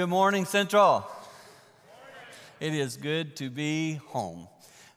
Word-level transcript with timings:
Good 0.00 0.08
morning, 0.08 0.46
Central. 0.46 1.06
It 2.58 2.72
is 2.72 2.96
good 2.96 3.36
to 3.36 3.50
be 3.50 4.00
home. 4.06 4.48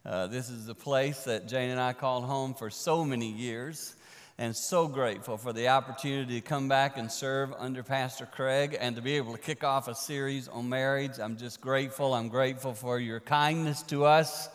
Uh, 0.06 0.28
this 0.28 0.50
is 0.50 0.66
the 0.66 0.74
place 0.74 1.26
that 1.26 1.46
Jane 1.46 1.72
and 1.72 1.80
I 1.82 1.92
called 1.92 2.24
home 2.24 2.54
for 2.54 2.70
so 2.70 3.04
many 3.04 3.30
years, 3.30 3.98
and 4.38 4.56
so 4.56 4.88
grateful 4.88 5.36
for 5.36 5.52
the 5.52 5.68
opportunity 5.68 6.40
to 6.40 6.48
come 6.48 6.70
back 6.70 6.96
and 6.96 7.12
serve 7.12 7.52
under 7.58 7.84
Pastor 7.84 8.26
Craig 8.26 8.78
and 8.80 8.96
to 8.96 9.02
be 9.02 9.18
able 9.18 9.34
to 9.34 9.38
kick 9.38 9.66
off 9.66 9.90
a 9.90 9.94
series 9.94 10.48
on 10.48 10.70
marriage. 10.70 11.20
I'm 11.20 11.36
just 11.36 11.60
grateful. 11.60 12.14
I'm 12.14 12.30
grateful 12.30 12.74
for 12.74 12.98
your 12.98 13.20
kindness 13.20 13.82
to 13.88 14.06
us 14.06 14.48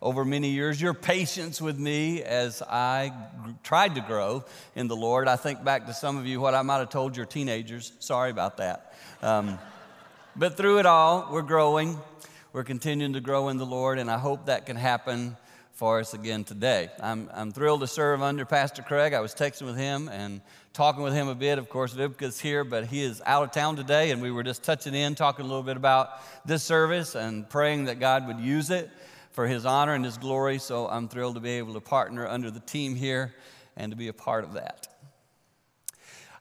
over 0.00 0.24
many 0.24 0.48
years, 0.48 0.82
your 0.82 0.94
patience 0.94 1.62
with 1.62 1.78
me 1.78 2.24
as 2.24 2.60
I 2.60 3.12
tried 3.62 3.94
to 3.94 4.00
grow 4.00 4.44
in 4.74 4.88
the 4.88 4.96
Lord. 4.96 5.28
I 5.28 5.36
think 5.36 5.62
back 5.62 5.86
to 5.86 5.94
some 5.94 6.16
of 6.16 6.26
you 6.26 6.40
what 6.40 6.54
I 6.54 6.62
might 6.62 6.78
have 6.78 6.90
told 6.90 7.16
your 7.16 7.24
teenagers. 7.24 7.92
Sorry 8.00 8.32
about 8.32 8.56
that. 8.56 8.96
Um, 9.22 9.60
but 10.36 10.56
through 10.56 10.78
it 10.78 10.86
all, 10.86 11.28
we're 11.30 11.42
growing. 11.42 12.00
We're 12.52 12.64
continuing 12.64 13.12
to 13.14 13.20
grow 13.20 13.48
in 13.48 13.58
the 13.58 13.66
Lord, 13.66 13.98
and 13.98 14.10
I 14.10 14.18
hope 14.18 14.46
that 14.46 14.66
can 14.66 14.76
happen 14.76 15.36
for 15.72 16.00
us 16.00 16.14
again 16.14 16.44
today. 16.44 16.90
I'm, 17.00 17.30
I'm 17.34 17.52
thrilled 17.52 17.80
to 17.80 17.86
serve 17.86 18.22
under 18.22 18.44
Pastor 18.44 18.82
Craig. 18.82 19.12
I 19.12 19.20
was 19.20 19.34
texting 19.34 19.66
with 19.66 19.76
him 19.76 20.08
and 20.08 20.40
talking 20.72 21.02
with 21.02 21.12
him 21.12 21.28
a 21.28 21.34
bit. 21.34 21.58
Of 21.58 21.68
course, 21.68 21.94
Vivka's 21.94 22.40
here, 22.40 22.64
but 22.64 22.86
he 22.86 23.02
is 23.02 23.20
out 23.26 23.44
of 23.44 23.52
town 23.52 23.76
today, 23.76 24.10
and 24.10 24.22
we 24.22 24.30
were 24.30 24.42
just 24.42 24.62
touching 24.62 24.94
in, 24.94 25.14
talking 25.14 25.44
a 25.44 25.48
little 25.48 25.62
bit 25.62 25.76
about 25.76 26.10
this 26.46 26.62
service 26.62 27.14
and 27.14 27.48
praying 27.48 27.84
that 27.84 28.00
God 28.00 28.26
would 28.26 28.40
use 28.40 28.70
it 28.70 28.90
for 29.32 29.46
his 29.46 29.66
honor 29.66 29.94
and 29.94 30.04
his 30.04 30.18
glory. 30.18 30.58
So 30.58 30.88
I'm 30.88 31.08
thrilled 31.08 31.34
to 31.34 31.40
be 31.40 31.52
able 31.52 31.74
to 31.74 31.80
partner 31.80 32.26
under 32.26 32.50
the 32.50 32.60
team 32.60 32.94
here 32.94 33.34
and 33.76 33.92
to 33.92 33.96
be 33.96 34.08
a 34.08 34.14
part 34.14 34.44
of 34.44 34.54
that. 34.54 34.88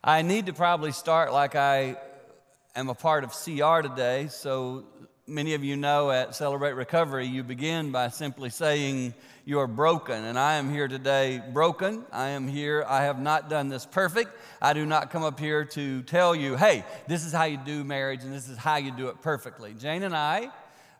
I 0.04 0.22
need 0.22 0.48
to 0.48 0.54
probably 0.54 0.92
start 0.92 1.32
like 1.32 1.56
I 1.56 1.98
am 2.76 2.90
a 2.90 2.96
part 2.96 3.24
of 3.24 3.32
CR 3.32 3.82
today. 3.82 4.28
So 4.30 4.86
many 5.28 5.54
of 5.54 5.64
you 5.64 5.76
know 5.76 6.10
at 6.10 6.36
Celebrate 6.36 6.74
Recovery, 6.74 7.28
you 7.28 7.44
begin 7.44 7.92
by 7.92 8.08
simply 8.08 8.50
saying, 8.50 9.14
You 9.46 9.60
are 9.60 9.68
broken. 9.68 10.24
And 10.24 10.40
I 10.40 10.56
am 10.56 10.72
here 10.72 10.88
today 10.88 11.42
broken. 11.52 12.06
I 12.12 12.30
am 12.30 12.48
here. 12.48 12.86
I 12.88 13.04
have 13.04 13.20
not 13.20 13.50
done 13.50 13.68
this 13.68 13.86
perfect. 13.86 14.32
I 14.62 14.74
do 14.74 14.86
not 14.86 15.12
come 15.12 15.24
up 15.24 15.40
here 15.40 15.66
to 15.66 16.02
tell 16.04 16.34
you, 16.34 16.56
Hey, 16.56 16.86
this 17.08 17.26
is 17.26 17.34
how 17.34 17.44
you 17.44 17.58
do 17.58 17.84
marriage 17.84 18.24
and 18.24 18.34
this 18.34 18.48
is 18.48 18.58
how 18.58 18.78
you 18.78 18.92
do 18.92 19.10
it 19.10 19.22
perfectly. 19.22 19.74
Jane 19.74 20.04
and 20.04 20.16
I, 20.16 20.50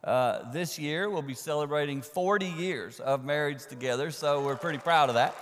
uh, 0.04 0.52
this 0.52 0.78
year, 0.78 1.10
will 1.10 1.22
be 1.22 1.36
celebrating 1.36 2.02
40 2.02 2.48
years 2.48 3.00
of 3.00 3.24
marriage 3.24 3.66
together. 3.66 4.12
So 4.12 4.44
we're 4.44 4.58
pretty 4.58 4.80
proud 4.80 5.08
of 5.08 5.16
that. 5.16 5.36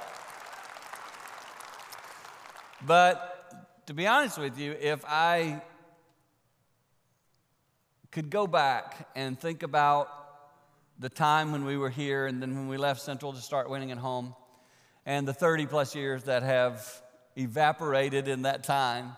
But 2.85 3.83
to 3.87 3.93
be 3.95 4.05
honest 4.05 4.37
with 4.37 4.59
you, 4.59 4.75
if 4.79 5.03
I 5.07 5.61
could 8.11 8.29
go 8.29 8.47
back 8.47 9.07
and 9.15 9.39
think 9.39 9.63
about 9.63 10.09
the 10.97 11.09
time 11.09 11.51
when 11.51 11.63
we 11.63 11.77
were 11.77 11.89
here 11.89 12.25
and 12.25 12.41
then 12.41 12.55
when 12.55 12.67
we 12.67 12.77
left 12.77 13.01
Central 13.01 13.33
to 13.33 13.39
start 13.39 13.69
winning 13.69 13.91
at 13.91 13.97
home 13.97 14.35
and 15.05 15.27
the 15.27 15.33
30 15.33 15.65
plus 15.67 15.95
years 15.95 16.23
that 16.23 16.43
have 16.43 17.01
evaporated 17.35 18.27
in 18.27 18.43
that 18.43 18.63
time, 18.63 19.13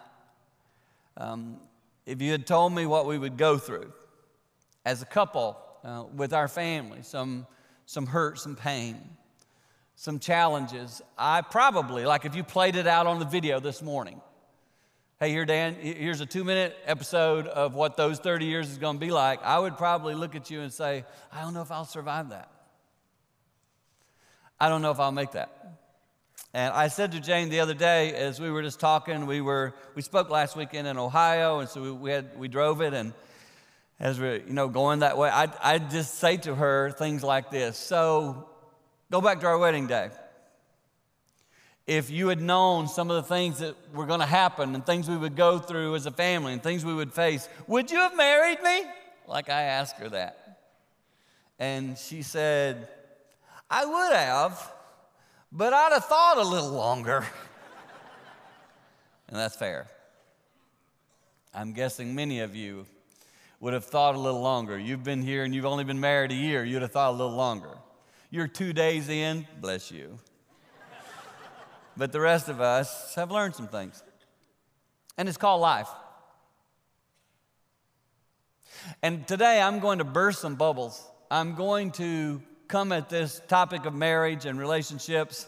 um, 1.18 1.58
if 2.06 2.22
you 2.22 2.32
had 2.32 2.46
told 2.46 2.74
me 2.74 2.86
what 2.86 3.06
we 3.06 3.18
would 3.18 3.38
go 3.38 3.58
through 3.58 3.92
as 4.86 5.02
a 5.02 5.06
couple 5.06 5.58
uh, 5.84 6.04
with 6.14 6.34
our 6.34 6.48
family, 6.48 7.00
some, 7.02 7.48
some 7.86 8.06
hurt, 8.06 8.40
some 8.40 8.56
pain, 8.56 8.98
some 9.96 10.20
challenges, 10.20 11.02
I 11.18 11.42
probably, 11.42 12.06
like 12.06 12.26
if 12.26 12.36
you 12.36 12.44
played 12.44 12.76
it 12.76 12.88
out 12.88 13.08
on 13.08 13.20
the 13.20 13.26
video 13.26 13.60
this 13.60 13.82
morning, 13.82 14.22
hey, 15.22 15.30
here, 15.30 15.46
Dan, 15.46 15.76
here's 15.76 16.20
a 16.20 16.26
two 16.26 16.44
minute 16.44 16.76
episode 16.88 17.46
of 17.46 17.76
what 17.76 17.96
those 17.96 18.18
30 18.18 18.46
years 18.46 18.72
is 18.72 18.80
going 18.80 18.96
to 18.96 19.00
be 19.00 19.12
like, 19.12 19.40
I 19.44 19.60
would 19.60 19.78
probably 19.78 20.16
look 20.16 20.36
at 20.36 20.50
you 20.50 20.62
and 20.62 20.74
say, 20.74 21.06
I 21.32 21.42
don't 21.42 21.54
know 21.54 21.62
if 21.62 21.72
I'll 21.72 21.86
survive 21.86 22.30
that. 22.30 22.50
I 24.60 24.68
don't 24.68 24.82
know 24.82 24.90
if 24.90 25.00
I'll 25.00 25.12
make 25.12 25.34
that. 25.34 25.78
And 26.56 26.74
I 26.74 26.88
said 26.88 27.12
to 27.12 27.20
Jane 27.20 27.50
the 27.50 27.60
other 27.60 27.76
day, 27.76 28.16
as 28.16 28.42
we 28.42 28.50
were 28.50 28.64
just 28.64 28.80
talking, 28.80 29.28
we 29.28 29.42
were 29.42 29.76
we 29.94 30.02
spoke 30.02 30.32
last 30.32 30.56
weekend 30.56 30.88
in 30.88 30.98
Ohio, 30.98 31.60
and 31.60 31.70
so 31.70 31.84
we, 31.84 31.92
we 31.92 32.10
had 32.10 32.36
we 32.38 32.48
drove 32.48 32.82
it, 32.82 32.96
and 32.96 33.14
as 34.00 34.20
we're 34.20 34.38
you 34.38 34.54
know 34.54 34.70
going 34.70 35.00
that 35.00 35.20
way, 35.20 35.30
I 35.30 35.48
I 35.62 35.78
just 35.78 36.16
say 36.16 36.38
to 36.38 36.56
her 36.56 36.90
things 36.92 37.24
like 37.24 37.52
this. 37.52 37.78
So, 37.78 38.50
go 39.12 39.22
back 39.22 39.40
to 39.42 39.46
our 39.46 39.58
wedding 39.60 39.86
day 39.86 40.10
if 41.88 42.10
you 42.10 42.28
had 42.28 42.42
known 42.42 42.88
some 42.88 43.10
of 43.10 43.16
the 43.16 43.24
things 43.24 43.60
that 43.60 43.76
were 43.94 44.06
going 44.06 44.20
to 44.20 44.26
happen 44.26 44.76
and 44.76 44.86
things 44.86 45.10
we 45.10 45.18
would 45.18 45.36
go 45.36 45.60
through 45.60 45.96
as 45.96 46.06
a 46.06 46.12
family 46.12 46.54
and 46.54 46.62
things 46.62 46.86
we 46.86 46.94
would 46.94 47.14
face, 47.14 47.50
would 47.68 47.90
you 47.90 47.98
have 47.98 48.16
married 48.16 48.62
me? 48.64 48.84
Like 49.28 49.50
I 49.50 49.64
asked 49.64 49.98
her 49.98 50.10
that. 50.10 50.60
And 51.60 51.98
she 51.98 52.22
said, 52.22 52.88
I 53.70 53.86
would 53.86 54.14
have, 54.16 54.72
but 55.52 55.74
I'd 55.74 55.92
have 55.94 56.06
thought 56.06 56.38
a 56.38 56.44
little 56.44 56.72
longer. 56.72 57.26
and 59.28 59.38
that's 59.38 59.56
fair. 59.56 59.88
I'm 61.54 61.74
guessing 61.74 62.16
many 62.16 62.40
of 62.40 62.56
you 62.56 62.86
would 63.60 63.74
have 63.74 63.86
thought 63.86 64.16
a 64.16 64.20
little 64.20 64.42
longer. 64.42 64.78
You've 64.78 65.04
been 65.04 65.22
here 65.22 65.44
and 65.44 65.54
you've 65.54 65.66
only 65.66 65.84
been 65.84 66.00
married 66.00 66.32
a 66.32 66.36
year, 66.36 66.64
you'd 66.64 66.82
have 66.82 66.92
thought 66.92 67.12
a 67.12 67.18
little 67.18 67.36
longer. 67.36 67.78
You're 68.30 68.48
two 68.48 68.72
days 68.72 69.10
in, 69.10 69.46
bless 69.60 69.92
you 69.92 70.20
but 71.98 72.12
the 72.12 72.20
rest 72.20 72.50
of 72.50 72.62
us 72.62 73.16
have 73.16 73.32
learned 73.32 73.56
some 73.56 73.68
things. 73.68 74.02
And 75.18 75.28
it's 75.28 75.38
called 75.38 75.62
life. 75.62 75.90
And 79.02 79.28
today 79.28 79.62
I'm 79.62 79.80
going 79.80 80.00
to 80.00 80.04
burst 80.04 80.42
some 80.42 80.56
bubbles. 80.56 81.04
I'm 81.30 81.56
going 81.56 81.92
to 81.92 82.42
come 82.68 82.92
at 82.92 83.10
this 83.10 83.42
topic 83.48 83.86
of 83.86 83.94
marriage 83.94 84.46
and 84.46 84.58
relationships 84.58 85.48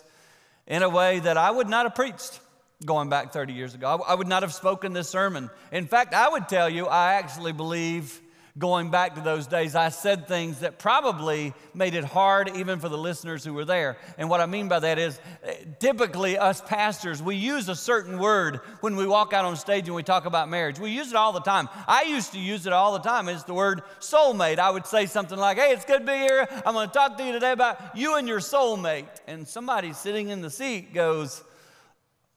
in 0.67 0.83
a 0.83 0.89
way 0.89 1.19
that 1.19 1.37
I 1.37 1.49
would 1.49 1.69
not 1.69 1.85
have 1.85 1.95
preached 1.95 2.39
going 2.85 3.09
back 3.09 3.31
30 3.31 3.53
years 3.53 3.73
ago. 3.73 4.03
I 4.05 4.13
would 4.13 4.27
not 4.27 4.43
have 4.43 4.53
spoken 4.53 4.93
this 4.93 5.09
sermon. 5.09 5.49
In 5.71 5.87
fact, 5.87 6.13
I 6.13 6.29
would 6.29 6.49
tell 6.49 6.69
you, 6.69 6.87
I 6.87 7.13
actually 7.13 7.53
believe 7.53 8.21
going 8.57 8.91
back 8.91 9.15
to 9.15 9.21
those 9.21 9.47
days, 9.47 9.75
I 9.75 9.89
said 9.89 10.27
things 10.27 10.59
that 10.59 10.77
probably 10.77 11.53
made 11.73 11.95
it 11.95 12.03
hard 12.03 12.55
even 12.55 12.79
for 12.79 12.87
the 12.87 12.97
listeners 12.97 13.43
who 13.43 13.53
were 13.53 13.65
there. 13.65 13.97
And 14.17 14.29
what 14.29 14.41
I 14.41 14.45
mean 14.45 14.67
by 14.67 14.79
that 14.79 14.99
is 14.99 15.19
eh, 15.43 15.55
typically, 15.79 16.37
us 16.37 16.61
pastors, 16.61 17.21
we 17.21 17.35
use 17.35 17.67
a 17.67 17.75
certain 17.75 18.19
word 18.19 18.59
when 18.81 18.95
we 18.95 19.07
walk 19.07 19.33
out 19.33 19.45
on 19.45 19.55
stage 19.55 19.87
and 19.87 19.95
we 19.95 20.03
talk 20.03 20.25
about 20.25 20.49
marriage. 20.49 20.79
We 20.79 20.91
use 20.91 21.09
it 21.09 21.15
all 21.15 21.33
the 21.33 21.39
time. 21.39 21.67
I 21.87 22.03
used 22.03 22.33
to 22.33 22.39
use 22.39 22.67
it 22.67 22.73
all 22.73 22.93
the 22.93 22.99
time. 22.99 23.27
It's 23.27 23.43
the 23.43 23.55
word 23.55 23.81
soulmate. 23.99 24.59
I 24.59 24.69
would 24.69 24.85
say 24.85 25.07
something 25.07 25.37
like, 25.37 25.57
Hey, 25.57 25.71
it's 25.71 25.85
good 25.85 26.05
to 26.05 26.05
be 26.05 26.17
here. 26.17 26.47
I'm 26.63 26.73
going 26.73 26.87
to 26.87 26.93
talk 26.93 27.17
to 27.17 27.25
you 27.25 27.31
today 27.31 27.53
about 27.53 27.97
you 27.97 28.17
and 28.17 28.27
your 28.27 28.39
soulmate. 28.39 29.07
And 29.27 29.47
somebody 29.47 29.93
sitting 29.93 30.29
in 30.29 30.41
the 30.41 30.51
seat 30.51 30.93
goes, 30.93 31.43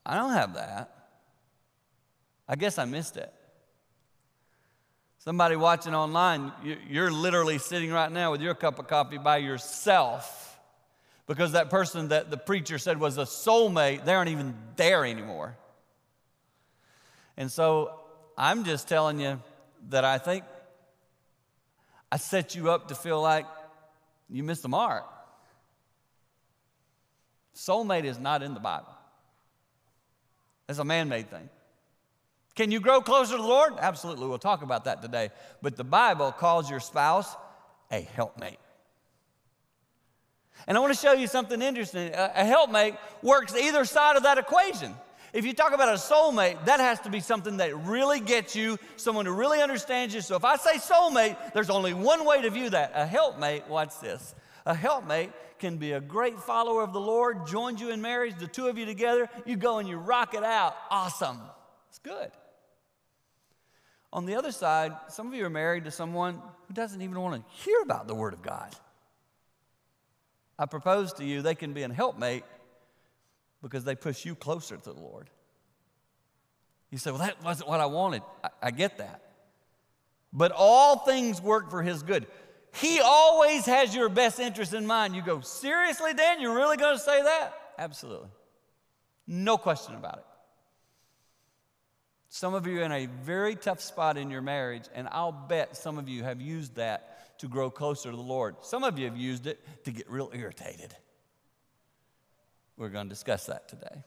I 0.05 0.17
don't 0.17 0.33
have 0.33 0.55
that. 0.55 0.93
I 2.49 2.57
guess 2.57 2.79
I 2.79 2.87
missed 2.87 3.19
it. 3.19 3.33
Somebody 5.27 5.57
watching 5.57 5.93
online, 5.93 6.53
you're 6.89 7.11
literally 7.11 7.59
sitting 7.59 7.91
right 7.91 8.13
now 8.13 8.31
with 8.31 8.41
your 8.41 8.55
cup 8.55 8.79
of 8.79 8.87
coffee 8.87 9.19
by 9.19 9.39
yourself 9.39 10.57
because 11.27 11.51
that 11.51 11.69
person 11.69 12.11
that 12.11 12.31
the 12.31 12.37
preacher 12.37 12.79
said 12.79 13.01
was 13.01 13.19
a 13.19 13.23
soulmate, 13.23 14.05
they 14.05 14.15
aren't 14.15 14.31
even 14.31 14.55
there 14.77 15.05
anymore. 15.05 15.57
And 17.37 17.51
so 17.51 17.99
I'm 18.39 18.63
just 18.63 18.87
telling 18.87 19.19
you 19.19 19.43
that 19.89 20.05
I 20.05 20.19
think 20.19 20.45
I 22.13 22.19
set 22.19 22.55
you 22.55 22.71
up 22.71 22.87
to 22.87 22.95
feel 22.95 23.21
like 23.21 23.47
you 24.31 24.45
missed 24.45 24.63
the 24.63 24.69
mark. 24.69 25.07
Soulmate 27.53 28.05
is 28.05 28.21
not 28.21 28.45
in 28.45 28.55
the 28.55 28.61
Bible, 28.61 28.95
it's 30.69 30.79
a 30.79 30.85
man 30.85 31.09
made 31.09 31.29
thing. 31.29 31.49
Can 32.57 32.71
you 32.71 32.81
grow 32.81 33.03
closer 33.03 33.37
to 33.37 33.43
the 33.43 33.47
Lord? 33.47 33.75
Absolutely. 33.79 34.27
We'll 34.27 34.39
talk 34.39 34.63
about 34.63 34.85
that 34.87 35.03
today. 35.03 35.31
But 35.63 35.77
the 35.77 35.85
Bible 35.85 36.33
calls 36.33 36.71
your 36.71 36.81
spouse 36.81 37.37
a 37.91 38.01
helpmate. 38.01 38.59
And 40.67 40.77
I 40.77 40.81
want 40.81 40.93
to 40.95 40.99
show 40.99 41.13
you 41.13 41.27
something 41.27 41.61
interesting. 41.61 42.13
A 42.15 42.45
helpmate 42.45 42.95
works 43.23 43.55
either 43.55 43.85
side 43.85 44.17
of 44.17 44.23
that 44.23 44.39
equation. 44.39 44.95
If 45.35 45.45
you 45.45 45.53
talk 45.53 45.75
about 45.75 45.91
a 45.91 45.99
soulmate, 45.99 46.65
that 46.65 46.81
has 46.81 46.99
to 47.01 47.11
be 47.11 47.21
something 47.21 47.59
that 47.59 47.77
really 47.85 48.21
gets 48.21 48.57
you, 48.57 48.79
someone 48.97 49.27
who 49.27 49.33
really 49.33 49.61
understands 49.61 50.15
you. 50.15 50.23
So 50.23 50.35
if 50.35 50.45
I 50.45 50.57
say 50.57 50.79
soulmate, 50.79 51.53
there's 51.53 51.69
only 51.69 51.93
one 51.93 52.25
way 52.25 52.41
to 52.41 52.49
view 52.49 52.71
that. 52.71 52.93
A 52.95 53.05
helpmate, 53.07 53.69
watch 53.69 54.01
this. 54.01 54.35
A 54.65 54.75
helpmate 54.75 55.31
can 55.59 55.77
be 55.77 55.93
a 55.93 56.01
great 56.01 56.39
follower 56.39 56.83
of 56.83 56.95
the 56.95 57.01
Lord, 57.01 57.47
joins 57.47 57.83
you 57.83 57.91
in 57.91 58.01
marriage, 58.01 58.35
the 58.39 58.47
two 58.47 58.67
of 58.67 58.79
you 58.79 58.87
together, 58.87 59.29
you 59.45 59.57
go 59.57 59.79
and 59.79 59.87
you 59.87 59.99
rock 59.99 60.35
it 60.35 60.43
out. 60.43 60.75
Awesome. 60.91 61.39
It's 61.91 61.99
good. 61.99 62.31
On 64.13 64.25
the 64.25 64.37
other 64.37 64.53
side, 64.53 64.93
some 65.09 65.27
of 65.27 65.35
you 65.35 65.45
are 65.45 65.51
married 65.51 65.85
to 65.85 65.91
someone 65.91 66.41
who 66.69 66.75
doesn't 66.75 67.03
even 67.03 67.21
want 67.21 67.35
to 67.43 67.63
hear 67.65 67.81
about 67.83 68.07
the 68.07 68.15
Word 68.15 68.33
of 68.33 68.43
God. 68.43 68.75
I 70.59 70.67
propose 70.67 71.13
to 71.15 71.25
you 71.25 71.43
they 71.43 71.55
can 71.55 71.73
be 71.73 71.83
an 71.83 71.91
helpmate 71.91 72.45
because 73.63 73.85
they 73.85 73.95
push 73.95 74.25
you 74.25 74.35
closer 74.35 74.77
to 74.77 74.93
the 74.93 74.99
Lord. 75.01 75.29
You 76.91 76.99
say, 76.99 77.11
Well, 77.11 77.21
that 77.21 77.43
wasn't 77.45 77.69
what 77.69 77.81
I 77.81 77.87
wanted. 77.87 78.23
I, 78.43 78.49
I 78.63 78.71
get 78.71 78.99
that. 78.99 79.23
but 80.33 80.53
all 80.55 80.99
things 81.01 81.43
work 81.43 81.71
for 81.71 81.83
his 81.83 82.03
good. 82.03 82.27
He 82.75 83.01
always 83.01 83.67
has 83.67 83.95
your 83.95 84.09
best 84.09 84.39
interest 84.39 84.73
in 84.75 84.87
mind. 84.87 85.17
You 85.17 85.23
go, 85.23 85.41
seriously, 85.41 86.13
Dan, 86.15 86.41
you're 86.41 86.55
really 86.55 86.77
going 86.77 86.97
to 86.97 87.03
say 87.03 87.23
that? 87.23 87.55
Absolutely. 87.79 88.29
No 89.27 89.57
question 89.57 89.95
about 89.95 90.19
it. 90.19 90.25
Some 92.37 92.53
of 92.53 92.67
you 92.67 92.81
are 92.81 92.83
in 92.83 92.93
a 92.93 93.07
very 93.07 93.57
tough 93.57 93.81
spot 93.81 94.19
in 94.19 94.29
your 94.29 94.43
marriage, 94.43 94.83
and 94.95 95.09
I'll 95.11 95.33
bet 95.33 95.75
some 95.75 95.97
of 95.97 96.07
you 96.07 96.23
have 96.23 96.39
used 96.39 96.75
that 96.75 97.39
to 97.39 97.49
grow 97.49 97.71
closer 97.71 98.11
to 98.11 98.15
the 98.17 98.23
Lord. 98.23 98.57
Some 98.61 98.85
of 98.85 98.99
you 98.99 99.07
have 99.07 99.17
used 99.17 99.47
it 99.47 99.59
to 99.87 99.91
get 99.91 100.11
real 100.11 100.31
irritated. 100.35 100.95
We're 102.77 102.91
going 102.91 103.07
to 103.07 103.09
discuss 103.09 103.47
that 103.47 103.71
today. 103.71 104.03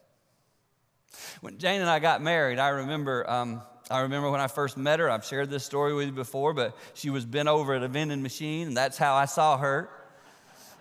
When 1.41 1.57
Jane 1.57 1.81
and 1.81 1.89
I 1.89 1.97
got 1.97 2.21
married, 2.21 2.59
I 2.59 2.69
remember, 2.69 3.27
um, 3.27 3.63
I 3.89 4.01
remember 4.01 4.29
when 4.29 4.41
I 4.41 4.47
first 4.47 4.77
met 4.77 4.99
her. 4.99 5.09
I've 5.09 5.25
shared 5.25 5.49
this 5.49 5.63
story 5.63 5.95
with 5.95 6.05
you 6.05 6.11
before, 6.11 6.53
but 6.53 6.77
she 6.93 7.09
was 7.09 7.25
bent 7.25 7.49
over 7.49 7.73
at 7.73 7.81
a 7.81 7.87
vending 7.87 8.21
machine, 8.21 8.67
and 8.67 8.77
that's 8.77 8.99
how 8.99 9.15
I 9.15 9.25
saw 9.25 9.57
her. 9.57 9.89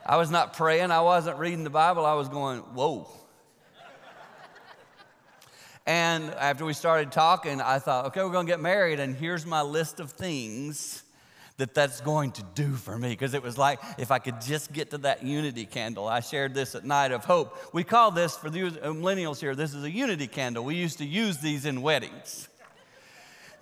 I 0.05 0.19
was 0.19 0.31
not 0.31 0.53
praying, 0.53 0.91
I 0.91 1.01
wasn't 1.01 1.39
reading 1.39 1.65
the 1.65 1.71
Bible, 1.71 2.05
I 2.05 2.13
was 2.13 2.29
going, 2.29 2.59
whoa. 2.59 3.11
And 5.89 6.35
after 6.35 6.67
we 6.67 6.75
started 6.75 7.13
talking, 7.13 7.63
I 7.63 7.79
thought, 7.79 8.05
okay, 8.09 8.23
we're 8.23 8.31
going 8.31 8.45
to 8.45 8.53
get 8.53 8.61
married, 8.61 9.01
and 9.01 9.17
here's 9.17 9.47
my 9.47 9.63
list 9.63 10.01
of 10.01 10.13
things 10.13 11.03
that 11.57 11.73
that's 11.73 12.03
going 12.03 12.33
to 12.33 12.43
do 12.55 12.75
for 12.75 12.99
me. 12.99 13.09
Because 13.09 13.33
it 13.33 13.43
was 13.43 13.57
like, 13.57 13.81
if 13.97 14.11
I 14.11 14.19
could 14.19 14.43
just 14.43 14.71
get 14.71 14.91
to 14.91 14.99
that 14.99 15.23
unity 15.23 15.65
candle. 15.65 16.07
I 16.07 16.21
shared 16.21 16.53
this 16.53 16.75
at 16.75 16.85
Night 16.85 17.11
of 17.11 17.25
Hope. 17.25 17.57
We 17.73 17.85
call 17.85 18.11
this, 18.11 18.37
for 18.37 18.51
the 18.51 18.67
uh, 18.67 18.71
millennials 18.89 19.41
here, 19.41 19.55
this 19.55 19.73
is 19.73 19.83
a 19.83 19.91
unity 19.91 20.27
candle. 20.27 20.63
We 20.63 20.75
used 20.75 20.99
to 20.99 21.07
use 21.07 21.39
these 21.39 21.65
in 21.65 21.81
weddings. 21.81 22.51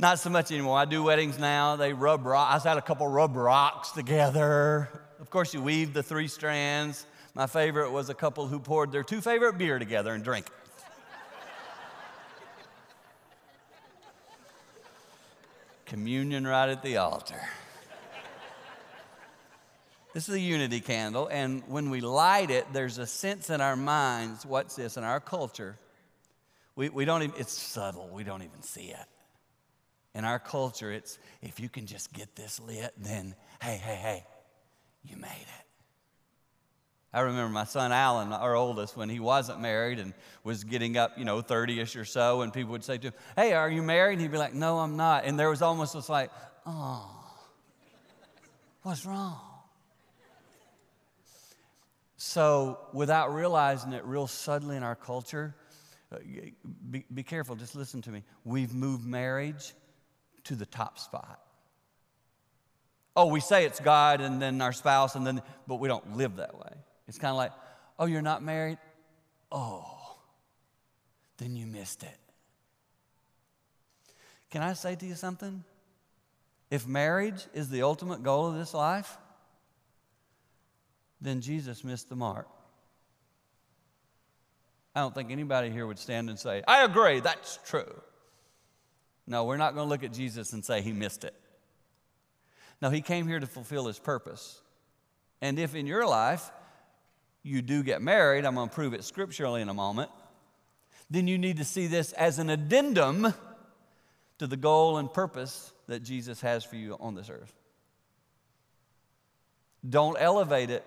Not 0.01 0.19
so 0.19 0.29
much 0.29 0.51
anymore. 0.51 0.79
I 0.79 0.85
do 0.85 1.05
weddings 1.05 1.39
now. 1.39 1.77
They 1.77 1.93
rub 1.93 2.27
rocks. 2.27 2.67
I 2.67 2.71
had 2.71 2.79
a 2.79 2.83
couple 2.83 3.07
rub 3.07 3.37
rocks 3.37 3.93
together. 3.93 4.89
Of 5.21 5.31
course, 5.31 5.55
you 5.55 5.63
weave 5.63 5.95
the 5.95 6.03
three 6.03 6.27
strands. 6.27 7.07
My 7.35 7.47
favorite 7.47 7.93
was 7.93 8.11
a 8.11 8.15
couple 8.15 8.49
who 8.49 8.59
poured 8.59 8.91
their 8.91 9.05
two 9.05 9.21
favorite 9.21 9.59
beer 9.59 9.79
together 9.79 10.13
and 10.13 10.25
drank 10.25 10.49
it. 10.49 10.53
Communion 15.87 16.47
right 16.47 16.69
at 16.69 16.83
the 16.83 16.97
altar. 16.97 17.41
This 20.13 20.29
is 20.29 20.35
a 20.35 20.41
unity 20.41 20.81
candle, 20.81 21.29
and 21.29 21.63
when 21.69 21.91
we 21.91 22.01
light 22.01 22.51
it, 22.51 22.67
there's 22.73 22.99
a 22.99 23.07
sense 23.07 23.51
in 23.51 23.61
our 23.61 23.77
minds 23.77 24.47
what's 24.47 24.75
this 24.75 24.97
in 24.97 25.05
our 25.05 25.21
culture? 25.21 25.79
We, 26.75 26.89
we 26.89 27.05
don't 27.05 27.23
even, 27.23 27.39
it's 27.39 27.53
subtle, 27.53 28.09
we 28.13 28.25
don't 28.25 28.43
even 28.43 28.63
see 28.63 28.89
it. 28.89 29.07
In 30.15 30.25
our 30.25 30.39
culture, 30.39 30.91
it's 30.91 31.19
if 31.43 31.61
you 31.61 31.69
can 31.69 31.87
just 31.87 32.13
get 32.13 32.35
this 32.35 32.59
lit, 32.59 32.93
then 32.97 33.35
hey, 33.63 33.77
hey, 33.77 33.95
hey, 33.95 34.25
you 35.05 35.17
made 35.17 35.29
it. 35.29 35.66
I 37.17 37.21
remember 37.21 37.51
my 37.51 37.65
son 37.65 37.93
Alan, 37.93 38.31
our 38.35 38.55
oldest, 38.55 38.95
when 38.95 39.09
he 39.09 39.21
wasn't 39.21 39.63
married 39.63 39.99
and 39.99 40.13
was 40.45 40.65
getting 40.65 40.99
up, 40.99 41.17
you 41.17 41.25
know, 41.25 41.41
30 41.41 41.81
ish 41.81 41.97
or 41.97 42.05
so, 42.05 42.43
and 42.43 42.53
people 42.53 42.73
would 42.73 42.85
say 42.85 42.99
to 42.99 43.07
him, 43.07 43.15
Hey, 43.35 43.55
are 43.55 43.71
you 43.71 43.83
married? 43.83 44.15
And 44.15 44.21
he'd 44.21 44.31
be 44.31 44.37
like, 44.37 44.53
No, 44.53 44.81
I'm 44.81 44.99
not. 44.99 45.25
And 45.25 45.41
there 45.41 45.49
was 45.49 45.63
almost 45.63 45.95
this 45.95 46.11
like, 46.11 46.31
Oh, 46.67 47.09
what's 48.83 49.07
wrong? 49.07 49.41
So, 52.19 52.81
without 52.93 53.33
realizing 53.33 53.95
it, 53.95 54.05
real 54.05 54.27
suddenly 54.27 54.77
in 54.77 54.83
our 54.83 54.95
culture, 54.95 55.55
uh, 56.13 56.19
be, 56.91 57.07
be 57.15 57.23
careful, 57.23 57.57
just 57.57 57.75
listen 57.75 58.03
to 58.03 58.11
me. 58.11 58.25
We've 58.45 58.75
moved 58.75 59.07
marriage 59.07 59.73
to 60.45 60.55
the 60.55 60.67
top 60.67 60.99
spot. 60.99 61.41
Oh, 63.17 63.29
we 63.29 63.41
say 63.41 63.65
it's 63.65 63.81
God 63.81 64.21
and 64.21 64.43
then 64.43 64.61
our 64.61 64.75
spouse, 64.75 65.15
and 65.15 65.27
then, 65.27 65.41
but 65.67 65.77
we 65.77 65.89
don't 65.89 66.19
live 66.19 66.37
that 66.37 66.55
way. 66.59 66.75
It's 67.09 67.19
kind 67.19 67.31
of 67.31 67.37
like, 67.37 67.53
oh, 67.99 68.07
you're 68.07 68.23
not 68.23 68.43
married? 68.43 68.79
Oh, 69.51 70.17
then 71.39 71.57
you 71.57 71.67
missed 71.67 72.03
it. 72.03 72.19
Can 74.51 74.63
I 74.63 74.73
say 74.73 74.95
to 74.97 75.07
you 75.07 75.15
something? 75.15 75.65
If 76.71 76.87
marriage 76.87 77.47
is 77.55 77.69
the 77.69 77.83
ultimate 77.83 78.23
goal 78.23 78.47
of 78.47 78.57
this 78.57 78.75
life, 78.75 79.17
then 81.21 81.41
Jesus 81.41 81.85
missed 81.85 82.09
the 82.09 82.17
mark. 82.17 82.49
I 84.95 85.01
don't 85.01 85.15
think 85.15 85.31
anybody 85.31 85.71
here 85.71 85.87
would 85.87 85.99
stand 85.99 86.31
and 86.31 86.39
say, 86.39 86.63
I 86.67 86.85
agree, 86.85 87.21
that's 87.21 87.59
true. 87.67 88.01
No, 89.27 89.45
we're 89.45 89.57
not 89.57 89.75
going 89.75 89.87
to 89.87 89.91
look 89.91 90.05
at 90.05 90.13
Jesus 90.13 90.53
and 90.53 90.65
say 90.65 90.81
he 90.81 90.93
missed 90.93 91.25
it. 91.25 91.35
No, 92.81 92.91
he 92.91 93.01
came 93.01 93.27
here 93.27 93.41
to 93.41 93.47
fulfill 93.47 93.87
his 93.87 93.99
purpose. 93.99 94.61
And 95.41 95.59
if 95.59 95.75
in 95.75 95.87
your 95.87 96.07
life 96.07 96.51
you 97.47 97.63
do 97.63 97.83
get 97.83 98.03
married, 98.03 98.45
I'm 98.45 98.55
going 98.55 98.69
to 98.69 98.75
prove 98.75 98.93
it 98.93 99.05
scripturally 99.05 99.63
in 99.63 99.69
a 99.69 99.75
moment, 99.75 100.11
then 101.09 101.29
you 101.29 101.39
need 101.39 101.59
to 101.59 101.65
see 101.65 101.87
this 101.87 102.13
as 102.13 102.39
an 102.39 102.51
addendum 102.51 103.33
to 104.39 104.47
the 104.47 104.57
goal 104.57 104.99
and 104.99 105.13
purpose 105.13 105.73
that 105.87 106.03
Jesus 106.03 106.41
has 106.41 106.65
for 106.65 106.77
you 106.77 106.97
on 106.99 107.15
this 107.15 107.31
earth. 107.31 107.55
Don't 109.89 110.17
elevate 110.19 110.71
it 110.71 110.85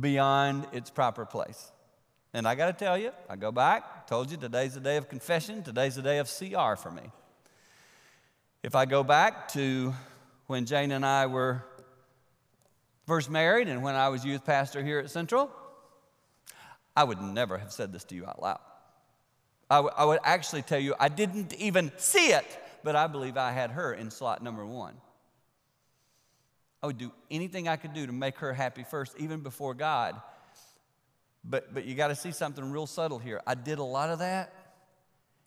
beyond 0.00 0.66
its 0.72 0.90
proper 0.90 1.24
place. 1.24 1.72
And 2.32 2.46
I 2.46 2.54
got 2.54 2.66
to 2.66 2.72
tell 2.72 2.96
you, 2.96 3.10
I 3.28 3.36
go 3.36 3.50
back, 3.50 4.06
told 4.06 4.30
you 4.30 4.36
today's 4.36 4.74
the 4.74 4.80
day 4.80 4.96
of 4.96 5.08
confession, 5.08 5.62
today's 5.62 5.96
the 5.96 6.02
day 6.02 6.18
of 6.18 6.28
CR 6.28 6.76
for 6.76 6.90
me. 6.90 7.10
If 8.62 8.74
I 8.74 8.84
go 8.84 9.02
back 9.02 9.48
to 9.52 9.94
when 10.46 10.66
Jane 10.66 10.92
and 10.92 11.04
I 11.04 11.26
were 11.26 11.64
first 13.08 13.30
married 13.30 13.68
and 13.68 13.82
when 13.82 13.94
I 13.94 14.10
was 14.10 14.24
youth 14.24 14.44
pastor 14.44 14.84
here 14.84 14.98
at 14.98 15.10
Central, 15.10 15.50
I 16.94 17.04
would 17.04 17.20
never 17.20 17.56
have 17.56 17.72
said 17.72 17.92
this 17.92 18.04
to 18.04 18.14
you 18.14 18.26
out 18.26 18.40
loud. 18.40 18.60
I, 19.70 19.76
w- 19.76 19.94
I 19.96 20.04
would 20.04 20.20
actually 20.24 20.62
tell 20.62 20.78
you 20.78 20.94
I 21.00 21.08
didn't 21.08 21.54
even 21.54 21.90
see 21.96 22.28
it, 22.32 22.44
but 22.84 22.94
I 22.96 23.06
believe 23.06 23.36
I 23.38 23.50
had 23.52 23.70
her 23.70 23.94
in 23.94 24.10
slot 24.10 24.42
number 24.42 24.64
one. 24.64 24.94
I 26.82 26.86
would 26.86 26.98
do 26.98 27.10
anything 27.30 27.66
I 27.66 27.76
could 27.76 27.94
do 27.94 28.06
to 28.06 28.12
make 28.12 28.36
her 28.38 28.52
happy 28.52 28.84
first, 28.84 29.14
even 29.18 29.40
before 29.40 29.74
God. 29.74 30.20
But, 31.44 31.72
but 31.72 31.86
you 31.86 31.94
got 31.94 32.08
to 32.08 32.14
see 32.14 32.30
something 32.30 32.70
real 32.70 32.86
subtle 32.86 33.18
here. 33.18 33.40
I 33.46 33.54
did 33.54 33.78
a 33.78 33.84
lot 33.84 34.10
of 34.10 34.18
that 34.18 34.52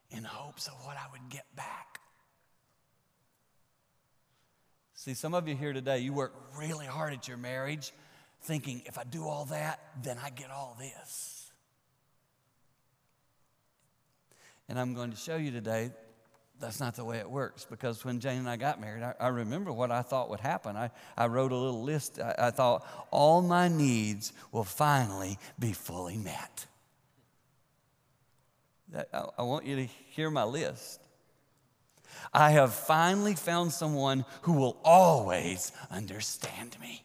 in 0.09 0.23
hopes 0.23 0.67
of 0.67 0.73
what 0.83 0.97
I 0.97 1.05
would 1.11 1.29
get 1.29 1.45
back. 1.55 1.90
See, 5.01 5.15
some 5.15 5.33
of 5.33 5.47
you 5.47 5.55
here 5.55 5.73
today, 5.73 5.97
you 5.97 6.13
work 6.13 6.31
really 6.55 6.85
hard 6.85 7.11
at 7.11 7.27
your 7.27 7.35
marriage, 7.37 7.91
thinking, 8.43 8.83
if 8.85 8.99
I 8.99 9.03
do 9.03 9.27
all 9.27 9.45
that, 9.45 9.79
then 10.03 10.19
I 10.23 10.29
get 10.29 10.51
all 10.51 10.77
this. 10.79 11.51
And 14.69 14.79
I'm 14.79 14.93
going 14.93 15.09
to 15.09 15.17
show 15.17 15.37
you 15.37 15.49
today 15.49 15.89
that's 16.59 16.79
not 16.79 16.97
the 16.97 17.03
way 17.03 17.17
it 17.17 17.27
works 17.27 17.65
because 17.67 18.05
when 18.05 18.19
Jane 18.19 18.37
and 18.37 18.47
I 18.47 18.57
got 18.57 18.79
married, 18.79 19.01
I, 19.01 19.15
I 19.19 19.27
remember 19.29 19.73
what 19.73 19.89
I 19.89 20.03
thought 20.03 20.29
would 20.29 20.39
happen. 20.39 20.77
I, 20.77 20.91
I 21.17 21.25
wrote 21.25 21.51
a 21.51 21.57
little 21.57 21.81
list. 21.81 22.19
I, 22.19 22.35
I 22.37 22.51
thought, 22.51 22.87
all 23.09 23.41
my 23.41 23.69
needs 23.69 24.33
will 24.51 24.63
finally 24.63 25.39
be 25.57 25.73
fully 25.73 26.17
met. 26.17 26.67
That, 28.89 29.09
I, 29.11 29.25
I 29.39 29.41
want 29.41 29.65
you 29.65 29.77
to 29.77 29.85
hear 30.11 30.29
my 30.29 30.43
list. 30.43 31.00
I 32.33 32.51
have 32.51 32.73
finally 32.73 33.35
found 33.35 33.71
someone 33.71 34.25
who 34.43 34.53
will 34.53 34.77
always 34.83 35.71
understand 35.89 36.77
me. 36.79 37.03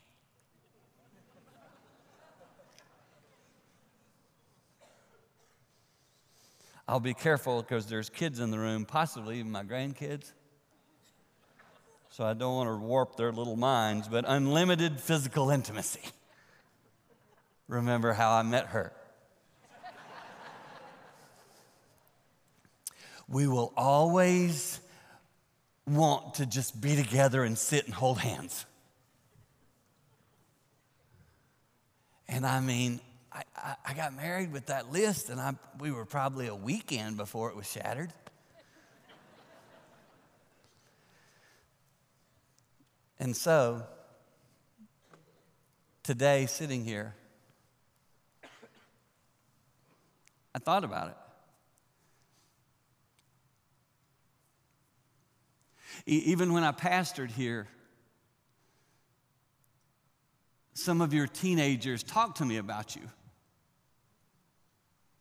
I'll 6.89 7.01
be 7.01 7.15
careful 7.15 7.63
because 7.63 7.87
there's 7.87 8.09
kids 8.09 8.39
in 8.39 8.53
the 8.53 8.59
room, 8.59 8.85
possibly 8.85 9.41
even 9.41 9.51
my 9.51 9.65
grandkids. 9.65 10.33
So 12.11 12.25
I 12.25 12.33
don't 12.33 12.55
want 12.55 12.71
to 12.71 12.77
warp 12.77 13.17
their 13.17 13.33
little 13.33 13.57
minds, 13.57 14.09
but 14.09 14.25
unlimited 14.27 15.01
physical 15.01 15.51
intimacy. 15.51 16.01
Remember 17.69 18.13
how 18.13 18.33
I 18.33 18.43
met 18.43 18.69
her. 18.69 18.93
we 23.29 23.49
will 23.49 23.73
always 23.77 24.81
want 25.87 26.35
to 26.35 26.47
just 26.47 26.81
be 26.81 26.97
together 26.97 27.45
and 27.45 27.57
sit 27.57 27.85
and 27.87 27.95
hold 27.95 28.19
hands. 28.19 28.67
And 32.29 32.45
I 32.45 32.61
mean, 32.61 33.01
I, 33.33 33.43
I, 33.57 33.75
I 33.87 33.95
got 33.95 34.17
married 34.17 34.53
with 34.53 34.67
that 34.67 34.91
list, 34.91 35.31
and 35.31 35.41
I, 35.41 35.55
we 35.79 35.93
were 35.93 36.05
probably 36.05 36.49
a 36.49 36.55
weekend 36.55 37.17
before 37.17 37.51
it 37.51 37.57
was 37.57 37.71
shattered. 37.71 38.13
And 43.19 43.35
so, 43.35 43.83
today, 46.03 46.47
sitting 46.47 46.85
here, 46.85 47.15
I 50.55 50.59
thought 50.59 50.85
about 50.85 51.09
it. 51.09 51.17
Even 56.07 56.53
when 56.53 56.63
I 56.63 56.73
pastored 56.73 57.31
here, 57.31 57.67
some 60.73 61.01
of 61.01 61.13
your 61.13 61.27
teenagers 61.27 62.03
talked 62.03 62.39
to 62.39 62.45
me 62.45 62.59
about 62.59 62.95
you. 62.95 63.03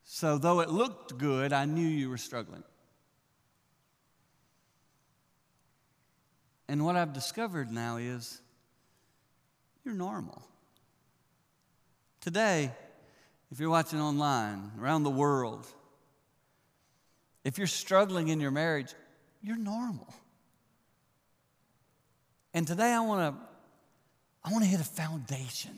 So, 0.04 0.38
though 0.38 0.60
it 0.60 0.70
looked 0.70 1.18
good, 1.18 1.51
I 1.51 1.65
knew 1.65 1.88
you 1.88 2.10
were 2.10 2.18
struggling. 2.18 2.63
And 6.68 6.86
what 6.86 6.96
I've 6.96 7.13
discovered 7.13 7.72
now 7.72 7.98
is 7.98 8.42
you're 9.84 9.96
normal. 9.96 10.44
Today, 12.22 12.72
if 13.51 13.60
you're 13.60 13.70
watching 13.70 14.00
online, 14.00 14.72
around 14.80 15.04
the 15.04 15.12
world, 15.12 15.65
if 17.44 17.58
you're 17.58 17.68
struggling 17.68 18.27
in 18.27 18.39
your 18.39 18.51
marriage, 18.51 18.94
you're 19.42 19.58
normal. 19.58 20.13
And 22.55 22.65
today 22.65 22.93
I 22.93 23.01
want 23.01 23.35
to 23.35 23.41
I 24.45 24.51
want 24.51 24.63
to 24.63 24.69
hit 24.69 24.79
a 24.79 24.85
foundation 24.85 25.77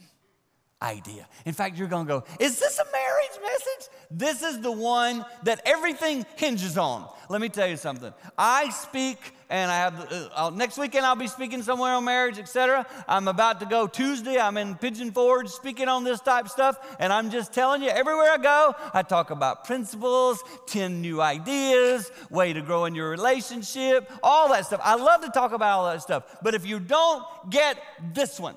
idea. 0.80 1.26
In 1.44 1.54
fact, 1.54 1.76
you're 1.76 1.88
going 1.88 2.06
to 2.06 2.20
go, 2.20 2.24
"Is 2.38 2.58
this 2.58 2.78
a 2.78 2.84
marriage 2.84 3.38
message?" 3.42 3.88
This 4.10 4.42
is 4.42 4.60
the 4.60 4.72
one 4.72 5.24
that 5.42 5.60
everything 5.66 6.24
hinges 6.36 6.78
on. 6.78 7.08
Let 7.28 7.40
me 7.40 7.48
tell 7.48 7.68
you 7.68 7.76
something. 7.76 8.12
I 8.38 8.70
speak 8.70 9.18
and 9.50 9.70
I 9.70 9.76
have 9.76 10.12
uh, 10.12 10.28
uh, 10.34 10.50
next 10.50 10.78
weekend 10.78 11.04
I'll 11.06 11.16
be 11.16 11.26
speaking 11.26 11.62
somewhere 11.62 11.92
on 11.92 12.04
marriage, 12.04 12.38
etc. 12.38 12.86
I'm 13.06 13.28
about 13.28 13.60
to 13.60 13.66
go 13.66 13.86
Tuesday. 13.86 14.38
I'm 14.38 14.56
in 14.56 14.76
Pigeon 14.76 15.10
Forge 15.10 15.48
speaking 15.48 15.88
on 15.88 16.04
this 16.04 16.20
type 16.20 16.48
stuff, 16.48 16.96
and 16.98 17.12
I'm 17.12 17.30
just 17.30 17.52
telling 17.52 17.82
you, 17.82 17.88
everywhere 17.88 18.30
I 18.30 18.38
go, 18.38 18.74
I 18.92 19.02
talk 19.02 19.30
about 19.30 19.64
principles, 19.64 20.42
ten 20.66 21.00
new 21.00 21.20
ideas, 21.20 22.10
way 22.30 22.52
to 22.52 22.60
grow 22.60 22.84
in 22.84 22.94
your 22.94 23.10
relationship, 23.10 24.10
all 24.22 24.48
that 24.50 24.66
stuff. 24.66 24.80
I 24.82 24.96
love 24.96 25.22
to 25.22 25.30
talk 25.30 25.52
about 25.52 25.78
all 25.78 25.90
that 25.90 26.02
stuff, 26.02 26.24
but 26.42 26.54
if 26.54 26.66
you 26.66 26.78
don't 26.78 27.24
get 27.50 27.78
this 28.14 28.38
one, 28.38 28.56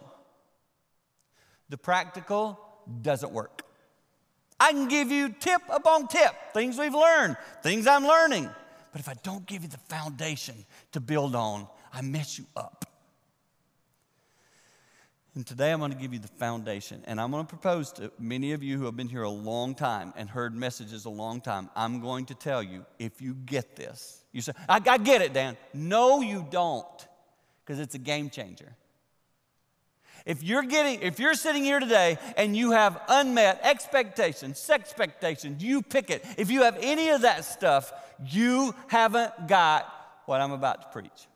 the 1.72 1.78
practical 1.78 2.60
doesn't 3.02 3.32
work. 3.32 3.64
I 4.60 4.74
can 4.74 4.88
give 4.88 5.10
you 5.10 5.30
tip 5.30 5.62
upon 5.72 6.08
tip, 6.08 6.36
things 6.54 6.78
we've 6.78 6.94
learned, 6.94 7.38
things 7.64 7.88
I'm 7.88 8.06
learning. 8.06 8.48
But 8.92 9.00
if 9.02 9.10
I 9.10 9.16
don't 9.24 9.46
give 9.48 9.64
you 9.64 9.70
the 9.70 9.78
foundation 9.78 10.66
to 10.92 11.00
build 11.00 11.34
on, 11.34 11.66
I 11.92 12.02
mess 12.02 12.38
you 12.38 12.46
up. 12.56 12.86
And 15.34 15.48
today 15.48 15.72
I'm 15.72 15.80
going 15.80 15.94
to 15.94 15.98
give 15.98 16.14
you 16.14 16.20
the 16.20 16.28
foundation. 16.28 17.02
And 17.08 17.20
I'm 17.20 17.32
going 17.32 17.46
to 17.46 17.50
propose 17.50 17.94
to 17.94 18.12
many 18.20 18.52
of 18.52 18.62
you 18.62 18.78
who 18.78 18.84
have 18.84 18.98
been 18.98 19.08
here 19.08 19.24
a 19.24 19.30
long 19.30 19.74
time 19.74 20.14
and 20.18 20.30
heard 20.30 20.54
messages 20.54 21.06
a 21.06 21.10
long 21.10 21.40
time. 21.40 21.70
I'm 21.74 22.02
going 22.02 22.26
to 22.26 22.36
tell 22.36 22.62
you 22.62 22.86
if 23.00 23.22
you 23.22 23.34
get 23.34 23.78
this, 23.78 24.26
you 24.34 24.42
say, 24.42 24.52
I, 24.68 24.82
I 24.86 24.98
get 24.98 25.22
it, 25.22 25.32
Dan. 25.32 25.56
No, 25.74 26.20
you 26.20 26.46
don't, 26.52 27.08
because 27.66 27.80
it's 27.80 27.96
a 27.96 28.00
game 28.00 28.30
changer. 28.30 28.76
If 30.26 30.44
you're 30.44 30.64
getting, 30.64 31.02
if 31.02 31.20
you're 31.20 31.34
sitting 31.34 31.64
here 31.64 31.80
today 31.80 32.18
and 32.38 32.56
you 32.56 32.72
have 32.72 33.02
unmet 33.08 33.62
expectations, 33.64 34.60
sex 34.60 34.90
expectations, 34.90 35.64
you 35.64 35.82
pick 35.82 36.10
it. 36.10 36.26
If 36.38 36.52
you 36.52 36.64
have 36.64 36.78
any 36.82 37.10
of 37.10 37.22
that 37.22 37.46
stuff, 37.46 37.92
you 38.30 38.76
haven't 38.88 39.48
got 39.48 39.92
what 40.26 40.42
I'm 40.42 40.52
about 40.52 40.84
to 40.84 40.88
preach. 40.90 41.28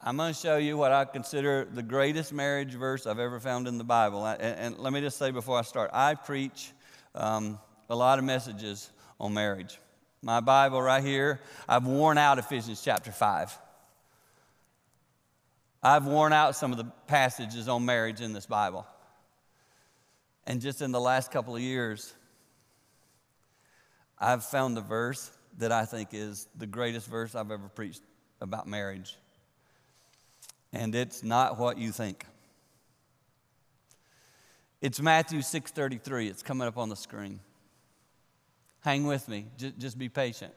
I'm 0.00 0.16
going 0.16 0.32
to 0.32 0.38
show 0.38 0.56
you 0.56 0.76
what 0.76 0.92
I 0.92 1.04
consider 1.04 1.64
the 1.64 1.82
greatest 1.82 2.32
marriage 2.32 2.72
verse 2.74 3.06
I've 3.06 3.18
ever 3.18 3.40
found 3.40 3.66
in 3.66 3.78
the 3.78 3.84
Bible. 3.84 4.24
And, 4.26 4.40
and 4.40 4.78
let 4.78 4.92
me 4.92 5.00
just 5.00 5.18
say 5.18 5.30
before 5.30 5.58
I 5.58 5.62
start, 5.62 5.90
I 5.92 6.14
preach 6.14 6.72
um, 7.14 7.58
a 7.90 7.96
lot 7.96 8.18
of 8.18 8.24
messages 8.24 8.90
on 9.18 9.34
marriage. 9.34 9.78
My 10.22 10.40
Bible 10.40 10.80
right 10.80 11.02
here, 11.02 11.40
I've 11.68 11.86
worn 11.86 12.18
out 12.18 12.38
Ephesians 12.38 12.82
chapter 12.82 13.12
5. 13.12 13.58
I've 15.82 16.06
worn 16.06 16.32
out 16.32 16.56
some 16.56 16.72
of 16.72 16.78
the 16.78 16.84
passages 17.06 17.68
on 17.68 17.84
marriage 17.84 18.20
in 18.20 18.32
this 18.32 18.46
Bible. 18.46 18.86
And 20.46 20.60
just 20.60 20.82
in 20.82 20.92
the 20.92 21.00
last 21.00 21.30
couple 21.30 21.54
of 21.54 21.62
years, 21.62 22.12
I've 24.18 24.44
found 24.44 24.76
the 24.76 24.80
verse 24.80 25.30
that 25.58 25.70
I 25.70 25.84
think 25.84 26.10
is 26.12 26.48
the 26.56 26.66
greatest 26.66 27.06
verse 27.06 27.34
I've 27.34 27.50
ever 27.50 27.68
preached 27.68 28.02
about 28.40 28.66
marriage. 28.66 29.16
And 30.72 30.94
it's 30.94 31.22
not 31.22 31.58
what 31.58 31.78
you 31.78 31.92
think. 31.92 32.24
It's 34.80 35.00
Matthew 35.00 35.40
6:33. 35.40 36.28
It's 36.28 36.42
coming 36.42 36.66
up 36.66 36.78
on 36.78 36.88
the 36.88 36.96
screen. 36.96 37.40
Hang 38.80 39.06
with 39.06 39.28
me. 39.28 39.46
Just, 39.56 39.78
just 39.78 39.98
be 39.98 40.08
patient. 40.08 40.54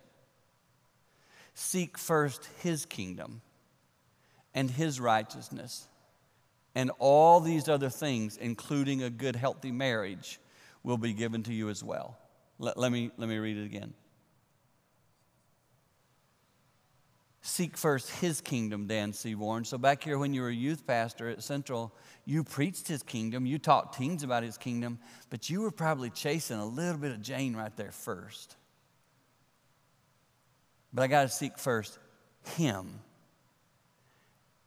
Seek 1.53 1.97
first 1.97 2.47
his 2.61 2.85
kingdom 2.85 3.41
and 4.53 4.69
his 4.69 4.99
righteousness, 4.99 5.87
and 6.75 6.91
all 6.99 7.39
these 7.39 7.67
other 7.67 7.89
things, 7.89 8.37
including 8.37 9.03
a 9.03 9.09
good, 9.09 9.35
healthy 9.35 9.71
marriage, 9.71 10.39
will 10.83 10.97
be 10.97 11.13
given 11.13 11.43
to 11.43 11.53
you 11.53 11.69
as 11.69 11.83
well. 11.83 12.17
Let, 12.59 12.77
let, 12.77 12.91
me, 12.91 13.11
let 13.17 13.27
me 13.27 13.37
read 13.37 13.57
it 13.57 13.65
again. 13.65 13.93
Seek 17.43 17.75
first 17.75 18.09
his 18.11 18.39
kingdom, 18.39 18.85
Dan 18.85 19.13
Seaborn. 19.13 19.65
So, 19.65 19.79
back 19.79 20.03
here, 20.03 20.19
when 20.19 20.33
you 20.33 20.41
were 20.41 20.49
a 20.49 20.53
youth 20.53 20.85
pastor 20.85 21.27
at 21.27 21.41
Central, 21.41 21.91
you 22.23 22.43
preached 22.43 22.87
his 22.87 23.01
kingdom, 23.01 23.47
you 23.47 23.57
taught 23.57 23.93
teens 23.93 24.21
about 24.21 24.43
his 24.43 24.57
kingdom, 24.59 24.99
but 25.31 25.49
you 25.49 25.61
were 25.61 25.71
probably 25.71 26.11
chasing 26.11 26.57
a 26.57 26.65
little 26.65 26.99
bit 26.99 27.11
of 27.11 27.21
Jane 27.21 27.55
right 27.55 27.75
there 27.75 27.91
first. 27.91 28.55
But 30.93 31.01
I 31.01 31.07
got 31.07 31.23
to 31.23 31.29
seek 31.29 31.57
first 31.57 31.97
him 32.57 32.99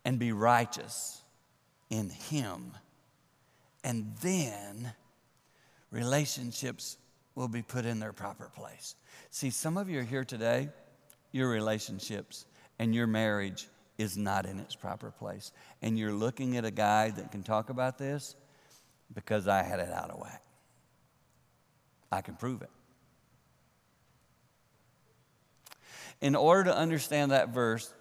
and 0.05 0.19
be 0.19 0.33
righteous 0.33 1.23
in 1.91 2.11
him. 2.11 2.73
And 3.83 4.15
then 4.23 4.93
relationships 5.91 6.97
will 7.35 7.49
be 7.49 7.63
put 7.63 7.85
in 7.85 8.01
their 8.01 8.13
proper 8.13 8.51
place. 8.55 8.95
See, 9.31 9.51
some 9.51 9.77
of 9.77 9.89
you 9.89 10.01
are 10.01 10.05
here 10.05 10.25
today, 10.25 10.69
your 11.33 11.49
relationships 11.49 12.47
and 12.79 12.95
your 12.95 13.07
marriage 13.07 13.69
is 13.99 14.17
not 14.17 14.47
in 14.47 14.59
its 14.59 14.75
proper 14.75 15.11
place. 15.11 15.53
And 15.83 15.99
you're 15.99 16.13
looking 16.13 16.57
at 16.57 16.65
a 16.65 16.71
guy 16.71 17.11
that 17.11 17.31
can 17.31 17.43
talk 17.43 17.71
about 17.71 17.99
this 17.99 18.35
because 19.13 19.47
I 19.47 19.63
had 19.63 19.81
it 19.81 19.91
out 19.91 20.11
of 20.11 20.21
whack. 20.21 20.43
I 22.11 22.21
can 22.21 22.35
prove 22.37 22.63
it. 22.63 22.71
In 26.21 26.35
order 26.35 26.65
to 26.65 26.77
understand 26.77 27.33
that 27.33 27.51
verse, 27.51 27.93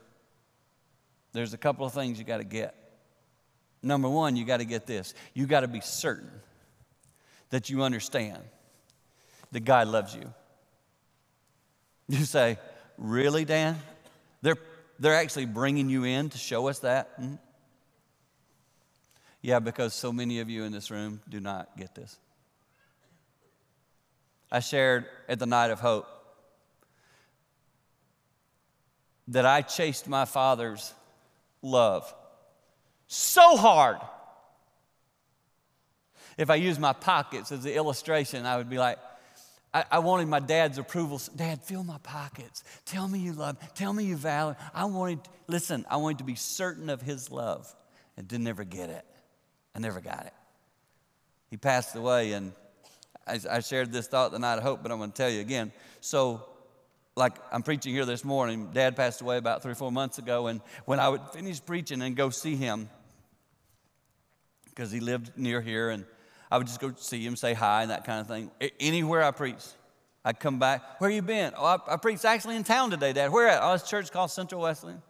there's 1.33 1.53
a 1.53 1.57
couple 1.57 1.85
of 1.85 1.93
things 1.93 2.17
you 2.17 2.25
got 2.25 2.37
to 2.37 2.43
get. 2.43 2.75
Number 3.81 4.07
one, 4.07 4.35
you 4.35 4.45
got 4.45 4.57
to 4.57 4.65
get 4.65 4.85
this 4.85 5.13
you 5.33 5.45
got 5.45 5.61
to 5.61 5.67
be 5.67 5.81
certain 5.81 6.31
that 7.49 7.69
you 7.69 7.83
understand 7.83 8.41
that 9.51 9.61
God 9.61 9.87
loves 9.87 10.15
you. 10.15 10.33
You 12.09 12.25
say, 12.25 12.57
Really, 12.97 13.45
Dan? 13.45 13.79
They're, 14.41 14.57
they're 14.99 15.15
actually 15.15 15.45
bringing 15.45 15.89
you 15.89 16.03
in 16.03 16.29
to 16.29 16.37
show 16.37 16.67
us 16.67 16.79
that? 16.79 17.19
Mm-hmm. 17.19 17.35
Yeah, 19.41 19.59
because 19.59 19.93
so 19.93 20.13
many 20.13 20.39
of 20.39 20.49
you 20.49 20.63
in 20.63 20.71
this 20.71 20.89
room 20.89 21.21
do 21.27 21.39
not 21.39 21.75
get 21.77 21.93
this. 21.95 22.17
I 24.51 24.59
shared 24.59 25.05
at 25.27 25.39
the 25.39 25.45
night 25.45 25.71
of 25.71 25.79
hope 25.79 26.07
that 29.27 29.45
I 29.45 29.61
chased 29.61 30.07
my 30.07 30.25
father's 30.25 30.93
love 31.63 32.13
so 33.13 33.55
hard. 33.57 33.97
If 36.37 36.49
I 36.49 36.55
use 36.55 36.79
my 36.79 36.93
pockets 36.93 37.51
as 37.51 37.63
the 37.63 37.75
illustration, 37.75 38.45
I 38.45 38.57
would 38.57 38.69
be 38.69 38.79
like, 38.79 38.97
I, 39.73 39.85
I, 39.91 39.99
wanted 39.99 40.27
my 40.27 40.39
dad's 40.39 40.77
approval. 40.77 41.21
Dad, 41.35 41.61
fill 41.63 41.83
my 41.83 41.99
pockets. 41.99 42.63
Tell 42.85 43.07
me 43.07 43.19
you 43.19 43.33
love. 43.33 43.57
Tell 43.75 43.93
me 43.93 44.05
you 44.05 44.15
value. 44.15 44.55
I 44.73 44.85
wanted, 44.85 45.19
listen, 45.47 45.85
I 45.89 45.97
wanted 45.97 46.19
to 46.19 46.23
be 46.23 46.35
certain 46.35 46.89
of 46.89 47.01
his 47.01 47.31
love 47.31 47.73
and 48.17 48.27
didn't 48.27 48.47
ever 48.47 48.63
get 48.63 48.89
it. 48.89 49.05
I 49.75 49.79
never 49.79 50.01
got 50.01 50.25
it. 50.25 50.33
He 51.49 51.57
passed 51.57 51.95
away, 51.95 52.33
and 52.33 52.51
I, 53.27 53.39
I 53.49 53.59
shared 53.59 53.91
this 53.91 54.07
thought 54.07 54.31
the 54.31 54.39
night 54.39 54.57
of 54.57 54.63
hope, 54.63 54.81
but 54.81 54.91
I'm 54.91 54.97
going 54.97 55.11
to 55.11 55.17
tell 55.17 55.29
you 55.29 55.41
again. 55.41 55.71
So, 56.01 56.43
like 57.15 57.33
I'm 57.51 57.63
preaching 57.63 57.93
here 57.93 58.05
this 58.05 58.23
morning, 58.23 58.69
dad 58.73 58.95
passed 58.95 59.21
away 59.21 59.37
about 59.37 59.61
three 59.61 59.73
or 59.73 59.75
four 59.75 59.91
months 59.91 60.17
ago, 60.17 60.47
and 60.47 60.61
when 60.85 60.99
I 60.99 61.09
would 61.09 61.21
finish 61.31 61.63
preaching 61.63 62.01
and 62.01 62.15
go 62.15 62.29
see 62.29 62.55
him, 62.55 62.89
because 64.69 64.91
he 64.91 64.99
lived 64.99 65.31
near 65.37 65.61
here, 65.61 65.89
and 65.89 66.05
I 66.49 66.57
would 66.57 66.67
just 66.67 66.79
go 66.79 66.93
see 66.97 67.23
him, 67.23 67.35
say 67.35 67.53
hi, 67.53 67.83
and 67.83 67.91
that 67.91 68.05
kind 68.05 68.21
of 68.21 68.27
thing. 68.27 68.51
Anywhere 68.79 69.23
I 69.23 69.31
preached, 69.31 69.75
I'd 70.25 70.39
come 70.39 70.57
back. 70.57 70.99
Where 70.99 71.09
you 71.09 71.21
been? 71.21 71.53
Oh, 71.55 71.65
I, 71.65 71.93
I 71.93 71.97
preached 71.97 72.25
actually 72.25 72.55
in 72.55 72.63
town 72.63 72.89
today, 72.89 73.13
Dad. 73.13 73.31
Where 73.31 73.47
at? 73.47 73.61
Oh, 73.61 73.73
it's 73.73 73.87
church 73.87 74.11
called 74.11 74.31
Central 74.31 74.61
Wesleyan. 74.61 75.01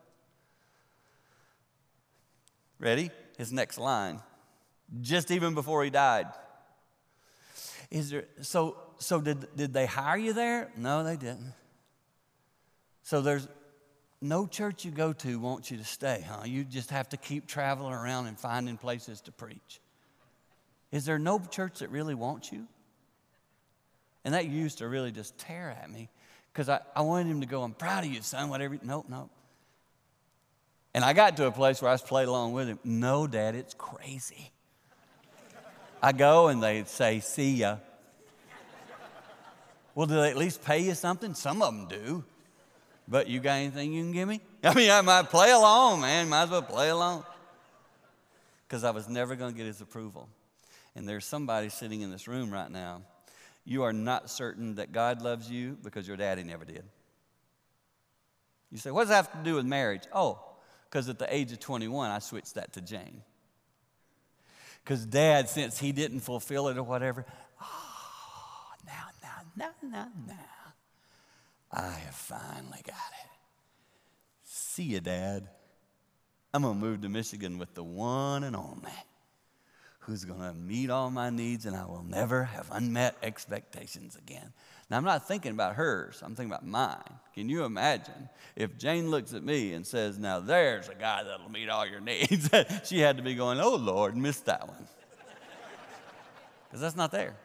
Ready? 2.79 3.11
His 3.37 3.53
next 3.53 3.77
line. 3.77 4.21
Just 5.01 5.31
even 5.31 5.53
before 5.53 5.83
he 5.83 5.89
died. 5.89 6.27
Is 7.89 8.09
there 8.09 8.25
so 8.41 8.77
so 8.97 9.21
did 9.21 9.55
did 9.55 9.73
they 9.73 9.85
hire 9.85 10.17
you 10.17 10.33
there? 10.33 10.71
No, 10.75 11.03
they 11.03 11.15
didn't. 11.15 11.53
So 13.03 13.21
there's 13.21 13.47
no 14.21 14.47
church 14.47 14.85
you 14.85 14.91
go 14.91 15.13
to 15.13 15.37
wants 15.37 15.69
you 15.69 15.77
to 15.77 15.83
stay, 15.83 16.25
huh? 16.27 16.43
You 16.45 16.63
just 16.63 16.89
have 16.89 17.09
to 17.09 17.17
keep 17.17 17.45
traveling 17.45 17.93
around 17.93 18.27
and 18.27 18.39
finding 18.39 18.77
places 18.77 19.21
to 19.21 19.31
preach. 19.31 19.81
Is 20.91 21.05
there 21.05 21.19
no 21.19 21.39
church 21.39 21.79
that 21.79 21.89
really 21.89 22.15
wants 22.15 22.51
you? 22.51 22.65
And 24.23 24.33
that 24.33 24.45
used 24.45 24.77
to 24.77 24.87
really 24.87 25.11
just 25.11 25.37
tear 25.37 25.75
at 25.81 25.91
me 25.91 26.09
because 26.51 26.69
I, 26.69 26.79
I 26.95 27.01
wanted 27.01 27.27
him 27.27 27.41
to 27.41 27.47
go, 27.47 27.63
I'm 27.63 27.73
proud 27.73 28.05
of 28.05 28.11
you, 28.11 28.21
son, 28.21 28.49
whatever. 28.49 28.77
Nope, 28.81 29.07
nope. 29.09 29.29
And 30.93 31.03
I 31.03 31.11
got 31.13 31.35
to 31.37 31.47
a 31.47 31.51
place 31.51 31.81
where 31.81 31.89
I 31.89 31.93
was 31.93 32.01
playing 32.01 32.29
along 32.29 32.53
with 32.53 32.67
him. 32.67 32.79
No, 32.83 33.27
Dad, 33.27 33.55
it's 33.55 33.73
crazy. 33.73 34.51
I 36.01 36.11
go 36.11 36.47
and 36.47 36.63
they 36.63 36.83
say, 36.85 37.19
see 37.19 37.55
ya. 37.55 37.77
Well, 39.95 40.07
do 40.07 40.15
they 40.15 40.29
at 40.29 40.37
least 40.37 40.63
pay 40.63 40.79
you 40.79 40.93
something? 40.93 41.33
Some 41.33 41.61
of 41.61 41.73
them 41.73 41.87
do. 41.87 42.23
But 43.07 43.27
you 43.27 43.39
got 43.39 43.53
anything 43.53 43.93
you 43.93 44.03
can 44.03 44.11
give 44.11 44.27
me? 44.27 44.41
I 44.63 44.73
mean, 44.73 44.89
I 44.89 45.01
might 45.01 45.29
play 45.29 45.51
along, 45.51 46.01
man. 46.01 46.29
Might 46.29 46.43
as 46.43 46.49
well 46.49 46.61
play 46.61 46.89
along. 46.89 47.25
Because 48.67 48.83
I 48.83 48.91
was 48.91 49.09
never 49.09 49.35
going 49.35 49.51
to 49.51 49.57
get 49.57 49.67
his 49.67 49.81
approval. 49.81 50.29
And 50.95 51.07
there's 51.07 51.25
somebody 51.25 51.69
sitting 51.69 52.01
in 52.01 52.11
this 52.11 52.27
room 52.27 52.51
right 52.51 52.71
now. 52.71 53.01
You 53.65 53.83
are 53.83 53.93
not 53.93 54.29
certain 54.29 54.75
that 54.75 54.91
God 54.91 55.21
loves 55.21 55.49
you 55.49 55.77
because 55.83 56.07
your 56.07 56.17
daddy 56.17 56.43
never 56.43 56.65
did. 56.65 56.83
You 58.71 58.77
say, 58.77 58.91
what 58.91 59.01
does 59.01 59.09
that 59.09 59.15
have 59.15 59.31
to 59.31 59.43
do 59.43 59.55
with 59.55 59.65
marriage? 59.65 60.03
Oh, 60.11 60.39
because 60.89 61.07
at 61.07 61.19
the 61.19 61.33
age 61.33 61.51
of 61.51 61.59
21, 61.59 62.09
I 62.09 62.19
switched 62.19 62.55
that 62.55 62.73
to 62.73 62.81
Jane. 62.81 63.21
Because 64.83 65.05
dad, 65.05 65.47
since 65.47 65.79
he 65.79 65.91
didn't 65.91 66.19
fulfill 66.19 66.67
it 66.67 66.77
or 66.77 66.83
whatever, 66.83 67.25
oh, 67.61 68.71
now, 68.85 69.05
now, 69.21 69.41
now, 69.55 69.71
now, 69.81 70.07
now, 70.27 70.39
I 71.73 71.89
have 71.89 72.15
finally 72.15 72.81
got 72.85 72.95
it. 72.95 73.29
See 74.43 74.83
you, 74.83 74.99
dad. 74.99 75.47
I'm 76.53 76.61
going 76.61 76.75
to 76.75 76.79
move 76.79 77.01
to 77.01 77.09
Michigan 77.09 77.57
with 77.57 77.73
the 77.73 77.83
one 77.83 78.43
and 78.43 78.55
only 78.55 78.91
who's 80.05 80.25
going 80.25 80.41
to 80.41 80.53
meet 80.53 80.89
all 80.89 81.09
my 81.09 81.29
needs 81.29 81.65
and 81.65 81.75
I 81.75 81.85
will 81.85 82.03
never 82.03 82.43
have 82.43 82.67
unmet 82.71 83.15
expectations 83.23 84.15
again. 84.15 84.53
Now, 84.89 84.97
I'm 84.97 85.05
not 85.05 85.27
thinking 85.27 85.51
about 85.51 85.75
hers, 85.75 86.21
I'm 86.23 86.35
thinking 86.35 86.51
about 86.51 86.65
mine. 86.65 87.19
Can 87.33 87.49
you 87.49 87.63
imagine 87.63 88.29
if 88.55 88.77
Jane 88.77 89.09
looks 89.09 89.33
at 89.33 89.43
me 89.43 89.73
and 89.73 89.87
says, 89.87 90.19
Now 90.19 90.39
there's 90.39 90.89
a 90.89 90.95
guy 90.95 91.23
that'll 91.23 91.49
meet 91.49 91.69
all 91.69 91.87
your 91.87 91.99
needs? 92.01 92.49
she 92.83 92.99
had 92.99 93.17
to 93.17 93.23
be 93.23 93.33
going, 93.33 93.59
Oh 93.59 93.75
Lord, 93.75 94.15
missed 94.15 94.45
that 94.45 94.67
one. 94.67 94.87
Because 96.67 96.81
that's 96.81 96.95
not 96.95 97.11
there. 97.11 97.35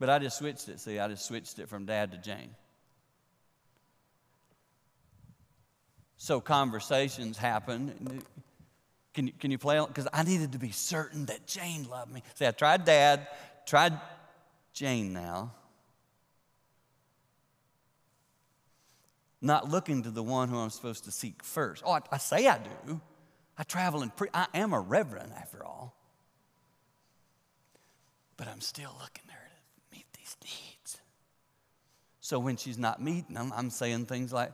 But 0.00 0.08
I 0.08 0.18
just 0.18 0.38
switched 0.38 0.68
it. 0.70 0.80
See, 0.80 0.98
I 0.98 1.06
just 1.08 1.26
switched 1.26 1.58
it 1.58 1.68
from 1.68 1.84
dad 1.84 2.10
to 2.12 2.18
Jane. 2.18 2.54
So 6.16 6.40
conversations 6.40 7.36
happen. 7.36 8.22
Can 9.12 9.26
you, 9.26 9.32
can 9.38 9.50
you 9.50 9.58
play? 9.58 9.78
Because 9.86 10.08
I 10.12 10.22
needed 10.22 10.52
to 10.52 10.58
be 10.58 10.70
certain 10.70 11.26
that 11.26 11.46
Jane 11.46 11.86
loved 11.88 12.10
me. 12.10 12.22
See, 12.34 12.46
I 12.46 12.50
tried 12.50 12.86
dad, 12.86 13.28
tried 13.66 14.00
Jane 14.72 15.12
now. 15.12 15.52
Not 19.42 19.70
looking 19.70 20.02
to 20.04 20.10
the 20.10 20.22
one 20.22 20.48
who 20.48 20.58
I'm 20.58 20.70
supposed 20.70 21.04
to 21.04 21.10
seek 21.10 21.42
first. 21.42 21.82
Oh, 21.84 21.92
I, 21.92 22.00
I 22.10 22.18
say 22.18 22.46
I 22.46 22.58
do. 22.58 23.00
I 23.58 23.64
travel 23.64 24.00
and 24.02 24.14
pre- 24.14 24.28
I 24.32 24.46
am 24.54 24.72
a 24.72 24.80
reverend 24.80 25.32
after 25.36 25.64
all. 25.64 25.94
But 28.38 28.48
I'm 28.48 28.60
still 28.62 28.94
looking 28.98 29.24
there 29.28 29.39
these 30.40 30.70
needs. 30.70 30.98
So 32.20 32.38
when 32.38 32.56
she's 32.56 32.78
not 32.78 33.02
meeting 33.02 33.34
them, 33.34 33.52
I'm 33.56 33.70
saying 33.70 34.06
things 34.06 34.32
like, 34.32 34.52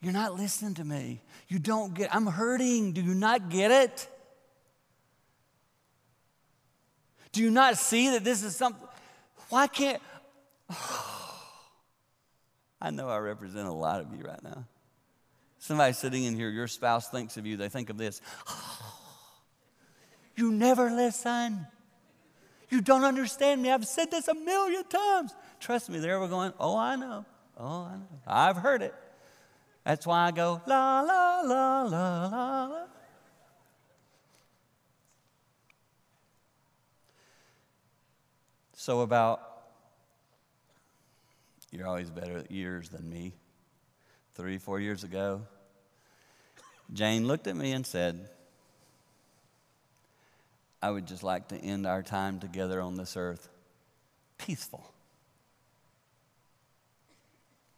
you're 0.00 0.12
not 0.12 0.34
listening 0.34 0.74
to 0.74 0.84
me. 0.84 1.22
You 1.48 1.58
don't 1.58 1.94
get, 1.94 2.14
I'm 2.14 2.26
hurting. 2.26 2.92
Do 2.92 3.02
you 3.02 3.14
not 3.14 3.50
get 3.50 3.70
it? 3.70 4.08
Do 7.32 7.42
you 7.42 7.50
not 7.50 7.76
see 7.76 8.10
that 8.10 8.24
this 8.24 8.42
is 8.42 8.56
something? 8.56 8.88
Why 9.50 9.66
can't? 9.66 10.02
I 12.80 12.90
know 12.90 13.08
I 13.08 13.18
represent 13.18 13.68
a 13.68 13.72
lot 13.72 14.00
of 14.00 14.12
you 14.16 14.24
right 14.24 14.42
now. 14.42 14.64
Somebody 15.58 15.92
sitting 15.92 16.24
in 16.24 16.34
here, 16.34 16.48
your 16.48 16.68
spouse 16.68 17.08
thinks 17.08 17.36
of 17.36 17.44
you, 17.44 17.56
they 17.56 17.68
think 17.68 17.90
of 17.90 17.98
this. 17.98 18.20
you 20.36 20.52
never 20.52 20.90
listen. 20.90 21.66
You 22.68 22.80
don't 22.80 23.04
understand 23.04 23.62
me. 23.62 23.70
I've 23.70 23.86
said 23.86 24.10
this 24.10 24.28
a 24.28 24.34
million 24.34 24.84
times. 24.84 25.34
Trust 25.60 25.88
me, 25.88 25.98
they're 25.98 26.18
going, 26.26 26.52
Oh, 26.58 26.76
I 26.76 26.96
know. 26.96 27.24
Oh, 27.58 27.84
I 27.84 27.96
know. 27.96 28.20
I've 28.26 28.56
heard 28.56 28.82
it. 28.82 28.94
That's 29.84 30.06
why 30.06 30.26
I 30.26 30.30
go, 30.32 30.60
la, 30.66 31.00
la, 31.00 31.40
la, 31.42 31.82
la, 31.84 32.26
la, 32.26 32.66
la. 32.66 32.86
So, 38.74 39.00
about, 39.00 39.40
you're 41.70 41.86
always 41.86 42.10
better 42.10 42.38
at 42.38 42.50
years 42.50 42.88
than 42.88 43.08
me. 43.08 43.32
Three, 44.34 44.58
four 44.58 44.80
years 44.80 45.02
ago, 45.02 45.42
Jane 46.92 47.26
looked 47.26 47.46
at 47.46 47.56
me 47.56 47.72
and 47.72 47.86
said, 47.86 48.28
I 50.82 50.90
would 50.90 51.06
just 51.06 51.22
like 51.22 51.48
to 51.48 51.56
end 51.56 51.86
our 51.86 52.02
time 52.02 52.38
together 52.38 52.80
on 52.80 52.96
this 52.96 53.16
earth 53.16 53.48
peaceful 54.38 54.92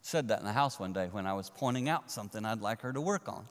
said 0.09 0.29
that 0.29 0.41
in 0.41 0.47
the 0.47 0.53
house 0.53 0.81
one 0.81 0.95
day 0.95 1.09
when 1.13 1.27
I 1.27 1.35
was 1.35 1.51
pointing 1.51 1.89
out 1.91 2.11
something 2.11 2.43
I'd 2.43 2.63
like 2.63 2.81
her 2.81 2.93
to 2.95 3.01
work 3.01 3.29
on. 3.29 3.47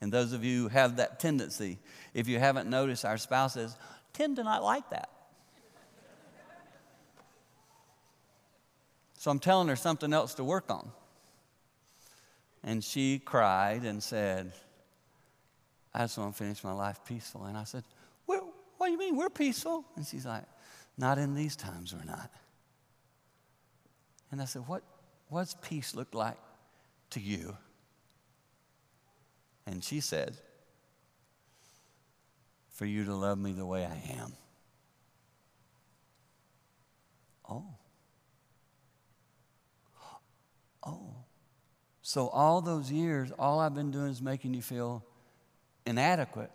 And 0.00 0.12
those 0.12 0.32
of 0.32 0.44
you 0.44 0.62
who 0.62 0.68
have 0.68 0.96
that 0.96 1.20
tendency, 1.20 1.78
if 2.14 2.26
you 2.26 2.40
haven't 2.40 2.68
noticed, 2.68 3.04
our 3.04 3.16
spouses 3.16 3.76
tend 4.12 4.36
to 4.36 4.44
not 4.44 4.64
like 4.64 4.90
that. 4.90 5.08
So 9.18 9.30
I'm 9.30 9.38
telling 9.38 9.68
her 9.68 9.76
something 9.76 10.12
else 10.12 10.34
to 10.34 10.44
work 10.44 10.68
on. 10.68 10.90
And 12.64 12.82
she 12.82 13.20
cried 13.20 13.84
and 13.84 14.02
said, 14.02 14.52
I 15.94 16.00
just 16.00 16.18
want 16.18 16.34
to 16.34 16.38
finish 16.38 16.62
my 16.62 16.72
life 16.72 17.00
peaceful. 17.04 17.44
And 17.44 17.56
I 17.56 17.64
said, 17.64 17.84
well, 18.26 18.52
What 18.76 18.86
do 18.86 18.92
you 18.92 18.98
mean? 18.98 19.16
We're 19.16 19.30
peaceful. 19.30 19.84
And 19.96 20.06
she's 20.06 20.26
like, 20.26 20.44
Not 20.96 21.18
in 21.18 21.34
these 21.34 21.56
times, 21.56 21.94
we're 21.94 22.04
not. 22.04 22.30
And 24.30 24.42
I 24.42 24.44
said, 24.44 24.62
what, 24.66 24.82
What's 25.28 25.54
peace 25.62 25.94
look 25.94 26.14
like 26.14 26.38
to 27.10 27.20
you? 27.20 27.56
And 29.66 29.84
she 29.84 30.00
said, 30.00 30.36
For 32.70 32.86
you 32.86 33.04
to 33.04 33.14
love 33.14 33.38
me 33.38 33.52
the 33.52 33.66
way 33.66 33.84
I 33.84 34.12
am. 34.18 34.32
Oh. 37.48 37.64
Oh. 40.86 41.14
So, 42.02 42.28
all 42.28 42.62
those 42.62 42.90
years, 42.90 43.32
all 43.38 43.60
I've 43.60 43.74
been 43.74 43.90
doing 43.90 44.08
is 44.08 44.22
making 44.22 44.54
you 44.54 44.62
feel 44.62 45.04
inadequate, 45.88 46.50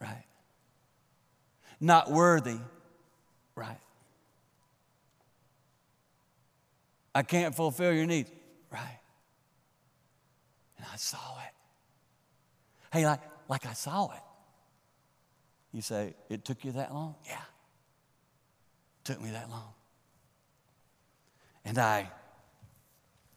right? 0.00 0.24
Not 1.80 2.10
worthy, 2.10 2.58
right? 3.54 3.80
I 7.14 7.22
can't 7.22 7.54
fulfill 7.54 7.92
your 7.92 8.06
needs. 8.06 8.30
Right. 8.70 9.00
And 10.76 10.86
I 10.92 10.96
saw 10.96 11.38
it. 11.46 11.54
Hey, 12.92 13.04
like, 13.04 13.20
like 13.48 13.66
I 13.66 13.72
saw 13.72 14.12
it. 14.12 14.20
You 15.72 15.82
say, 15.82 16.14
it 16.28 16.44
took 16.44 16.64
you 16.64 16.72
that 16.72 16.94
long? 16.94 17.16
Yeah. 17.26 17.36
Took 19.04 19.20
me 19.20 19.30
that 19.30 19.50
long. 19.50 19.72
And 21.64 21.78
I, 21.78 22.10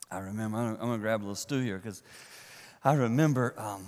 I 0.10 0.20
remember, 0.20 0.58
I'm 0.58 0.76
gonna, 0.78 0.98
grab 0.98 1.22
a 1.22 1.24
little 1.24 1.36
stool 1.36 1.62
here 1.62 1.78
because 1.78 2.04
I 2.84 2.94
remember, 2.94 3.54
um, 3.58 3.86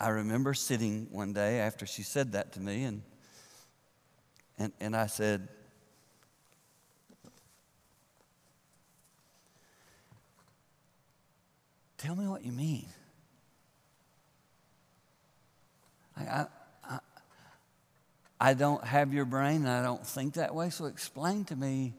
I 0.00 0.10
remember 0.10 0.54
sitting 0.54 1.08
one 1.10 1.32
day 1.32 1.58
after 1.58 1.84
she 1.84 2.02
said 2.02 2.32
that 2.32 2.52
to 2.52 2.60
me 2.60 2.84
and, 2.84 3.02
and, 4.58 4.72
and 4.80 4.96
I 4.96 5.06
said, 5.06 5.48
Tell 11.96 12.14
me 12.14 12.28
what 12.28 12.44
you 12.44 12.52
mean. 12.52 12.86
I, 16.16 16.46
I, 16.84 16.98
I 18.40 18.54
don't 18.54 18.84
have 18.84 19.12
your 19.12 19.24
brain 19.24 19.56
and 19.56 19.68
I 19.68 19.82
don't 19.82 20.06
think 20.06 20.34
that 20.34 20.54
way, 20.54 20.70
so 20.70 20.84
explain 20.84 21.44
to 21.46 21.56
me 21.56 21.94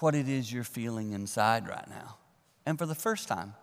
what 0.00 0.16
it 0.16 0.28
is 0.28 0.52
you're 0.52 0.64
feeling 0.64 1.12
inside 1.12 1.68
right 1.68 1.88
now. 1.88 2.16
And 2.66 2.76
for 2.76 2.86
the 2.86 2.96
first 2.96 3.28
time, 3.28 3.54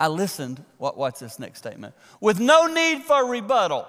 I 0.00 0.08
listened. 0.08 0.64
What, 0.78 0.96
what's 0.96 1.20
this 1.20 1.38
next 1.38 1.58
statement? 1.58 1.94
With 2.20 2.40
no 2.40 2.66
need 2.66 3.02
for 3.02 3.24
rebuttal. 3.26 3.86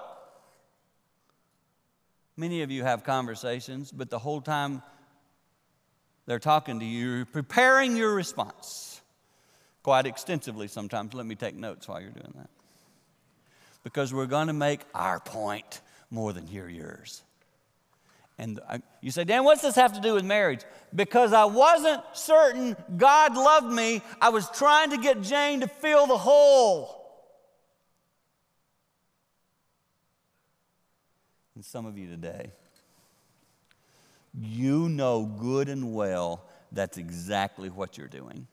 Many 2.37 2.61
of 2.61 2.69
you 2.69 2.83
have 2.83 3.03
conversations, 3.03 3.91
but 3.91 4.09
the 4.09 4.19
whole 4.19 4.41
time 4.41 4.83
They're 6.25 6.39
talking 6.39 6.79
to 6.79 6.85
you, 6.85 7.09
you're 7.09 7.25
preparing 7.25 7.97
your 7.97 8.13
response 8.13 9.01
quite 9.83 10.05
extensively 10.05 10.67
sometimes. 10.67 11.13
Let 11.13 11.25
me 11.25 11.35
take 11.35 11.55
notes 11.55 11.87
while 11.87 11.99
you're 11.99 12.11
doing 12.11 12.33
that. 12.37 12.49
Because 13.83 14.13
we're 14.13 14.27
going 14.27 14.47
to 14.47 14.53
make 14.53 14.81
our 14.93 15.19
point 15.19 15.81
more 16.11 16.33
than 16.33 16.45
hear 16.45 16.69
yours. 16.69 17.23
And 18.37 18.59
I, 18.67 18.81
you 19.01 19.11
say, 19.11 19.23
Dan, 19.23 19.43
what's 19.43 19.61
this 19.61 19.75
have 19.75 19.93
to 19.93 20.01
do 20.01 20.13
with 20.13 20.23
marriage? 20.23 20.61
Because 20.95 21.31
I 21.33 21.45
wasn't 21.45 22.01
certain 22.13 22.75
God 22.97 23.35
loved 23.35 23.71
me. 23.71 24.01
I 24.19 24.29
was 24.29 24.49
trying 24.49 24.91
to 24.91 24.97
get 24.97 25.21
Jane 25.21 25.59
to 25.61 25.67
fill 25.67 26.07
the 26.07 26.17
hole. 26.17 26.97
And 31.55 31.63
some 31.63 31.85
of 31.85 31.97
you 31.97 32.07
today, 32.07 32.51
you 34.33 34.89
know 34.89 35.25
good 35.25 35.69
and 35.69 35.93
well 35.93 36.43
that's 36.71 36.97
exactly 36.97 37.69
what 37.69 37.97
you're 37.97 38.07
doing. 38.07 38.47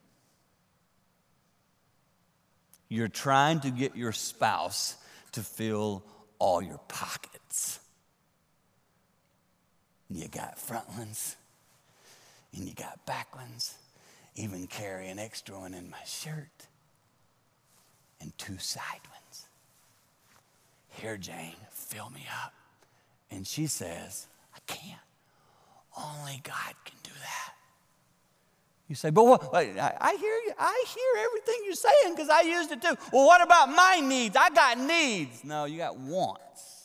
You're 2.88 3.08
trying 3.08 3.60
to 3.60 3.70
get 3.70 3.96
your 3.96 4.12
spouse 4.12 4.96
to 5.32 5.42
fill 5.42 6.02
all 6.38 6.62
your 6.62 6.80
pockets. 6.88 7.80
And 10.08 10.18
you 10.18 10.28
got 10.28 10.58
front 10.58 10.88
ones, 10.96 11.36
and 12.54 12.66
you 12.66 12.74
got 12.74 13.04
back 13.04 13.34
ones, 13.36 13.74
even 14.36 14.66
carry 14.66 15.08
an 15.08 15.18
extra 15.18 15.58
one 15.58 15.74
in 15.74 15.90
my 15.90 16.02
shirt, 16.06 16.48
and 18.20 18.36
two 18.38 18.58
side 18.58 18.82
ones. 19.10 19.46
Here, 20.88 21.16
Jane, 21.16 21.54
fill 21.70 22.10
me 22.10 22.26
up. 22.44 22.54
And 23.30 23.46
she 23.46 23.66
says, 23.66 24.26
I 24.54 24.58
can't. 24.66 25.00
Only 25.96 26.40
God 26.42 26.74
can 26.84 26.96
do 27.02 27.10
that. 27.10 27.52
You 28.88 28.94
say, 28.94 29.10
but 29.10 29.24
what? 29.24 29.54
I 29.54 30.16
hear 30.18 30.34
you. 30.46 30.52
I 30.58 30.84
hear 30.88 31.24
everything 31.26 31.62
you're 31.66 31.74
saying 31.74 32.14
because 32.14 32.30
I 32.30 32.40
used 32.40 32.72
it 32.72 32.80
too. 32.80 32.96
Well, 33.12 33.26
what 33.26 33.42
about 33.42 33.68
my 33.68 34.00
needs? 34.02 34.34
I 34.34 34.48
got 34.48 34.78
needs. 34.78 35.44
No, 35.44 35.66
you 35.66 35.76
got 35.76 35.98
wants. 35.98 36.77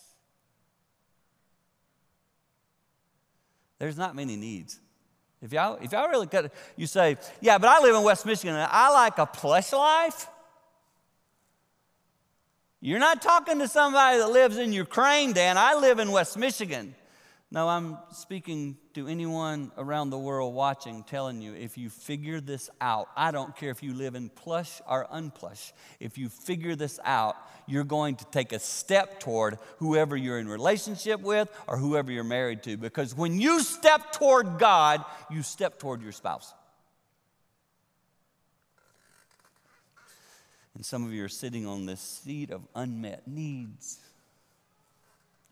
There's 3.78 3.96
not 3.96 4.14
many 4.14 4.36
needs. 4.36 4.80
If 5.42 5.52
y'all, 5.52 5.78
if 5.82 5.92
y'all 5.92 6.08
really 6.08 6.26
cut, 6.26 6.52
you 6.76 6.86
say, 6.86 7.18
yeah, 7.40 7.58
but 7.58 7.68
I 7.68 7.80
live 7.80 7.94
in 7.94 8.02
West 8.02 8.24
Michigan 8.24 8.54
and 8.54 8.68
I 8.70 8.90
like 8.90 9.18
a 9.18 9.26
plush 9.26 9.72
life. 9.72 10.26
You're 12.80 12.98
not 12.98 13.22
talking 13.22 13.58
to 13.60 13.68
somebody 13.68 14.18
that 14.18 14.30
lives 14.30 14.58
in 14.58 14.72
Ukraine, 14.72 15.32
Dan. 15.32 15.56
I 15.58 15.74
live 15.74 15.98
in 15.98 16.12
West 16.12 16.36
Michigan. 16.36 16.94
No, 17.54 17.68
I'm 17.68 17.98
speaking 18.10 18.76
to 18.94 19.06
anyone 19.06 19.70
around 19.78 20.10
the 20.10 20.18
world 20.18 20.52
watching, 20.56 21.04
telling 21.04 21.40
you 21.40 21.54
if 21.54 21.78
you 21.78 21.88
figure 21.88 22.40
this 22.40 22.68
out, 22.80 23.08
I 23.16 23.30
don't 23.30 23.54
care 23.54 23.70
if 23.70 23.80
you 23.80 23.94
live 23.94 24.16
in 24.16 24.28
plush 24.28 24.82
or 24.88 25.06
unplush, 25.08 25.72
if 26.00 26.18
you 26.18 26.28
figure 26.28 26.74
this 26.74 26.98
out, 27.04 27.36
you're 27.68 27.84
going 27.84 28.16
to 28.16 28.24
take 28.32 28.52
a 28.52 28.58
step 28.58 29.20
toward 29.20 29.58
whoever 29.78 30.16
you're 30.16 30.40
in 30.40 30.48
relationship 30.48 31.20
with 31.20 31.48
or 31.68 31.76
whoever 31.76 32.10
you're 32.10 32.24
married 32.24 32.64
to. 32.64 32.76
Because 32.76 33.14
when 33.14 33.38
you 33.38 33.60
step 33.60 34.10
toward 34.10 34.58
God, 34.58 35.04
you 35.30 35.44
step 35.44 35.78
toward 35.78 36.02
your 36.02 36.10
spouse. 36.10 36.52
And 40.74 40.84
some 40.84 41.04
of 41.04 41.12
you 41.12 41.24
are 41.24 41.28
sitting 41.28 41.68
on 41.68 41.86
this 41.86 42.00
seat 42.00 42.50
of 42.50 42.62
unmet 42.74 43.28
needs. 43.28 44.00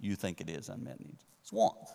You 0.01 0.17
think 0.17 0.41
it 0.41 0.51
is 0.51 0.69
unmet 0.69 0.99
needs. 0.99 1.23
It's 1.43 1.53
wants. 1.53 1.93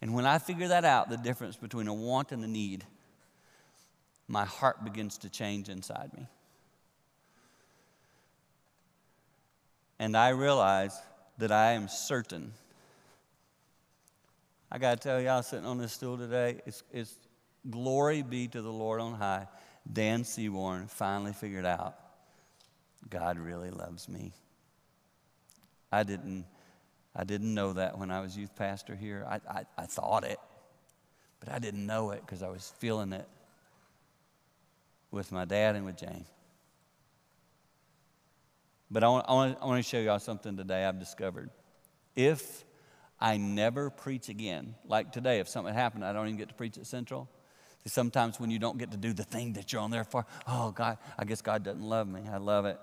And 0.00 0.14
when 0.14 0.26
I 0.26 0.38
figure 0.38 0.68
that 0.68 0.84
out, 0.84 1.08
the 1.08 1.16
difference 1.16 1.56
between 1.56 1.88
a 1.88 1.94
want 1.94 2.32
and 2.32 2.44
a 2.44 2.46
need, 2.46 2.84
my 4.28 4.44
heart 4.44 4.84
begins 4.84 5.18
to 5.18 5.30
change 5.30 5.68
inside 5.68 6.10
me. 6.16 6.26
And 9.98 10.16
I 10.16 10.30
realize 10.30 10.94
that 11.38 11.50
I 11.50 11.72
am 11.72 11.88
certain. 11.88 12.52
I 14.70 14.78
got 14.78 15.00
to 15.00 15.08
tell 15.08 15.20
y'all, 15.20 15.42
sitting 15.42 15.64
on 15.64 15.78
this 15.78 15.92
stool 15.92 16.18
today, 16.18 16.60
it's, 16.66 16.82
it's 16.92 17.14
glory 17.70 18.22
be 18.22 18.48
to 18.48 18.60
the 18.60 18.72
Lord 18.72 19.00
on 19.00 19.14
high. 19.14 19.46
Dan 19.90 20.24
Seaborn 20.24 20.88
finally 20.88 21.32
figured 21.32 21.66
out 21.66 21.96
God 23.08 23.38
really 23.38 23.70
loves 23.70 24.08
me. 24.08 24.32
I 25.92 26.02
didn't, 26.02 26.44
I 27.14 27.24
didn't 27.24 27.54
know 27.54 27.72
that 27.74 27.98
when 27.98 28.10
I 28.10 28.20
was 28.20 28.36
youth 28.36 28.54
pastor 28.56 28.94
here. 28.94 29.26
I, 29.28 29.40
I, 29.48 29.64
I 29.78 29.86
thought 29.86 30.24
it, 30.24 30.38
but 31.40 31.50
I 31.50 31.58
didn't 31.58 31.86
know 31.86 32.10
it 32.10 32.20
because 32.24 32.42
I 32.42 32.48
was 32.48 32.72
feeling 32.78 33.12
it 33.12 33.28
with 35.10 35.32
my 35.32 35.44
dad 35.44 35.76
and 35.76 35.84
with 35.84 35.96
Jane. 35.96 36.26
But 38.90 39.02
I 39.02 39.08
want, 39.08 39.26
I, 39.28 39.32
want, 39.32 39.58
I 39.60 39.66
want 39.66 39.82
to 39.82 39.88
show 39.88 39.98
y'all 39.98 40.18
something 40.18 40.56
today 40.56 40.84
I've 40.84 40.98
discovered. 40.98 41.50
If 42.14 42.64
I 43.18 43.36
never 43.36 43.90
preach 43.90 44.28
again, 44.28 44.74
like 44.86 45.12
today, 45.12 45.40
if 45.40 45.48
something 45.48 45.74
happened, 45.74 46.04
I 46.04 46.12
don't 46.12 46.26
even 46.26 46.38
get 46.38 46.48
to 46.48 46.54
preach 46.54 46.78
at 46.78 46.86
Central. 46.86 47.28
Sometimes 47.86 48.40
when 48.40 48.50
you 48.50 48.58
don't 48.58 48.78
get 48.78 48.90
to 48.90 48.96
do 48.96 49.12
the 49.12 49.22
thing 49.22 49.52
that 49.54 49.72
you're 49.72 49.80
on 49.80 49.90
there 49.90 50.04
for, 50.04 50.26
oh, 50.48 50.72
God, 50.72 50.98
I 51.18 51.24
guess 51.24 51.40
God 51.40 51.62
doesn't 51.62 51.82
love 51.82 52.08
me. 52.08 52.22
I 52.30 52.38
love 52.38 52.64
it. 52.66 52.78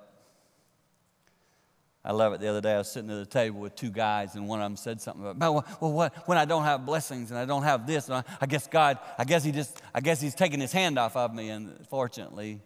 I 2.05 2.11
love 2.11 2.33
it. 2.33 2.41
The 2.41 2.49
other 2.49 2.59
day 2.59 2.73
I 2.73 2.79
was 2.79 2.91
sitting 2.91 3.09
at 3.09 3.17
the 3.17 3.25
table 3.25 3.61
with 3.61 3.75
two 3.75 3.89
guys, 3.89 4.35
and 4.35 4.47
one 4.47 4.59
of 4.59 4.65
them 4.65 4.75
said 4.75 4.99
something 4.99 5.25
about, 5.25 5.53
well, 5.53 5.91
what, 5.91 6.27
when 6.27 6.37
I 6.37 6.43
don't 6.43 6.63
have 6.63 6.85
blessings 6.85 7.31
and 7.31 7.39
I 7.39 7.45
don't 7.45 7.63
have 7.63 7.87
this, 7.87 8.09
I, 8.09 8.23
I 8.41 8.45
guess 8.45 8.67
God, 8.67 8.99
I 9.17 9.23
guess 9.23 9.43
he 9.43 9.53
just, 9.53 9.81
I 9.93 10.01
guess 10.01 10.19
he's 10.19 10.35
taking 10.35 10.59
his 10.59 10.73
hand 10.73 10.99
off 10.99 11.15
of 11.15 11.33
me. 11.33 11.49
And 11.49 11.87
fortunately, 11.87 12.59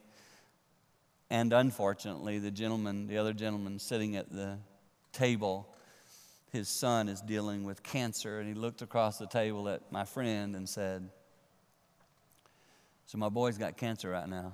and 1.29 1.53
unfortunately, 1.53 2.39
the 2.39 2.49
gentleman, 2.49 3.05
the 3.05 3.19
other 3.19 3.33
gentleman 3.33 3.77
sitting 3.77 4.15
at 4.15 4.31
the 4.31 4.57
table, 5.11 5.71
his 6.51 6.67
son 6.67 7.07
is 7.07 7.21
dealing 7.21 7.63
with 7.63 7.83
cancer, 7.83 8.39
and 8.39 8.47
he 8.47 8.55
looked 8.55 8.81
across 8.81 9.19
the 9.19 9.27
table 9.27 9.69
at 9.69 9.91
my 9.91 10.05
friend 10.05 10.55
and 10.55 10.67
said, 10.67 11.09
"So 13.05 13.17
my 13.19 13.29
boy's 13.29 13.57
got 13.57 13.77
cancer 13.77 14.09
right 14.09 14.27
now. 14.27 14.53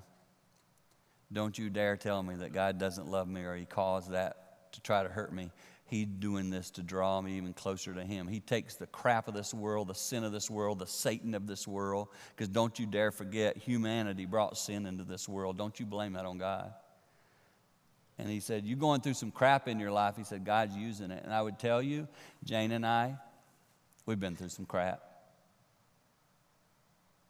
Don't 1.31 1.57
you 1.57 1.69
dare 1.69 1.95
tell 1.95 2.21
me 2.21 2.35
that 2.35 2.51
God 2.51 2.79
doesn't 2.79 3.07
love 3.07 3.27
me 3.27 3.43
or 3.43 3.55
He 3.55 3.65
caused 3.65 4.11
that 4.11 4.42
to 4.73 4.81
try 4.81 5.03
to 5.03 5.09
hurt 5.09 5.33
me. 5.33 5.51
He's 5.85 6.07
doing 6.07 6.49
this 6.49 6.71
to 6.71 6.83
draw 6.83 7.21
me 7.21 7.37
even 7.37 7.53
closer 7.53 7.93
to 7.93 8.03
Him. 8.03 8.27
He 8.27 8.39
takes 8.39 8.75
the 8.75 8.87
crap 8.87 9.27
of 9.27 9.33
this 9.33 9.53
world, 9.53 9.87
the 9.87 9.95
sin 9.95 10.23
of 10.23 10.31
this 10.31 10.49
world, 10.49 10.79
the 10.79 10.87
Satan 10.87 11.35
of 11.35 11.45
this 11.45 11.67
world, 11.67 12.07
because 12.35 12.47
don't 12.47 12.77
you 12.79 12.85
dare 12.85 13.11
forget, 13.11 13.57
humanity 13.57 14.25
brought 14.25 14.57
sin 14.57 14.85
into 14.85 15.03
this 15.03 15.29
world. 15.29 15.57
Don't 15.57 15.79
you 15.79 15.85
blame 15.85 16.13
that 16.13 16.25
on 16.25 16.37
God. 16.37 16.73
And 18.17 18.29
he 18.29 18.39
said, 18.39 18.65
You're 18.65 18.77
going 18.77 19.01
through 19.01 19.15
some 19.15 19.31
crap 19.31 19.67
in 19.67 19.79
your 19.79 19.91
life. 19.91 20.15
He 20.17 20.23
said, 20.23 20.45
God's 20.45 20.75
using 20.75 21.11
it. 21.11 21.23
And 21.23 21.33
I 21.33 21.41
would 21.41 21.59
tell 21.59 21.81
you, 21.81 22.07
Jane 22.43 22.71
and 22.71 22.85
I, 22.85 23.17
we've 24.05 24.19
been 24.19 24.35
through 24.35 24.49
some 24.49 24.65
crap. 24.65 25.01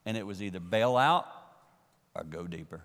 And 0.06 0.18
it 0.18 0.26
was 0.26 0.42
either 0.42 0.60
bail 0.60 0.98
out 0.98 1.26
or 2.16 2.24
go 2.24 2.46
deeper. 2.46 2.82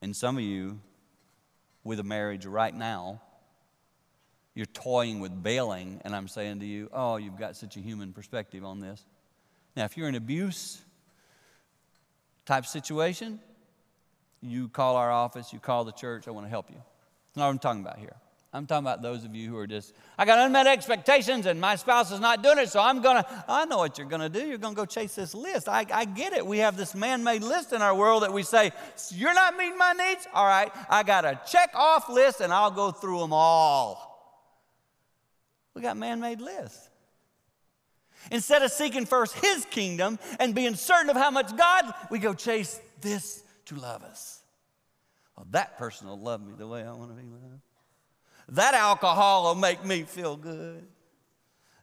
And 0.00 0.14
some 0.14 0.36
of 0.36 0.42
you, 0.42 0.80
with 1.88 1.98
a 1.98 2.04
marriage 2.04 2.44
right 2.44 2.74
now. 2.74 3.22
You're 4.54 4.66
toying 4.66 5.20
with 5.20 5.42
bailing, 5.42 6.02
and 6.04 6.14
I'm 6.14 6.28
saying 6.28 6.60
to 6.60 6.66
you, 6.66 6.90
oh, 6.92 7.16
you've 7.16 7.38
got 7.38 7.56
such 7.56 7.78
a 7.78 7.80
human 7.80 8.12
perspective 8.12 8.62
on 8.62 8.78
this. 8.78 9.06
Now, 9.74 9.86
if 9.86 9.96
you're 9.96 10.08
in 10.08 10.14
abuse 10.14 10.82
type 12.44 12.66
situation, 12.66 13.40
you 14.42 14.68
call 14.68 14.96
our 14.96 15.10
office, 15.10 15.50
you 15.52 15.60
call 15.60 15.84
the 15.84 15.92
church, 15.92 16.28
I 16.28 16.30
want 16.30 16.44
to 16.44 16.50
help 16.50 16.68
you. 16.68 16.76
That's 16.76 17.36
not 17.36 17.46
what 17.46 17.52
I'm 17.52 17.58
talking 17.58 17.80
about 17.80 17.98
here. 17.98 18.16
I'm 18.52 18.66
talking 18.66 18.86
about 18.86 19.02
those 19.02 19.24
of 19.24 19.34
you 19.34 19.50
who 19.50 19.58
are 19.58 19.66
just, 19.66 19.94
I 20.16 20.24
got 20.24 20.38
unmet 20.38 20.66
expectations 20.66 21.44
and 21.44 21.60
my 21.60 21.76
spouse 21.76 22.10
is 22.10 22.18
not 22.18 22.42
doing 22.42 22.56
it, 22.58 22.70
so 22.70 22.80
I'm 22.80 23.02
gonna, 23.02 23.26
I 23.46 23.66
know 23.66 23.76
what 23.76 23.98
you're 23.98 24.06
gonna 24.06 24.30
do. 24.30 24.46
You're 24.46 24.56
gonna 24.56 24.74
go 24.74 24.86
chase 24.86 25.14
this 25.14 25.34
list. 25.34 25.68
I, 25.68 25.84
I 25.92 26.06
get 26.06 26.32
it. 26.32 26.46
We 26.46 26.58
have 26.58 26.74
this 26.76 26.94
man 26.94 27.22
made 27.22 27.42
list 27.42 27.74
in 27.74 27.82
our 27.82 27.94
world 27.94 28.22
that 28.22 28.32
we 28.32 28.42
say, 28.42 28.72
You're 29.10 29.34
not 29.34 29.56
meeting 29.58 29.76
my 29.76 29.92
needs? 29.92 30.26
All 30.32 30.46
right, 30.46 30.72
I 30.88 31.02
got 31.02 31.26
a 31.26 31.38
check 31.46 31.70
off 31.74 32.08
list 32.08 32.40
and 32.40 32.50
I'll 32.50 32.70
go 32.70 32.90
through 32.90 33.20
them 33.20 33.34
all. 33.34 34.08
We 35.74 35.82
got 35.82 35.98
man 35.98 36.18
made 36.18 36.40
lists. 36.40 36.88
Instead 38.30 38.62
of 38.62 38.72
seeking 38.72 39.04
first 39.04 39.34
his 39.34 39.66
kingdom 39.66 40.18
and 40.40 40.54
being 40.54 40.74
certain 40.74 41.10
of 41.10 41.16
how 41.16 41.30
much 41.30 41.54
God, 41.54 41.92
we 42.10 42.18
go 42.18 42.32
chase 42.32 42.80
this 43.00 43.42
to 43.66 43.76
love 43.76 44.02
us. 44.02 44.40
Well, 45.36 45.46
that 45.50 45.78
person 45.78 46.08
will 46.08 46.18
love 46.18 46.44
me 46.44 46.54
the 46.56 46.66
way 46.66 46.82
I 46.82 46.92
want 46.92 47.10
to 47.10 47.22
be 47.22 47.28
loved. 47.28 47.60
That 48.50 48.74
alcohol 48.74 49.44
will 49.44 49.60
make 49.60 49.84
me 49.84 50.02
feel 50.02 50.36
good. 50.36 50.86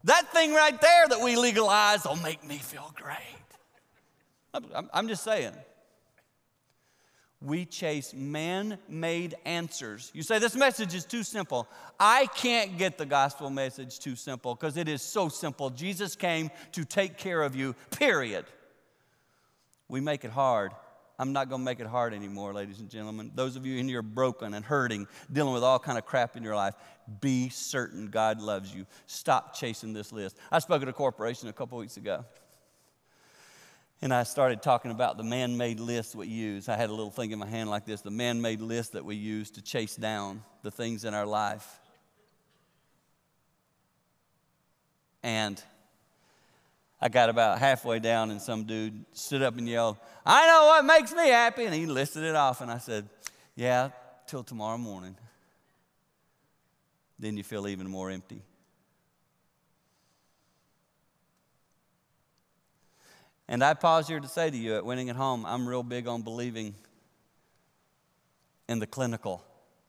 That 0.05 0.31
thing 0.31 0.53
right 0.53 0.79
there 0.79 1.07
that 1.09 1.21
we 1.21 1.35
legalize 1.35 2.05
will 2.05 2.15
make 2.17 2.43
me 2.43 2.57
feel 2.57 2.93
great. 2.95 3.17
I'm, 4.93 5.07
just 5.07 5.23
saying. 5.23 5.51
we 7.41 7.65
chase 7.65 8.13
man 8.13 8.77
made 8.87 9.35
answers. 9.45 10.11
You 10.13 10.23
say, 10.23 10.39
This 10.39 10.55
message 10.55 10.93
is 10.93 11.05
too 11.05 11.23
simple. 11.23 11.67
I 11.99 12.27
can't 12.27 12.77
get 12.77 12.97
the 12.97 13.05
gospel 13.05 13.49
message 13.49 13.99
too 13.99 14.15
simple 14.15 14.55
because 14.55 14.77
it 14.77 14.87
is 14.87 15.01
so 15.01 15.27
simple. 15.27 15.69
Jesus 15.71 16.15
came 16.15 16.49
to 16.71 16.85
take 16.85 17.17
care 17.17 17.41
of 17.41 17.55
you, 17.55 17.75
period. 17.91 18.45
We 19.89 20.01
make 20.01 20.23
it 20.23 20.31
hard. 20.31 20.71
I'm 21.17 21.31
not 21.31 21.49
going 21.49 21.61
to 21.61 21.65
make 21.65 21.79
it 21.79 21.87
hard 21.87 22.13
anymore, 22.13 22.53
ladies 22.53 22.79
and 22.79 22.89
gentlemen. 22.89 23.31
Those 23.35 23.55
of 23.55 23.65
you 23.65 23.77
in 23.77 23.87
here 23.87 24.01
broken 24.01 24.53
and 24.53 24.65
hurting, 24.65 25.07
dealing 25.31 25.53
with 25.53 25.63
all 25.63 25.79
kind 25.79 25.97
of 25.97 26.05
crap 26.05 26.35
in 26.35 26.43
your 26.43 26.55
life, 26.55 26.75
be 27.21 27.49
certain 27.49 28.07
God 28.07 28.41
loves 28.41 28.73
you. 28.73 28.85
Stop 29.07 29.55
chasing 29.55 29.93
this 29.93 30.11
list. 30.11 30.37
I 30.51 30.59
spoke 30.59 30.81
at 30.81 30.87
a 30.87 30.93
corporation 30.93 31.47
a 31.47 31.53
couple 31.53 31.77
weeks 31.77 31.97
ago. 31.97 32.25
And 34.01 34.13
I 34.13 34.23
started 34.23 34.61
talking 34.61 34.91
about 34.91 35.17
the 35.17 35.23
man 35.23 35.55
made 35.55 35.79
list 35.79 36.15
we 36.15 36.27
use. 36.27 36.67
I 36.67 36.75
had 36.75 36.89
a 36.89 36.93
little 36.93 37.11
thing 37.11 37.31
in 37.31 37.39
my 37.39 37.47
hand 37.47 37.69
like 37.69 37.85
this 37.85 38.01
the 38.01 38.11
man 38.11 38.41
made 38.41 38.61
list 38.61 38.93
that 38.93 39.05
we 39.05 39.15
use 39.15 39.51
to 39.51 39.61
chase 39.61 39.95
down 39.95 40.43
the 40.63 40.71
things 40.71 41.05
in 41.05 41.13
our 41.13 41.25
life. 41.25 41.79
And 45.23 45.61
I 47.05 47.07
got 47.07 47.29
about 47.29 47.59
halfway 47.59 47.99
down, 47.99 48.31
and 48.31 48.41
some 48.41 48.63
dude 48.63 49.05
stood 49.13 49.43
up 49.43 49.59
and 49.59 49.69
yelled, 49.69 49.97
I 50.25 50.47
know 50.47 50.65
what 50.65 50.85
makes 50.85 51.13
me 51.13 51.29
happy. 51.29 51.65
And 51.65 51.73
he 51.75 51.85
listed 51.85 52.23
it 52.23 52.33
off, 52.35 52.61
and 52.61 52.71
I 52.71 52.79
said, 52.79 53.07
Yeah, 53.55 53.89
till 54.25 54.43
tomorrow 54.43 54.79
morning. 54.79 55.15
Then 57.19 57.37
you 57.37 57.43
feel 57.43 57.67
even 57.67 57.87
more 57.87 58.09
empty. 58.09 58.41
And 63.47 63.63
I 63.63 63.75
pause 63.75 64.07
here 64.07 64.19
to 64.19 64.27
say 64.27 64.49
to 64.49 64.57
you 64.57 64.75
at 64.75 64.83
Winning 64.83 65.11
at 65.11 65.15
Home, 65.15 65.45
I'm 65.45 65.69
real 65.69 65.83
big 65.83 66.07
on 66.07 66.23
believing 66.23 66.73
in 68.67 68.79
the 68.79 68.87
clinical. 68.87 69.43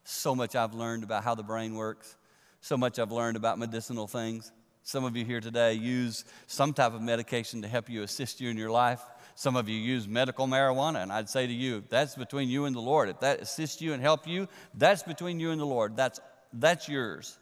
So 0.04 0.34
much 0.34 0.54
I've 0.54 0.74
learned 0.74 1.02
about 1.02 1.24
how 1.24 1.34
the 1.34 1.42
brain 1.42 1.76
works, 1.76 2.14
so 2.60 2.76
much 2.76 2.98
I've 2.98 3.10
learned 3.10 3.38
about 3.38 3.58
medicinal 3.58 4.06
things. 4.06 4.52
Some 4.86 5.02
of 5.02 5.16
you 5.16 5.24
here 5.24 5.40
today 5.40 5.72
use 5.72 6.24
some 6.46 6.72
type 6.72 6.94
of 6.94 7.02
medication 7.02 7.60
to 7.62 7.66
help 7.66 7.90
you 7.90 8.04
assist 8.04 8.40
you 8.40 8.50
in 8.50 8.56
your 8.56 8.70
life. 8.70 9.00
Some 9.34 9.56
of 9.56 9.68
you 9.68 9.76
use 9.76 10.06
medical 10.06 10.46
marijuana, 10.46 11.02
and 11.02 11.12
I'd 11.12 11.28
say 11.28 11.44
to 11.44 11.52
you, 11.52 11.82
that's 11.88 12.14
between 12.14 12.48
you 12.48 12.66
and 12.66 12.76
the 12.76 12.80
Lord. 12.80 13.08
If 13.08 13.18
that 13.18 13.40
assists 13.40 13.82
you 13.82 13.94
and 13.94 14.00
help 14.00 14.28
you, 14.28 14.46
that's 14.74 15.02
between 15.02 15.40
you 15.40 15.50
and 15.50 15.60
the 15.60 15.66
Lord. 15.66 15.96
That's, 15.96 16.20
that's 16.52 16.88
yours. 16.88 17.36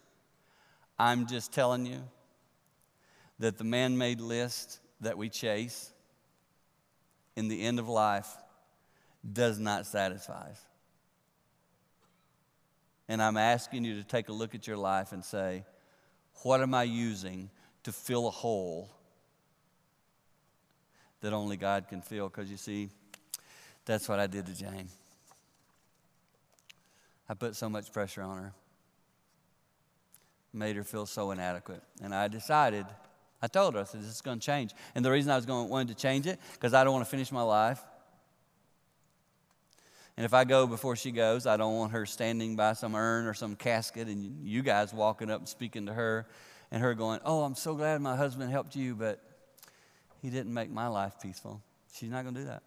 I'm 0.99 1.27
just 1.27 1.53
telling 1.53 1.85
you 1.85 2.01
that 3.41 3.59
the 3.59 3.65
man 3.65 3.99
made 3.99 4.23
list 4.23 4.81
that 5.03 5.19
we 5.19 5.29
chase 5.29 5.93
in 7.37 7.49
the 7.49 7.61
end 7.61 7.79
of 7.79 7.91
life 7.91 8.35
does 9.35 9.59
not 9.59 9.85
satisfy. 9.85 10.49
And 13.07 13.23
I'm 13.23 13.37
asking 13.37 13.85
you 13.85 13.97
to 13.97 14.03
take 14.03 14.31
a 14.31 14.33
look 14.33 14.55
at 14.55 14.67
your 14.67 14.79
life 14.79 15.13
and 15.13 15.23
say, 15.23 15.65
what 16.43 16.61
am 16.61 16.75
I 16.75 16.83
using 16.83 17.51
to 17.85 17.93
fill 17.93 18.27
a 18.29 18.31
hole 18.31 18.91
that 21.21 21.33
only 21.33 21.57
God 21.57 21.89
can 21.89 22.03
fill? 22.03 22.29
Because 22.29 22.51
you 22.51 22.57
see, 22.57 22.91
that's 23.85 24.09
what 24.09 24.19
I 24.19 24.27
did 24.27 24.47
to 24.47 24.55
Jane. 24.55 24.89
I 27.29 27.35
put 27.35 27.57
so 27.57 27.69
much 27.69 27.93
pressure 27.93 28.23
on 28.23 28.37
her, 28.37 28.53
made 30.53 30.77
her 30.77 30.85
feel 30.85 31.07
so 31.07 31.31
inadequate. 31.31 31.83
And 32.03 32.15
I 32.15 32.29
decided 32.29 32.87
I 33.45 33.47
told 33.47 33.75
her, 33.75 33.81
I 33.81 33.85
said, 33.85 34.01
this 34.01 34.09
is 34.09 34.23
going 34.23 34.39
to 34.39 34.47
change. 34.47 34.73
And 34.95 35.05
the 35.05 35.11
reason 35.11 35.31
I 35.31 35.37
was 35.37 35.45
going 35.45 35.69
wanted 35.69 35.89
to 35.89 35.95
change 35.95 36.27
it, 36.27 36.39
because 36.55 36.73
I 36.73 36.83
don't 36.83 36.95
want 36.95 37.05
to 37.05 37.11
finish 37.11 37.31
my 37.31 37.43
life. 37.43 37.79
And 40.17 40.25
if 40.25 40.33
I 40.33 40.45
go 40.45 40.67
before 40.67 40.95
she 40.97 41.11
goes, 41.11 41.47
I 41.47 41.57
don't 41.57 41.77
want 41.77 41.93
her 41.93 42.07
standing 42.07 42.55
by 42.55 42.75
some 42.75 42.95
urn 42.95 43.27
or 43.27 43.35
some 43.35 43.57
casket 43.57 44.07
and 44.07 44.47
you 44.47 44.63
guys 44.63 44.93
walking 44.95 45.31
up 45.31 45.41
and 45.41 45.49
speaking 45.49 45.87
to 45.87 45.93
her 45.93 46.27
and 46.71 46.83
her 46.83 46.95
going, 46.95 47.21
Oh, 47.25 47.43
I'm 47.43 47.57
so 47.57 47.75
glad 47.75 48.01
my 48.01 48.17
husband 48.17 48.51
helped 48.51 48.77
you, 48.77 48.95
but 48.95 49.21
he 50.23 50.31
didn't 50.31 50.55
make 50.55 50.71
my 50.71 50.87
life 50.87 51.15
peaceful. 51.21 51.61
She's 51.93 52.11
not 52.11 52.23
going 52.23 52.35
to 52.35 52.41
do 52.43 52.47
that. 52.47 52.63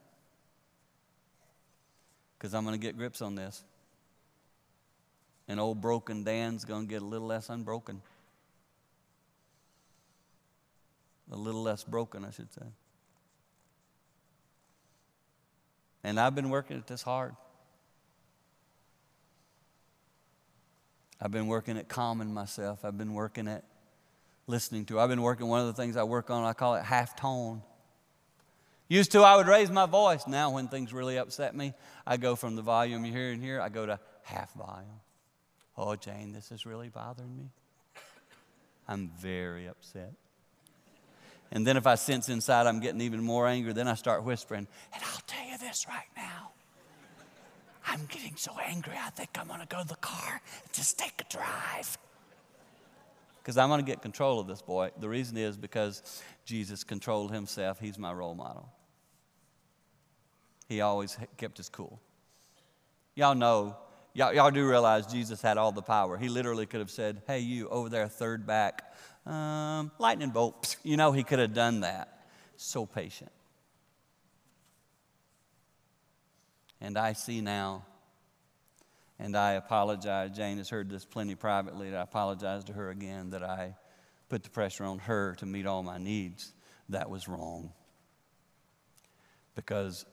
Because 2.38 2.54
I'm 2.54 2.66
going 2.66 2.80
to 2.80 2.86
get 2.86 2.98
grips 2.98 3.22
on 3.22 3.36
this. 3.36 3.64
And 5.48 5.60
old 5.60 5.82
broken 5.82 6.24
Dan's 6.24 6.66
going 6.66 6.88
to 6.88 6.90
get 6.90 7.02
a 7.02 7.06
little 7.06 7.28
less 7.28 7.50
unbroken. 7.50 8.02
a 11.32 11.36
little 11.36 11.64
less 11.64 11.84
broken, 11.84 12.26
I 12.26 12.32
should 12.32 12.52
say. 12.54 12.66
And 16.04 16.20
I've 16.20 16.36
been 16.36 16.50
working 16.50 16.78
at 16.78 16.88
this 16.88 17.02
hard. 17.02 17.36
I've 21.20 21.32
been 21.32 21.48
working 21.48 21.78
at 21.78 21.88
calming 21.88 22.34
myself. 22.34 22.86
I've 22.86 22.98
been 22.98 23.14
working 23.14 23.48
at 23.48 23.64
listening 24.46 24.86
to. 24.86 25.00
I've 25.00 25.10
been 25.10 25.22
working, 25.22 25.48
one 25.48 25.62
of 25.62 25.68
the 25.68 25.74
things 25.74 25.98
I 25.98 26.04
work 26.04 26.30
on, 26.30 26.44
I 26.44 26.54
call 26.54 26.76
it 26.76 26.84
half 26.84 27.16
tone. 27.16 27.62
Used 28.88 29.12
to, 29.12 29.22
I 29.22 29.36
would 29.36 29.48
raise 29.48 29.70
my 29.70 29.86
voice. 29.86 30.28
Now, 30.28 30.52
when 30.52 30.70
things 30.70 30.94
really 30.94 31.18
upset 31.18 31.54
me, 31.56 31.74
I 32.06 32.16
go 32.18 32.36
from 32.36 32.56
the 32.56 32.62
volume 32.62 33.04
you 33.04 33.12
hear 33.12 33.32
in 33.32 33.42
here, 33.42 33.60
I 33.60 33.70
go 33.70 33.86
to 33.86 34.00
half 34.24 34.54
volume. 34.54 35.02
Oh, 35.78 35.96
Jane, 35.96 36.32
this 36.32 36.52
is 36.52 36.66
really 36.66 36.90
bothering 36.90 37.36
me. 37.36 37.50
I'm 38.88 39.12
very 39.20 39.68
upset. 39.68 40.14
And 41.52 41.66
then 41.66 41.78
if 41.78 41.88
I 41.88 41.96
sense 41.96 42.30
inside 42.30 42.68
I'm 42.68 42.80
getting 42.80 43.02
even 43.02 43.24
more 43.24 43.48
angry, 43.48 43.74
then 43.74 43.88
I 43.88 43.94
start 43.94 44.24
whispering, 44.24 44.68
and 44.94 45.04
I'll 45.04 45.22
tell 45.28 45.48
you 45.48 45.58
this 45.58 45.86
right 45.88 46.10
now. 46.16 46.52
I'm 47.88 48.06
getting 48.10 48.36
so 48.36 48.52
angry, 48.66 48.94
I 48.98 49.10
think 49.12 49.30
I'm 49.40 49.48
to 49.48 49.66
go 49.66 49.82
to 49.82 49.88
the 49.88 49.96
car 49.96 50.42
and 50.64 50.74
just 50.74 51.00
take 51.00 51.14
a 51.22 51.34
drive. 51.34 51.98
Because 53.42 53.58
I'm 53.58 53.70
to 53.70 53.86
get 53.86 54.02
control 54.02 54.42
of 54.42 54.48
this 54.48 54.62
boy. 54.62 54.92
The 55.00 55.08
reason 55.08 55.38
is 55.38 55.56
because 55.56 56.22
Jesus 56.44 56.84
controlled 56.84 57.32
himself. 57.32 57.80
He's 57.80 57.98
my 57.98 58.12
role 58.12 58.36
model. 58.36 58.68
He 60.68 60.82
always 60.82 61.18
kept 61.38 61.56
his 61.58 61.70
cool. 61.70 62.02
Y'all 63.16 63.36
know, 63.36 63.78
y'all, 64.14 64.34
y'all 64.34 64.52
do 64.52 64.68
realize 64.68 65.08
Jesus 65.08 65.42
had 65.42 65.58
all 65.58 65.72
the 65.72 65.82
power. 65.82 66.18
He 66.18 66.28
literally 66.28 66.66
could 66.66 66.82
have 66.82 66.92
said, 66.92 67.22
Hey, 67.26 67.40
you 67.40 67.70
over 67.70 67.88
there, 67.88 68.10
third 68.10 68.46
back, 68.46 68.94
um, 69.28 69.92
lightning 70.00 70.30
bolt. 70.30 70.78
You 70.84 70.98
know, 70.98 71.12
he 71.12 71.24
could 71.24 71.40
have 71.40 71.54
done 71.54 71.82
that. 71.82 72.28
So 72.56 72.86
patient. 72.86 73.32
And 76.80 76.98
I 76.98 77.14
see 77.14 77.42
now, 77.42 77.86
and 79.20 79.36
I 79.36 79.54
apologize. 79.54 80.36
Jane 80.36 80.58
has 80.58 80.70
heard 80.70 80.90
this 80.90 81.06
plenty 81.06 81.36
privately. 81.36 81.96
I 81.96 82.02
apologize 82.02 82.64
to 82.66 82.74
her 82.74 82.90
again 82.90 83.32
that 83.32 83.44
I 83.44 83.76
put 84.30 84.44
the 84.44 84.50
pressure 84.50 84.84
on 84.84 85.00
her 85.00 85.36
to 85.36 85.46
meet 85.46 85.66
all 85.66 85.84
my 85.84 85.98
needs. 85.98 86.54
That 86.90 87.10
was 87.10 87.28
wrong. 87.28 87.72
Because 89.56 90.06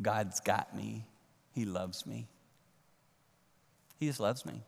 God's 0.00 0.40
got 0.40 0.74
me, 0.74 1.06
He 1.52 1.64
loves 1.64 2.06
me. 2.06 2.28
He 3.98 4.06
just 4.06 4.20
loves 4.20 4.46
me. 4.46 4.62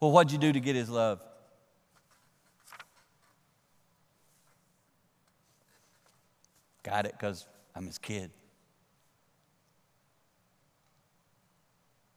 Well, 0.00 0.12
what'd 0.12 0.32
you 0.32 0.38
do 0.38 0.52
to 0.52 0.60
get 0.60 0.76
His 0.76 0.88
love? 0.88 1.20
Got 6.88 7.04
it 7.04 7.12
because 7.12 7.46
I'm 7.74 7.86
his 7.86 7.98
kid. 7.98 8.30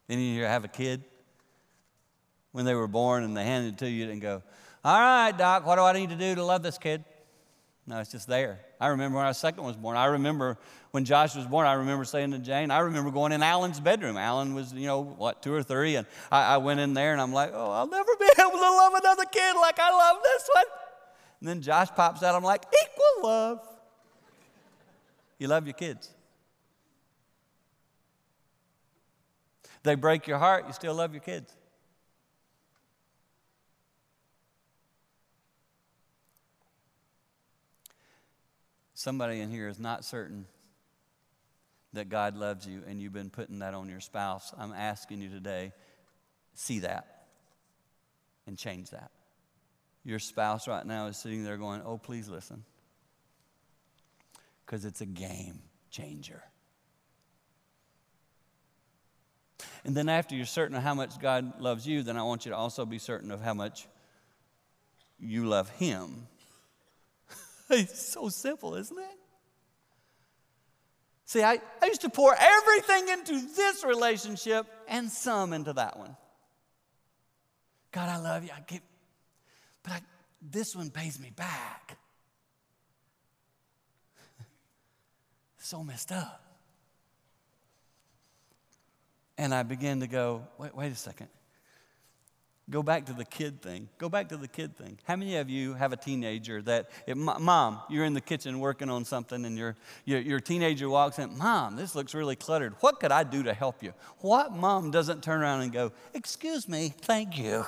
Any 0.08 0.32
of 0.32 0.38
you 0.38 0.44
have 0.46 0.64
a 0.64 0.70
kid? 0.70 1.04
When 2.54 2.64
they 2.64 2.74
were 2.74 2.88
born 2.88 3.24
and 3.24 3.36
they 3.36 3.44
handed 3.44 3.74
it 3.74 3.78
to 3.80 3.90
you 3.90 4.10
and 4.10 4.22
go, 4.22 4.42
All 4.86 5.00
right, 5.00 5.38
Doc, 5.38 5.66
what 5.66 5.76
do 5.76 5.82
I 5.82 5.92
need 5.92 6.10
to 6.10 6.16
do 6.16 6.36
to 6.36 6.44
love 6.44 6.64
this 6.64 6.78
kid? 6.78 7.04
No, 7.86 8.00
it's 8.00 8.12
just 8.12 8.28
there. 8.28 8.62
I 8.80 8.88
remember 8.88 9.18
when 9.18 9.26
our 9.26 9.34
second 9.34 9.66
was 9.66 9.76
born. 9.76 9.98
I 9.98 10.06
remember 10.06 10.58
when 10.92 11.04
Josh 11.04 11.36
was 11.36 11.46
born, 11.46 11.68
I 11.68 11.74
remember 11.74 12.06
saying 12.06 12.32
to 12.32 12.40
Jane, 12.40 12.72
I 12.72 12.80
remember 12.80 13.12
going 13.12 13.34
in 13.34 13.44
Alan's 13.44 13.80
bedroom. 13.80 14.16
Alan 14.16 14.54
was, 14.54 14.72
you 14.72 14.88
know, 14.88 15.02
what, 15.02 15.42
two 15.42 15.54
or 15.54 15.64
three. 15.64 15.96
And 15.96 16.08
I, 16.32 16.56
I 16.56 16.58
went 16.58 16.80
in 16.80 16.94
there 16.94 17.12
and 17.12 17.20
I'm 17.20 17.34
like, 17.34 17.52
oh, 17.54 17.72
I'll 17.72 17.88
never 17.88 18.12
be 18.18 18.26
able 18.40 18.52
to 18.52 18.58
love 18.58 18.94
another 18.94 19.26
kid 19.26 19.56
like 19.56 19.80
I 19.80 19.92
love 19.92 20.24
this 20.24 20.50
one. 20.54 20.66
And 21.42 21.50
then 21.50 21.62
Josh 21.62 21.90
pops 21.90 22.24
out. 22.24 22.36
I'm 22.36 22.44
like, 22.44 22.64
equal 22.64 23.30
love. 23.30 23.68
You 25.42 25.48
love 25.48 25.66
your 25.66 25.74
kids. 25.74 26.08
They 29.82 29.96
break 29.96 30.28
your 30.28 30.38
heart, 30.38 30.66
you 30.68 30.74
still 30.74 30.94
love 30.94 31.16
your 31.16 31.22
kids. 31.24 31.52
Somebody 38.94 39.40
in 39.40 39.50
here 39.50 39.68
is 39.68 39.80
not 39.80 40.06
certain 40.06 40.46
that 41.94 42.08
God 42.08 42.38
loves 42.38 42.68
you 42.68 42.84
and 42.88 43.02
you've 43.02 43.12
been 43.12 43.32
putting 43.32 43.58
that 43.60 43.74
on 43.74 43.90
your 43.90 44.00
spouse. 44.00 44.54
I'm 44.56 44.72
asking 44.74 45.24
you 45.24 45.30
today 45.30 45.74
see 46.54 46.82
that 46.82 47.24
and 48.46 48.60
change 48.60 48.92
that. 48.92 49.10
Your 50.04 50.20
spouse 50.20 50.68
right 50.68 50.86
now 50.86 51.08
is 51.08 51.18
sitting 51.18 51.44
there 51.44 51.58
going, 51.58 51.82
Oh, 51.84 51.98
please 51.98 52.30
listen 52.30 52.64
because 54.72 54.86
it's 54.86 55.02
a 55.02 55.06
game 55.06 55.60
changer. 55.90 56.42
And 59.84 59.94
then 59.94 60.08
after 60.08 60.34
you're 60.34 60.46
certain 60.46 60.78
of 60.78 60.82
how 60.82 60.94
much 60.94 61.20
God 61.20 61.60
loves 61.60 61.86
you, 61.86 62.04
then 62.04 62.16
I 62.16 62.24
want 62.24 62.46
you 62.46 62.52
to 62.52 62.58
also 62.58 62.86
be 62.86 62.98
certain 62.98 63.32
of 63.32 63.42
how 63.42 63.54
much 63.54 63.86
you 65.20 65.46
love 65.46 65.70
Him. 65.72 66.26
it's 67.70 68.14
so 68.14 68.30
simple, 68.30 68.76
isn't 68.76 68.98
it? 68.98 69.18
See, 71.26 71.44
I, 71.44 71.60
I 71.82 71.88
used 71.88 72.02
to 72.02 72.10
pour 72.10 72.34
everything 72.34 73.10
into 73.10 73.46
this 73.54 73.84
relationship 73.84 74.68
and 74.88 75.12
some 75.12 75.52
into 75.52 75.74
that 75.74 76.00
one. 76.00 76.16
God, 77.92 78.08
I 78.08 78.20
love 78.20 78.46
you. 78.46 78.52
I 78.56 78.62
give, 78.62 78.82
but 79.84 79.92
I, 79.92 80.00
this 80.42 80.78
one 80.78 80.92
pays 80.92 81.20
me 81.20 81.30
back. 81.30 81.98
So 85.62 85.84
messed 85.84 86.12
up. 86.12 86.44
And 89.38 89.54
I 89.54 89.64
began 89.64 90.00
to 90.02 90.08
go, 90.08 90.44
wait, 90.58 90.76
wait 90.76 90.92
a 90.92 90.96
second. 90.96 91.28
Go 92.70 92.84
back 92.84 93.06
to 93.08 93.14
the 93.14 93.26
kid 93.26 93.62
thing. 93.62 93.90
Go 93.98 94.08
back 94.08 94.30
to 94.30 94.38
the 94.38 94.48
kid 94.48 94.78
thing. 94.78 94.98
How 95.04 95.16
many 95.16 95.36
of 95.38 95.50
you 95.50 95.74
have 95.74 95.92
a 95.92 95.98
teenager 95.98 96.62
that, 96.62 96.90
if, 97.06 97.18
mom, 97.18 97.82
you're 97.90 98.06
in 98.06 98.14
the 98.14 98.22
kitchen 98.22 98.60
working 98.60 98.90
on 98.90 99.04
something 99.04 99.44
and 99.46 99.58
your, 99.58 99.76
your, 100.06 100.22
your 100.22 100.40
teenager 100.40 100.90
walks 100.90 101.20
in, 101.20 101.38
Mom, 101.38 101.76
this 101.76 101.96
looks 101.96 102.14
really 102.14 102.36
cluttered. 102.36 102.74
What 102.80 103.00
could 103.00 103.12
I 103.12 103.24
do 103.24 103.44
to 103.44 103.54
help 103.54 103.84
you? 103.84 103.94
What 104.20 104.54
mom 104.54 104.90
doesn't 104.90 105.22
turn 105.22 105.42
around 105.42 105.62
and 105.62 105.74
go, 105.74 105.92
Excuse 106.14 106.70
me, 106.70 106.94
thank 107.02 107.38
you? 107.38 107.66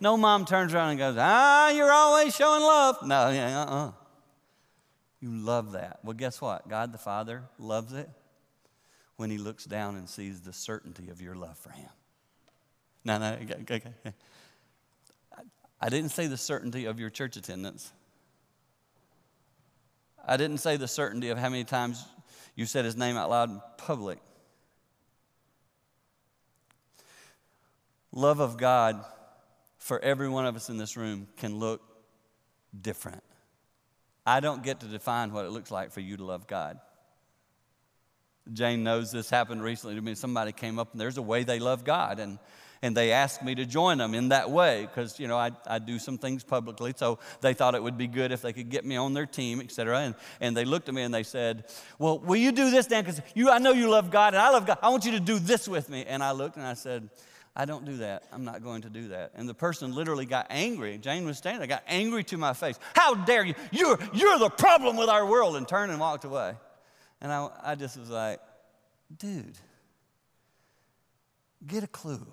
No 0.00 0.16
mom 0.16 0.44
turns 0.44 0.74
around 0.74 0.90
and 0.90 0.98
goes, 0.98 1.16
Ah, 1.18 1.70
you're 1.70 1.90
always 1.90 2.36
showing 2.36 2.62
love. 2.62 2.98
No, 3.04 3.30
yeah, 3.30 3.62
uh 3.62 3.64
uh-uh. 3.64 3.88
uh 3.88 3.92
You 5.24 5.30
love 5.30 5.72
that. 5.72 6.00
Well, 6.04 6.12
guess 6.12 6.38
what? 6.38 6.68
God 6.68 6.92
the 6.92 6.98
Father 6.98 7.44
loves 7.58 7.94
it 7.94 8.10
when 9.16 9.30
He 9.30 9.38
looks 9.38 9.64
down 9.64 9.96
and 9.96 10.06
sees 10.06 10.42
the 10.42 10.52
certainty 10.52 11.08
of 11.08 11.22
your 11.22 11.34
love 11.34 11.56
for 11.56 11.70
Him. 11.70 11.88
No, 13.06 13.16
no, 13.16 13.38
okay. 13.62 13.82
I 15.80 15.88
didn't 15.88 16.10
say 16.10 16.26
the 16.26 16.36
certainty 16.36 16.84
of 16.84 17.00
your 17.00 17.08
church 17.08 17.38
attendance. 17.38 17.90
I 20.28 20.36
didn't 20.36 20.58
say 20.58 20.76
the 20.76 20.86
certainty 20.86 21.30
of 21.30 21.38
how 21.38 21.48
many 21.48 21.64
times 21.64 22.04
you 22.54 22.66
said 22.66 22.84
his 22.84 22.94
name 22.94 23.16
out 23.16 23.30
loud 23.30 23.48
in 23.48 23.62
public. 23.78 24.18
Love 28.12 28.40
of 28.40 28.58
God 28.58 29.02
for 29.78 29.98
every 30.00 30.28
one 30.28 30.44
of 30.44 30.54
us 30.54 30.68
in 30.68 30.76
this 30.76 30.98
room 30.98 31.28
can 31.38 31.58
look 31.58 31.80
different. 32.78 33.22
I 34.26 34.40
don't 34.40 34.62
get 34.62 34.80
to 34.80 34.86
define 34.86 35.32
what 35.32 35.44
it 35.44 35.50
looks 35.50 35.70
like 35.70 35.92
for 35.92 36.00
you 36.00 36.16
to 36.16 36.24
love 36.24 36.46
God. 36.46 36.78
Jane 38.52 38.84
knows 38.84 39.10
this 39.10 39.30
happened 39.30 39.62
recently 39.62 39.96
to 39.96 40.02
me. 40.02 40.14
Somebody 40.14 40.52
came 40.52 40.78
up 40.78 40.92
and 40.92 41.00
there's 41.00 41.16
a 41.16 41.22
way 41.22 41.44
they 41.44 41.58
love 41.58 41.84
God. 41.84 42.18
And 42.18 42.38
and 42.84 42.94
they 42.94 43.12
asked 43.12 43.42
me 43.42 43.54
to 43.54 43.64
join 43.64 43.96
them 43.96 44.12
in 44.12 44.28
that 44.28 44.50
way 44.50 44.82
because 44.82 45.18
you 45.18 45.26
know 45.26 45.38
I, 45.38 45.52
I 45.66 45.78
do 45.78 45.98
some 45.98 46.18
things 46.18 46.44
publicly 46.44 46.92
so 46.94 47.18
they 47.40 47.54
thought 47.54 47.74
it 47.74 47.82
would 47.82 47.96
be 47.96 48.06
good 48.06 48.30
if 48.30 48.42
they 48.42 48.52
could 48.52 48.68
get 48.68 48.84
me 48.84 48.96
on 48.96 49.14
their 49.14 49.24
team 49.24 49.62
etc 49.62 50.00
and, 50.00 50.14
and 50.38 50.54
they 50.54 50.66
looked 50.66 50.90
at 50.90 50.94
me 50.94 51.00
and 51.00 51.14
they 51.14 51.22
said 51.22 51.64
well 51.98 52.18
will 52.18 52.36
you 52.36 52.52
do 52.52 52.70
this 52.70 52.86
dan 52.86 53.02
because 53.02 53.22
you 53.34 53.50
i 53.50 53.58
know 53.58 53.72
you 53.72 53.88
love 53.88 54.10
god 54.10 54.34
and 54.34 54.42
i 54.42 54.50
love 54.50 54.66
god 54.66 54.76
i 54.82 54.90
want 54.90 55.06
you 55.06 55.12
to 55.12 55.20
do 55.20 55.38
this 55.38 55.66
with 55.66 55.88
me 55.88 56.04
and 56.06 56.22
i 56.22 56.30
looked 56.30 56.56
and 56.56 56.66
i 56.66 56.74
said 56.74 57.08
I 57.56 57.66
don't 57.66 57.84
do 57.84 57.98
that. 57.98 58.24
I'm 58.32 58.44
not 58.44 58.62
going 58.64 58.82
to 58.82 58.90
do 58.90 59.08
that. 59.08 59.32
And 59.34 59.48
the 59.48 59.54
person 59.54 59.94
literally 59.94 60.26
got 60.26 60.46
angry. 60.50 60.98
Jane 60.98 61.24
was 61.24 61.38
standing 61.38 61.60
there, 61.60 61.68
got 61.68 61.84
angry 61.86 62.24
to 62.24 62.36
my 62.36 62.52
face. 62.52 62.78
How 62.94 63.14
dare 63.14 63.44
you? 63.44 63.54
You're, 63.70 63.98
you're 64.12 64.38
the 64.38 64.50
problem 64.50 64.96
with 64.96 65.08
our 65.08 65.24
world, 65.24 65.54
and 65.56 65.66
turned 65.66 65.92
and 65.92 66.00
walked 66.00 66.24
away. 66.24 66.54
And 67.20 67.32
I, 67.32 67.48
I 67.62 67.74
just 67.76 67.96
was 67.96 68.10
like, 68.10 68.40
dude, 69.16 69.56
get 71.64 71.84
a 71.84 71.86
clue. 71.86 72.26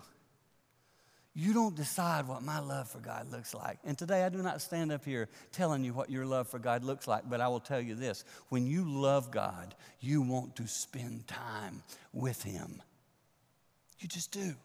You 1.34 1.54
don't 1.54 1.76
decide 1.76 2.28
what 2.28 2.44
my 2.44 2.60
love 2.60 2.90
for 2.90 3.00
God 3.00 3.32
looks 3.32 3.54
like. 3.54 3.78
And 3.86 3.98
today 3.98 4.24
I 4.24 4.30
do 4.30 4.40
not 4.40 4.62
stand 4.62 4.92
up 4.92 5.06
here 5.06 5.30
telling 5.54 5.84
you 5.84 5.94
what 5.94 6.10
your 6.10 6.26
love 6.26 6.50
for 6.50 6.60
God 6.60 6.84
looks 6.84 7.08
like, 7.08 7.30
but 7.30 7.40
I 7.40 7.48
will 7.48 7.62
tell 7.62 7.80
you 7.80 7.96
this 7.96 8.26
when 8.50 8.66
you 8.66 8.84
love 8.90 9.32
God, 9.32 9.74
you 10.02 10.22
want 10.22 10.58
to 10.58 10.68
spend 10.68 11.28
time 11.28 11.84
with 12.12 12.44
Him. 12.44 12.82
You 14.00 14.10
just 14.10 14.32
do. 14.32 14.56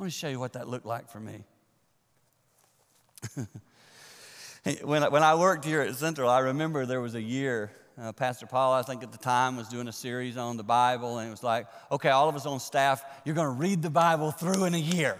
Want 0.00 0.10
to 0.10 0.18
show 0.18 0.28
you 0.28 0.40
what 0.40 0.54
that 0.54 0.66
looked 0.66 0.86
like 0.86 1.10
for 1.10 1.20
me. 1.20 1.44
when, 4.82 5.02
I, 5.02 5.08
when 5.10 5.22
I 5.22 5.34
worked 5.34 5.66
here 5.66 5.82
at 5.82 5.94
Central, 5.94 6.30
I 6.30 6.38
remember 6.38 6.86
there 6.86 7.02
was 7.02 7.14
a 7.14 7.20
year 7.20 7.70
uh, 8.00 8.10
Pastor 8.12 8.46
Paul, 8.46 8.72
I 8.72 8.80
think 8.80 9.02
at 9.02 9.12
the 9.12 9.18
time, 9.18 9.58
was 9.58 9.68
doing 9.68 9.88
a 9.88 9.92
series 9.92 10.38
on 10.38 10.56
the 10.56 10.62
Bible, 10.62 11.18
and 11.18 11.28
it 11.28 11.30
was 11.30 11.42
like, 11.42 11.66
okay, 11.92 12.08
all 12.08 12.30
of 12.30 12.34
us 12.34 12.46
on 12.46 12.60
staff, 12.60 13.04
you're 13.26 13.34
going 13.34 13.48
to 13.48 13.60
read 13.60 13.82
the 13.82 13.90
Bible 13.90 14.30
through 14.30 14.64
in 14.64 14.72
a 14.72 14.78
year. 14.78 15.18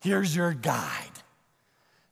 Here's 0.00 0.34
your 0.34 0.54
guide. 0.54 1.10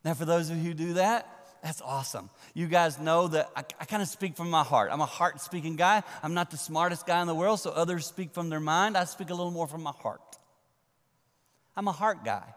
Now, 0.04 0.12
for 0.12 0.26
those 0.26 0.50
of 0.50 0.58
you 0.58 0.64
who 0.64 0.74
do 0.74 0.92
that, 0.92 1.26
that's 1.62 1.80
awesome. 1.80 2.28
You 2.52 2.66
guys 2.66 2.98
know 2.98 3.28
that 3.28 3.50
I, 3.56 3.64
I 3.80 3.86
kind 3.86 4.02
of 4.02 4.08
speak 4.08 4.36
from 4.36 4.50
my 4.50 4.62
heart. 4.62 4.90
I'm 4.92 5.00
a 5.00 5.06
heart 5.06 5.40
speaking 5.40 5.76
guy. 5.76 6.02
I'm 6.22 6.34
not 6.34 6.50
the 6.50 6.58
smartest 6.58 7.06
guy 7.06 7.22
in 7.22 7.26
the 7.26 7.34
world, 7.34 7.60
so 7.60 7.70
others 7.70 8.04
speak 8.04 8.34
from 8.34 8.50
their 8.50 8.60
mind. 8.60 8.94
I 8.94 9.04
speak 9.04 9.30
a 9.30 9.34
little 9.34 9.52
more 9.52 9.66
from 9.66 9.82
my 9.82 9.92
heart. 9.92 10.33
I'm 11.76 11.88
a 11.88 11.92
heart 11.92 12.24
guy. 12.24 12.54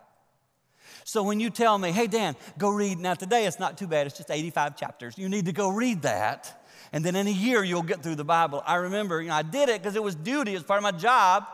So 1.04 1.24
when 1.24 1.40
you 1.40 1.50
tell 1.50 1.78
me, 1.78 1.92
hey, 1.92 2.08
Dan, 2.08 2.36
go 2.58 2.70
read, 2.70 3.00
now 3.00 3.14
today 3.14 3.46
it's 3.46 3.60
not 3.60 3.78
too 3.78 3.88
bad, 3.88 4.08
it's 4.08 4.18
just 4.18 4.30
85 4.30 4.76
chapters. 4.76 5.18
You 5.18 5.30
need 5.30 5.46
to 5.46 5.54
go 5.54 5.70
read 5.70 6.02
that. 6.04 6.66
And 6.94 7.04
then 7.04 7.16
in 7.16 7.28
a 7.28 7.32
year, 7.32 7.64
you'll 7.64 7.84
get 7.84 8.04
through 8.04 8.16
the 8.16 8.26
Bible. 8.26 8.64
I 8.66 8.76
remember, 8.76 9.22
you 9.22 9.30
know, 9.30 9.36
I 9.36 9.42
did 9.42 9.70
it 9.70 9.82
because 9.82 9.96
it 9.96 10.04
was 10.04 10.16
duty, 10.16 10.52
it 10.52 10.56
was 10.56 10.64
part 10.64 10.80
of 10.80 10.84
my 10.84 10.92
job. 10.92 11.46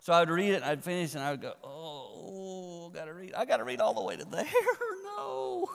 So 0.00 0.12
I 0.12 0.20
would 0.20 0.30
read 0.30 0.50
it 0.50 0.56
and 0.56 0.64
I'd 0.64 0.84
finish 0.84 1.14
and 1.14 1.22
I 1.22 1.30
would 1.30 1.40
go, 1.40 1.54
oh, 1.62 2.90
I 2.92 2.94
gotta 2.94 3.14
read. 3.14 3.34
I 3.34 3.44
gotta 3.44 3.64
read 3.64 3.80
all 3.80 3.94
the 3.94 4.02
way 4.02 4.16
to 4.16 4.24
there. 4.24 4.44
no. 5.04 5.70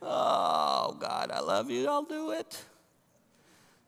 Oh, 0.00 0.96
God, 0.98 1.30
I 1.30 1.40
love 1.40 1.70
you. 1.70 1.88
I'll 1.88 2.04
do 2.04 2.30
it. 2.30 2.64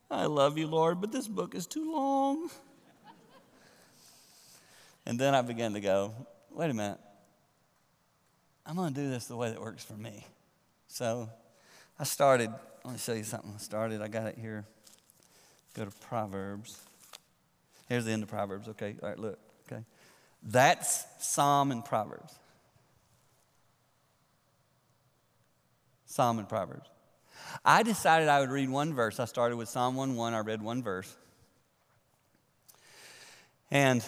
I 0.09 0.25
love 0.25 0.57
you, 0.57 0.67
Lord, 0.67 1.01
but 1.01 1.11
this 1.11 1.27
book 1.27 1.53
is 1.53 1.67
too 1.67 1.91
long. 1.91 2.49
And 5.07 5.17
then 5.17 5.33
I 5.33 5.41
began 5.41 5.73
to 5.73 5.79
go, 5.79 6.13
wait 6.51 6.69
a 6.69 6.73
minute. 6.73 6.99
I'm 8.65 8.75
going 8.75 8.93
to 8.93 9.01
do 9.01 9.09
this 9.09 9.27
the 9.27 9.37
way 9.37 9.49
that 9.49 9.61
works 9.61 9.81
for 9.81 9.93
me. 9.93 10.27
So 10.89 11.29
I 11.97 12.03
started, 12.03 12.51
let 12.83 12.91
me 12.91 12.99
show 12.99 13.13
you 13.13 13.23
something. 13.23 13.53
I 13.55 13.57
started, 13.59 14.01
I 14.01 14.09
got 14.09 14.27
it 14.27 14.37
here. 14.37 14.65
Go 15.75 15.85
to 15.85 15.91
Proverbs. 16.09 16.81
Here's 17.87 18.03
the 18.03 18.11
end 18.11 18.21
of 18.21 18.27
Proverbs, 18.27 18.67
okay? 18.67 18.97
All 19.01 19.07
right, 19.07 19.17
look, 19.17 19.39
okay? 19.71 19.81
That's 20.43 21.05
Psalm 21.19 21.71
and 21.71 21.85
Proverbs. 21.85 22.33
Psalm 26.05 26.37
and 26.37 26.49
Proverbs. 26.49 26.89
I 27.63 27.81
decided 27.81 28.27
I 28.27 28.41
would 28.41 28.51
read 28.51 28.69
one 28.69 28.93
verse. 28.93 29.21
I 29.21 29.25
started 29.25 29.55
with 29.55 29.69
Psalm 29.69 29.95
1 29.95 30.17
1. 30.17 30.33
I 30.33 30.39
read 30.39 30.61
one 30.61 30.83
verse. 30.83 31.15
And 33.71 34.03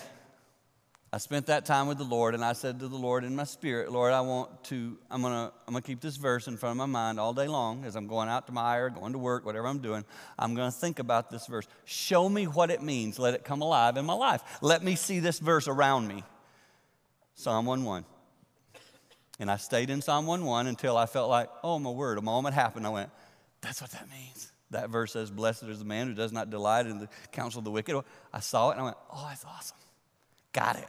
I 1.11 1.17
spent 1.17 1.47
that 1.47 1.65
time 1.65 1.87
with 1.87 1.97
the 1.97 2.03
Lord, 2.03 2.35
and 2.35 2.45
I 2.45 2.53
said 2.53 2.79
to 2.81 2.87
the 2.87 2.95
Lord 2.95 3.23
in 3.23 3.35
my 3.35 3.43
spirit, 3.43 3.91
Lord, 3.91 4.13
I 4.13 4.21
want 4.21 4.63
to, 4.65 4.95
I'm 5.09 5.23
gonna, 5.23 5.51
I'm 5.67 5.73
gonna 5.73 5.81
keep 5.81 6.01
this 6.01 6.17
verse 6.17 6.47
in 6.47 6.55
front 6.55 6.71
of 6.71 6.77
my 6.77 6.85
mind 6.85 7.19
all 7.19 7.33
day 7.33 7.47
long 7.47 7.83
as 7.83 7.95
I'm 7.95 8.05
going 8.05 8.29
out 8.29 8.45
to 8.45 8.53
my 8.53 8.77
or 8.77 8.91
going 8.91 9.13
to 9.13 9.17
work, 9.17 9.43
whatever 9.43 9.65
I'm 9.65 9.79
doing. 9.79 10.05
I'm 10.37 10.53
gonna 10.53 10.69
think 10.69 10.99
about 10.99 11.31
this 11.31 11.47
verse. 11.47 11.67
Show 11.85 12.29
me 12.29 12.45
what 12.45 12.69
it 12.69 12.83
means. 12.83 13.17
Let 13.17 13.33
it 13.33 13.43
come 13.43 13.63
alive 13.63 13.97
in 13.97 14.05
my 14.05 14.13
life. 14.13 14.43
Let 14.61 14.83
me 14.83 14.93
see 14.95 15.19
this 15.19 15.39
verse 15.39 15.67
around 15.67 16.07
me. 16.07 16.23
Psalm 17.33 17.65
1 17.65 17.83
1. 17.83 18.05
And 19.39 19.49
I 19.49 19.57
stayed 19.57 19.89
in 19.89 20.03
Psalm 20.03 20.27
1 20.27 20.45
1 20.45 20.67
until 20.67 20.95
I 20.95 21.07
felt 21.07 21.29
like, 21.29 21.49
oh 21.63 21.79
my 21.79 21.89
word, 21.89 22.19
a 22.19 22.21
moment 22.21 22.53
happened. 22.53 22.85
I 22.85 22.89
went, 22.89 23.09
that's 23.61 23.81
what 23.81 23.89
that 23.91 24.07
means. 24.11 24.51
That 24.69 24.91
verse 24.91 25.13
says, 25.13 25.31
Blessed 25.31 25.63
is 25.63 25.79
the 25.79 25.85
man 25.85 26.07
who 26.07 26.13
does 26.13 26.31
not 26.31 26.51
delight 26.51 26.85
in 26.85 26.99
the 26.99 27.09
counsel 27.31 27.59
of 27.59 27.65
the 27.65 27.71
wicked. 27.71 27.99
I 28.31 28.41
saw 28.41 28.69
it 28.69 28.73
and 28.73 28.81
I 28.81 28.83
went, 28.83 28.97
oh, 29.11 29.25
that's 29.27 29.43
awesome. 29.45 29.77
Got 30.53 30.77
it. 30.77 30.87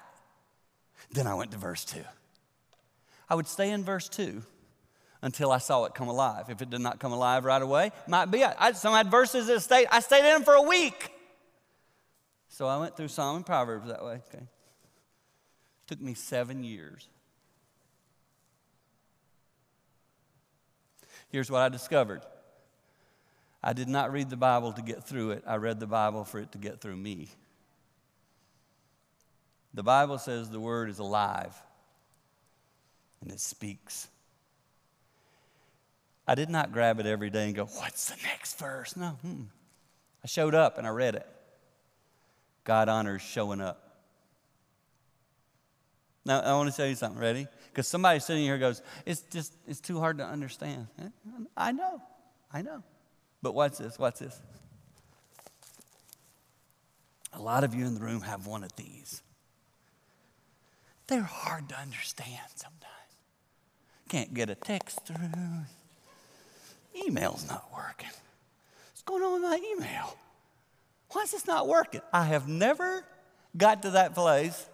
Then 1.13 1.27
I 1.27 1.35
went 1.35 1.51
to 1.53 1.59
verse 1.59 1.85
2. 1.85 2.03
I 3.29 3.35
would 3.35 3.47
stay 3.47 3.71
in 3.71 3.85
verse 3.85 4.09
2 4.09 4.43
until 5.23 5.53
I 5.53 5.59
saw 5.59 5.85
it 5.85 5.95
come 5.95 6.09
alive. 6.09 6.47
If 6.49 6.63
it 6.63 6.71
did 6.71 6.81
not 6.81 6.99
come 6.99 7.13
alive 7.13 7.45
right 7.45 7.63
away, 7.63 7.93
might 8.07 8.27
be. 8.27 8.45
I, 8.45 8.73
some 8.73 8.95
had 8.95 9.11
verses 9.11 9.47
that 9.49 9.61
stayed, 9.61 9.87
I 9.91 10.01
stayed 10.01 10.21
in 10.21 10.25
them 10.25 10.45
for 10.45 10.55
a 10.55 10.63
week. 10.63 11.13
So 12.49 12.67
I 12.67 12.79
went 12.79 12.97
through 12.97 13.09
Psalm 13.09 13.37
and 13.37 13.47
Proverbs 13.47 13.89
that 13.89 14.05
way. 14.05 14.21
Okay. 14.35 14.45
Took 15.87 16.01
me 16.01 16.15
seven 16.15 16.65
years. 16.65 17.09
Here's 21.29 21.51
what 21.51 21.63
I 21.63 21.69
discovered 21.69 22.23
I 23.63 23.73
did 23.73 23.89
not 23.89 24.13
read 24.13 24.31
the 24.31 24.37
Bible 24.37 24.73
to 24.73 24.83
get 24.83 25.05
through 25.05 25.33
it, 25.33 25.45
I 25.47 25.57
read 25.57 25.81
the 25.81 25.87
Bible 25.87 26.25
for 26.25 26.41
it 26.41 26.53
to 26.53 26.59
get 26.59 26.81
through 26.81 26.97
me. 26.97 27.29
The 29.75 29.83
Bible 29.83 30.18
says 30.18 30.51
the 30.51 30.61
word 30.61 30.91
is 30.91 30.99
alive 30.99 31.55
and 33.21 33.31
it 33.31 33.41
speaks. 33.41 34.09
I 36.27 36.35
did 36.35 36.49
not 36.49 36.73
grab 36.73 37.01
it 37.01 37.07
every 37.07 37.31
day 37.31 37.47
and 37.47 37.55
go, 37.55 37.66
What's 37.66 38.11
the 38.11 38.16
next 38.25 38.59
verse? 38.59 38.97
No. 38.97 39.18
Hmm. 39.23 39.43
I 40.23 40.27
showed 40.27 40.55
up 40.55 40.79
and 40.79 40.87
I 40.87 40.91
read 40.91 41.14
it. 41.14 41.27
God 42.64 42.89
honors 42.89 43.23
showing 43.23 43.61
up. 43.61 43.91
Now, 46.25 46.41
I 46.41 46.53
want 46.55 46.71
to 46.71 46.77
tell 46.77 46.87
you 46.87 46.95
something. 46.95 47.21
Ready? 47.21 47.47
Because 47.71 47.89
somebody 47.89 48.21
sitting 48.21 48.45
here 48.45 48.59
goes, 48.59 48.83
it's 49.07 49.23
just, 49.23 49.55
it's 49.66 49.81
too 49.81 49.99
hard 49.99 50.18
to 50.18 50.25
understand. 50.25 50.87
I 51.57 51.73
know, 51.73 52.03
I 52.53 52.62
know. 52.62 52.83
But 53.43 53.55
watch 53.55 53.79
this, 53.79 53.99
watch 53.99 54.18
this. 54.18 54.39
A 57.33 57.41
lot 57.41 57.64
of 57.64 57.75
you 57.75 57.87
in 57.87 57.95
the 57.95 58.01
room 58.01 58.21
have 58.23 58.47
one 58.47 58.64
of 58.64 58.75
these. 58.77 59.23
They're 61.11 61.23
hard 61.23 61.69
to 61.71 61.75
understand 61.77 62.39
sometimes. 62.55 62.87
Can't 64.09 64.33
get 64.33 64.49
a 64.49 64.55
text 64.55 65.05
through. 65.05 65.17
Email's 67.05 67.49
not 67.49 67.69
working. 67.75 68.11
What's 68.91 69.03
going 69.05 69.21
on 69.25 69.33
with 69.33 69.43
my 69.43 69.61
email? 69.73 70.17
Why 71.11 71.23
is 71.23 71.33
this 71.33 71.49
not 71.49 71.67
working? 71.67 72.01
I 72.13 72.27
have 72.27 72.47
never 72.47 73.05
got 73.57 73.83
to 73.83 73.91
that 73.91 74.15
place 74.15 74.67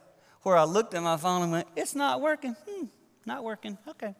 where 0.42 0.58
I 0.58 0.64
looked 0.64 0.92
at 0.92 1.02
my 1.02 1.16
phone 1.16 1.40
and 1.40 1.52
went, 1.52 1.68
It's 1.74 1.94
not 1.94 2.20
working. 2.20 2.54
Hmm, 2.68 2.84
not 3.24 3.42
working. 3.42 3.78
Okay. 3.88 4.14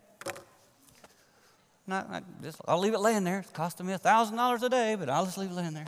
Not, 1.87 2.09
I 2.11 2.23
just, 2.43 2.63
I'll 2.67 2.81
leave 2.81 2.95
it 2.95 3.01
laying 3.01 3.25
there. 3.25 3.41
It's 3.41 3.51
costing 3.51 3.87
me 3.87 3.93
$1,000 3.93 4.63
a 4.63 4.69
day, 4.71 4.97
but 4.99 5.11
I'll 5.11 5.27
just 5.27 5.37
leave 5.37 5.51
it 5.51 5.55
laying 5.55 5.75
there. 5.75 5.87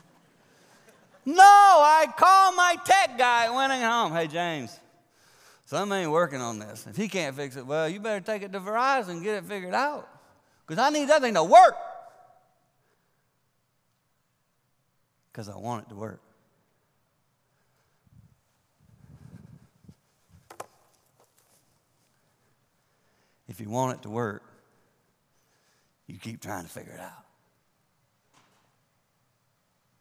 No, 1.25 1.43
I 1.43 2.05
call 2.19 2.53
my 2.53 2.77
tech 2.85 3.17
guy 3.17 3.49
went 3.49 3.73
home. 3.73 4.13
Hey, 4.13 4.27
James, 4.27 4.79
something 5.69 5.99
ain't 5.99 6.11
working 6.11 6.41
on 6.41 6.59
this. 6.59 6.87
If 6.89 6.97
he 6.97 7.09
can't 7.09 7.37
fix 7.37 7.57
it, 7.57 7.67
well, 7.67 7.89
you 7.89 8.01
better 8.01 8.25
take 8.25 8.43
it 8.43 8.53
to 8.53 8.61
Verizon 8.61 9.11
and 9.11 9.23
get 9.23 9.35
it 9.35 9.45
figured 9.45 9.75
out 9.75 10.09
because 10.67 10.83
I 10.83 10.89
need 10.91 11.09
that 11.09 11.21
thing 11.21 11.35
to 11.35 11.45
work. 11.45 11.77
Because 15.31 15.49
I 15.49 15.57
want 15.57 15.87
it 15.87 15.91
to 15.91 15.95
work. 15.95 16.21
If 23.47 23.61
you 23.61 23.69
want 23.69 23.99
it 23.99 24.03
to 24.03 24.11
work, 24.11 24.43
you 26.07 26.19
keep 26.19 26.41
trying 26.41 26.65
to 26.65 26.71
figure 26.71 26.93
it 26.93 27.01
out. 27.01 27.25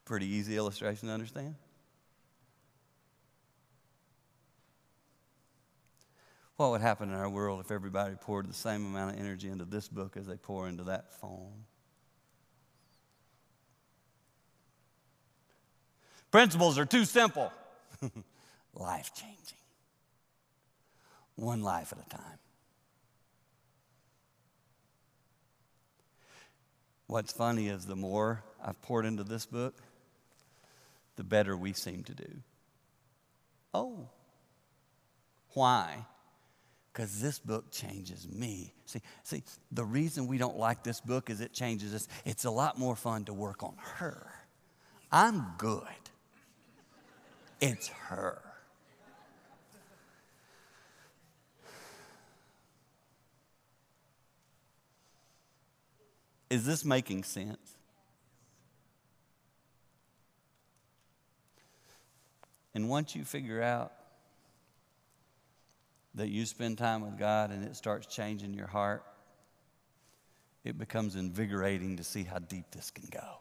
Pretty 0.05 0.28
easy 0.28 0.55
illustration 0.55 1.09
to 1.09 1.13
understand. 1.13 1.55
What 6.57 6.71
would 6.71 6.81
happen 6.81 7.09
in 7.09 7.15
our 7.15 7.29
world 7.29 7.59
if 7.59 7.71
everybody 7.71 8.15
poured 8.15 8.49
the 8.49 8.53
same 8.53 8.83
amount 8.85 9.13
of 9.13 9.19
energy 9.19 9.47
into 9.47 9.63
this 9.63 9.87
book 9.87 10.17
as 10.17 10.25
they 10.25 10.37
pour 10.37 10.67
into 10.67 10.85
that 10.85 11.13
phone? 11.21 11.65
Principles 16.31 16.79
are 16.79 16.85
too 16.85 17.05
simple, 17.05 17.53
life 18.73 19.11
changing. 19.15 19.57
One 21.35 21.61
life 21.61 21.93
at 21.93 22.03
a 22.03 22.09
time. 22.09 22.39
What's 27.05 27.31
funny 27.31 27.69
is 27.69 27.85
the 27.85 27.95
more 27.95 28.43
I've 28.63 28.81
poured 28.81 29.05
into 29.05 29.23
this 29.23 29.45
book, 29.45 29.75
the 31.15 31.23
better 31.23 31.55
we 31.55 31.71
seem 31.73 32.03
to 32.05 32.13
do. 32.13 32.29
Oh, 33.73 34.09
why? 35.53 36.05
Because 36.97 37.21
this 37.21 37.37
book 37.37 37.69
changes 37.69 38.27
me. 38.27 38.73
See, 38.87 39.03
see, 39.21 39.43
the 39.71 39.85
reason 39.85 40.25
we 40.25 40.39
don't 40.39 40.57
like 40.57 40.81
this 40.81 40.99
book 40.99 41.29
is 41.29 41.41
it 41.41 41.53
changes 41.53 41.93
us. 41.93 42.07
It's 42.25 42.45
a 42.45 42.49
lot 42.49 42.79
more 42.79 42.95
fun 42.95 43.23
to 43.25 43.33
work 43.35 43.61
on 43.61 43.75
her. 43.77 44.25
I'm 45.11 45.45
good. 45.59 45.83
It's 47.61 47.89
her. 47.89 48.41
Is 56.49 56.65
this 56.65 56.83
making 56.83 57.25
sense? 57.25 57.75
And 62.73 62.89
once 62.89 63.15
you 63.15 63.23
figure 63.23 63.61
out 63.61 63.96
that 66.18 66.30
you 66.30 66.45
spend 66.45 66.78
time 66.78 67.01
with 67.01 67.18
God 67.18 67.51
and 67.51 67.63
it 67.63 67.76
starts 67.76 68.07
changing 68.07 68.53
your 68.53 68.68
heart, 68.68 69.03
it 70.63 70.78
becomes 70.78 71.15
invigorating 71.15 71.97
to 71.97 72.03
see 72.03 72.24
how 72.24 72.39
deep 72.39 72.65
this 72.72 72.91
can 72.91 73.07
go. 73.11 73.38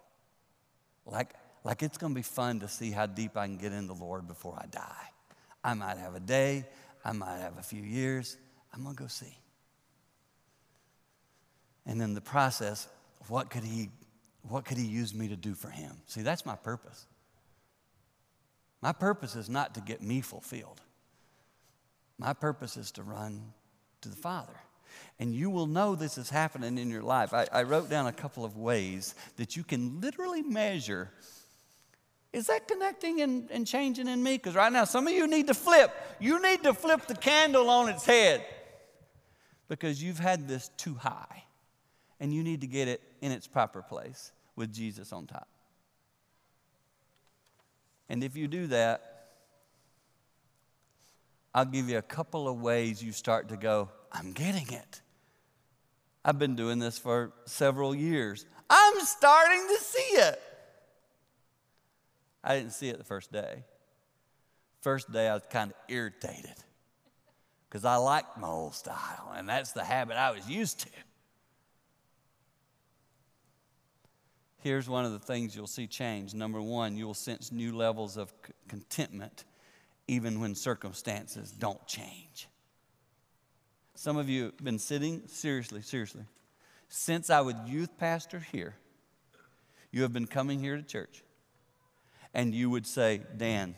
Like, 1.04 1.34
like 1.64 1.82
it's 1.82 1.98
going 1.98 2.12
to 2.12 2.14
be 2.14 2.22
fun 2.22 2.60
to 2.60 2.68
see 2.68 2.90
how 2.90 3.06
deep 3.06 3.36
I 3.36 3.46
can 3.46 3.56
get 3.56 3.72
in 3.72 3.86
the 3.86 3.94
Lord 3.94 4.28
before 4.28 4.56
I 4.56 4.66
die. 4.66 5.10
I 5.64 5.74
might 5.74 5.98
have 5.98 6.14
a 6.14 6.20
day, 6.20 6.66
I 7.04 7.12
might 7.12 7.38
have 7.38 7.58
a 7.58 7.62
few 7.62 7.82
years. 7.82 8.36
I'm 8.72 8.84
going 8.84 8.94
to 8.94 9.02
go 9.02 9.08
see. 9.08 9.36
And 11.86 12.00
then 12.00 12.14
the 12.14 12.20
process, 12.20 12.88
what 13.28 13.50
could 13.50 13.64
he 13.64 13.90
what 14.48 14.64
could 14.64 14.76
he 14.76 14.86
use 14.86 15.12
me 15.12 15.26
to 15.26 15.34
do 15.34 15.54
for 15.54 15.70
him? 15.70 15.96
See, 16.06 16.22
that's 16.22 16.46
my 16.46 16.54
purpose. 16.54 17.06
My 18.80 18.92
purpose 18.92 19.34
is 19.34 19.50
not 19.50 19.74
to 19.74 19.80
get 19.80 20.00
me 20.00 20.20
fulfilled. 20.20 20.80
My 22.18 22.32
purpose 22.32 22.76
is 22.76 22.92
to 22.92 23.02
run 23.02 23.52
to 24.00 24.08
the 24.08 24.16
Father. 24.16 24.54
And 25.18 25.34
you 25.34 25.50
will 25.50 25.66
know 25.66 25.94
this 25.94 26.18
is 26.18 26.30
happening 26.30 26.78
in 26.78 26.90
your 26.90 27.02
life. 27.02 27.34
I, 27.34 27.46
I 27.52 27.62
wrote 27.62 27.90
down 27.90 28.06
a 28.06 28.12
couple 28.12 28.44
of 28.44 28.56
ways 28.56 29.14
that 29.36 29.56
you 29.56 29.64
can 29.64 30.00
literally 30.00 30.42
measure 30.42 31.10
is 32.36 32.48
that 32.48 32.68
connecting 32.68 33.22
and, 33.22 33.50
and 33.50 33.66
changing 33.66 34.08
in 34.08 34.22
me? 34.22 34.36
Because 34.36 34.54
right 34.54 34.70
now, 34.70 34.84
some 34.84 35.06
of 35.06 35.14
you 35.14 35.26
need 35.26 35.46
to 35.46 35.54
flip. 35.54 35.90
You 36.20 36.42
need 36.42 36.64
to 36.64 36.74
flip 36.74 37.06
the 37.06 37.14
candle 37.14 37.70
on 37.70 37.88
its 37.88 38.04
head 38.04 38.44
because 39.68 40.02
you've 40.02 40.18
had 40.18 40.46
this 40.46 40.68
too 40.76 40.92
high 40.92 41.44
and 42.20 42.34
you 42.34 42.42
need 42.42 42.60
to 42.60 42.66
get 42.66 42.88
it 42.88 43.00
in 43.22 43.32
its 43.32 43.46
proper 43.46 43.80
place 43.80 44.32
with 44.54 44.70
Jesus 44.70 45.14
on 45.14 45.26
top. 45.26 45.48
And 48.10 48.22
if 48.22 48.36
you 48.36 48.48
do 48.48 48.66
that, 48.66 49.15
I'll 51.56 51.64
give 51.64 51.88
you 51.88 51.96
a 51.96 52.02
couple 52.02 52.48
of 52.48 52.60
ways 52.60 53.02
you 53.02 53.12
start 53.12 53.48
to 53.48 53.56
go, 53.56 53.88
I'm 54.12 54.34
getting 54.34 54.70
it. 54.70 55.00
I've 56.22 56.38
been 56.38 56.54
doing 56.54 56.78
this 56.78 56.98
for 56.98 57.32
several 57.46 57.94
years. 57.94 58.44
I'm 58.68 59.00
starting 59.00 59.66
to 59.66 59.82
see 59.82 60.16
it. 60.18 60.42
I 62.44 62.58
didn't 62.58 62.74
see 62.74 62.90
it 62.90 62.98
the 62.98 63.04
first 63.04 63.32
day. 63.32 63.64
First 64.82 65.10
day, 65.10 65.28
I 65.28 65.32
was 65.32 65.44
kind 65.50 65.70
of 65.70 65.76
irritated 65.88 66.56
because 67.70 67.86
I 67.86 67.96
liked 67.96 68.36
my 68.36 68.48
old 68.48 68.74
style, 68.74 69.32
and 69.34 69.48
that's 69.48 69.72
the 69.72 69.82
habit 69.82 70.18
I 70.18 70.32
was 70.32 70.46
used 70.46 70.80
to. 70.80 70.90
Here's 74.58 74.90
one 74.90 75.06
of 75.06 75.12
the 75.12 75.20
things 75.20 75.56
you'll 75.56 75.66
see 75.66 75.86
change. 75.86 76.34
Number 76.34 76.60
one, 76.60 76.98
you'll 76.98 77.14
sense 77.14 77.50
new 77.50 77.74
levels 77.74 78.18
of 78.18 78.30
contentment 78.68 79.44
even 80.08 80.40
when 80.40 80.54
circumstances 80.54 81.50
don't 81.50 81.84
change. 81.86 82.48
Some 83.94 84.16
of 84.16 84.28
you 84.28 84.44
have 84.44 84.56
been 84.58 84.78
sitting, 84.78 85.22
seriously, 85.26 85.82
seriously, 85.82 86.24
since 86.88 87.30
I 87.30 87.40
was 87.40 87.54
youth 87.66 87.96
pastor 87.98 88.38
here, 88.38 88.76
you 89.90 90.02
have 90.02 90.12
been 90.12 90.26
coming 90.26 90.60
here 90.60 90.76
to 90.76 90.82
church, 90.82 91.22
and 92.34 92.54
you 92.54 92.70
would 92.70 92.86
say, 92.86 93.22
Dan, 93.36 93.74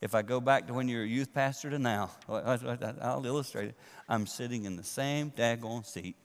if 0.00 0.14
I 0.14 0.22
go 0.22 0.40
back 0.40 0.66
to 0.68 0.74
when 0.74 0.86
you 0.88 0.98
were 0.98 1.02
a 1.02 1.08
youth 1.08 1.34
pastor 1.34 1.70
to 1.70 1.78
now, 1.78 2.10
I'll 2.28 3.26
illustrate 3.26 3.70
it. 3.70 3.74
I'm 4.08 4.26
sitting 4.26 4.64
in 4.64 4.76
the 4.76 4.84
same 4.84 5.30
daggone 5.30 5.84
seat. 5.84 6.16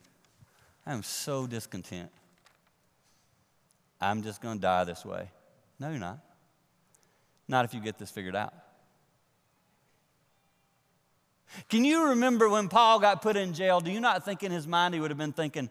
I'm 0.86 1.02
so 1.02 1.46
discontent. 1.46 2.10
I'm 4.00 4.22
just 4.22 4.40
going 4.40 4.58
to 4.58 4.62
die 4.62 4.84
this 4.84 5.04
way. 5.04 5.30
No, 5.80 5.90
you're 5.90 5.98
not. 5.98 6.18
Not 7.48 7.64
if 7.64 7.74
you 7.74 7.80
get 7.80 7.98
this 7.98 8.10
figured 8.10 8.36
out. 8.36 8.52
Can 11.68 11.84
you 11.84 12.08
remember 12.08 12.48
when 12.48 12.68
Paul 12.68 12.98
got 12.98 13.22
put 13.22 13.36
in 13.36 13.52
jail? 13.54 13.80
Do 13.80 13.90
you 13.90 14.00
not 14.00 14.24
think 14.24 14.42
in 14.42 14.50
his 14.50 14.66
mind 14.66 14.94
he 14.94 15.00
would 15.00 15.10
have 15.10 15.18
been 15.18 15.32
thinking, 15.32 15.70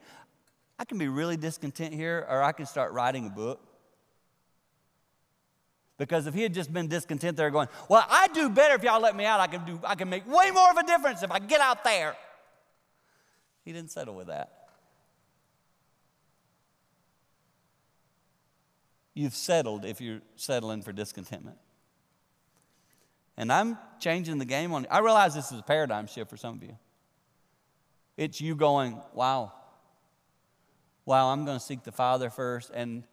I 0.80 0.86
can 0.86 0.98
be 0.98 1.08
really 1.08 1.38
discontent 1.38 1.94
here, 1.94 2.26
or 2.30 2.42
I 2.42 2.52
can 2.52 2.66
start 2.66 2.94
writing 2.94 3.28
a 3.28 3.30
book? 3.30 3.60
Because 5.98 6.26
if 6.26 6.34
he 6.34 6.42
had 6.42 6.54
just 6.54 6.74
been 6.74 6.88
discontent 6.88 7.38
there 7.38 7.50
going, 7.52 7.68
Well, 7.90 8.06
I 8.10 8.28
do 8.28 8.50
better 8.50 8.76
if 8.76 8.84
y'all 8.84 9.02
let 9.02 9.16
me 9.16 9.26
out. 9.26 9.40
I 9.40 9.48
can, 9.48 9.66
do, 9.66 9.80
I 9.84 9.96
can 9.96 10.10
make 10.10 10.28
way 10.28 10.52
more 10.52 10.72
of 10.72 10.78
a 10.78 10.84
difference 10.84 11.24
if 11.24 11.32
I 11.32 11.40
get 11.40 11.62
out 11.62 11.84
there. 11.84 12.16
He 13.64 13.72
didn't 13.72 13.92
settle 13.92 14.16
with 14.16 14.28
that. 14.28 14.64
you've 19.14 19.36
settled 19.36 19.86
if 19.86 20.02
you're 20.02 20.22
settling 20.36 20.82
for 20.82 20.92
discontentment. 20.92 21.58
And 23.38 23.52
I'm 23.52 23.78
changing 24.00 24.38
the 24.38 24.46
game 24.46 24.74
on 24.74 24.84
you. 24.84 24.90
I 24.92 25.00
realize 25.00 25.34
this 25.34 25.52
is 25.52 25.60
a 25.60 25.64
paradigm 25.64 26.08
shift 26.08 26.30
for 26.30 26.38
some 26.38 26.56
of 26.56 26.64
you. 26.64 26.78
It's 28.16 28.40
you 28.40 28.56
going, 28.56 29.02
wow, 29.14 29.52
wow, 31.06 31.30
I'm 31.30 31.46
going 31.46 31.58
to 31.58 31.64
seek 31.64 31.84
the 31.84 31.92
Father 31.92 32.30
first. 32.30 32.72
And 32.74 33.04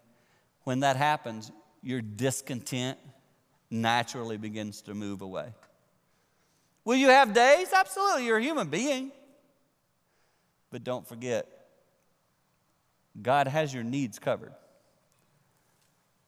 when 0.64 0.80
that 0.80 0.96
happens, 0.96 1.50
your 1.82 2.02
discontent 2.02 2.98
naturally 3.70 4.36
begins 4.36 4.82
to 4.82 4.94
move 4.94 5.22
away. 5.22 5.54
Will 6.84 6.96
you 6.96 7.08
have 7.08 7.32
days? 7.32 7.68
Absolutely, 7.72 8.26
you're 8.26 8.38
a 8.38 8.42
human 8.42 8.68
being. 8.68 9.12
But 10.70 10.84
don't 10.84 11.06
forget, 11.06 11.46
God 13.20 13.48
has 13.48 13.72
your 13.72 13.82
needs 13.82 14.18
covered. 14.18 14.52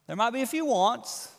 There 0.06 0.16
might 0.16 0.30
be 0.30 0.42
a 0.42 0.46
few 0.46 0.64
wants, 0.64 1.30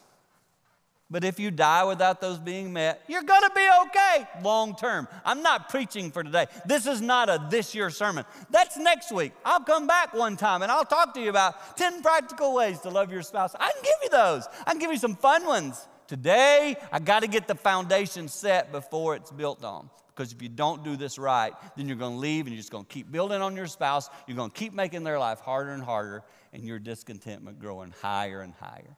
but 1.14 1.24
if 1.24 1.40
you 1.40 1.52
die 1.52 1.84
without 1.84 2.20
those 2.22 2.40
being 2.40 2.74
met, 2.74 3.04
you're 3.08 3.22
going 3.22 3.44
to 3.44 3.52
be 3.56 3.70
okay 3.86 4.28
long 4.42 4.76
term. 4.76 5.08
I'm 5.24 5.44
not 5.44 5.70
preaching 5.70 6.10
for 6.10 6.24
today. 6.24 6.48
This 6.66 6.88
is 6.88 7.02
not 7.02 7.30
a 7.30 7.48
this 7.52 7.76
year 7.76 7.92
sermon. 7.92 8.26
That's 8.50 8.78
next 8.78 9.12
week. 9.12 9.32
I'll 9.46 9.60
come 9.60 9.86
back 9.86 10.16
one 10.16 10.36
time 10.38 10.64
and 10.64 10.72
I'll 10.72 10.84
talk 10.84 11.14
to 11.14 11.22
you 11.22 11.30
about 11.30 11.78
10 11.78 12.02
practical 12.02 12.56
ways 12.56 12.80
to 12.80 12.90
love 12.90 13.12
your 13.12 13.22
spouse. 13.22 13.54
I 13.60 13.72
can 13.72 13.84
give 13.84 13.94
you 14.02 14.10
those, 14.10 14.48
I 14.66 14.72
can 14.72 14.80
give 14.80 14.92
you 14.92 14.98
some 14.98 15.16
fun 15.16 15.46
ones. 15.46 15.88
Today, 16.08 16.76
I 16.92 16.98
got 16.98 17.20
to 17.20 17.28
get 17.28 17.48
the 17.48 17.56
foundation 17.56 18.28
set 18.28 18.72
before 18.72 19.16
it's 19.16 19.32
built 19.32 19.64
on. 19.64 19.92
Because 20.16 20.34
if 20.34 20.42
you 20.42 20.50
don't 20.50 20.84
do 20.84 20.96
this 20.96 21.20
right, 21.20 21.54
then 21.78 21.88
you're 21.88 21.98
going 21.98 22.14
to 22.14 22.20
leave 22.20 22.46
and 22.46 22.54
you're 22.54 22.60
just 22.60 22.72
going 22.72 22.86
to 22.86 22.92
keep 22.92 23.12
building 23.12 23.42
on 23.42 23.56
your 23.56 23.68
spouse. 23.68 24.10
You're 24.28 24.38
going 24.38 24.50
to 24.50 24.58
keep 24.58 24.74
making 24.74 25.04
their 25.04 25.20
life 25.20 25.40
harder 25.40 25.72
and 25.72 25.84
harder, 25.84 26.24
and 26.52 26.64
your 26.64 26.80
discontentment 26.80 27.60
growing 27.60 27.94
higher 28.02 28.42
and 28.42 28.54
higher. 28.56 28.98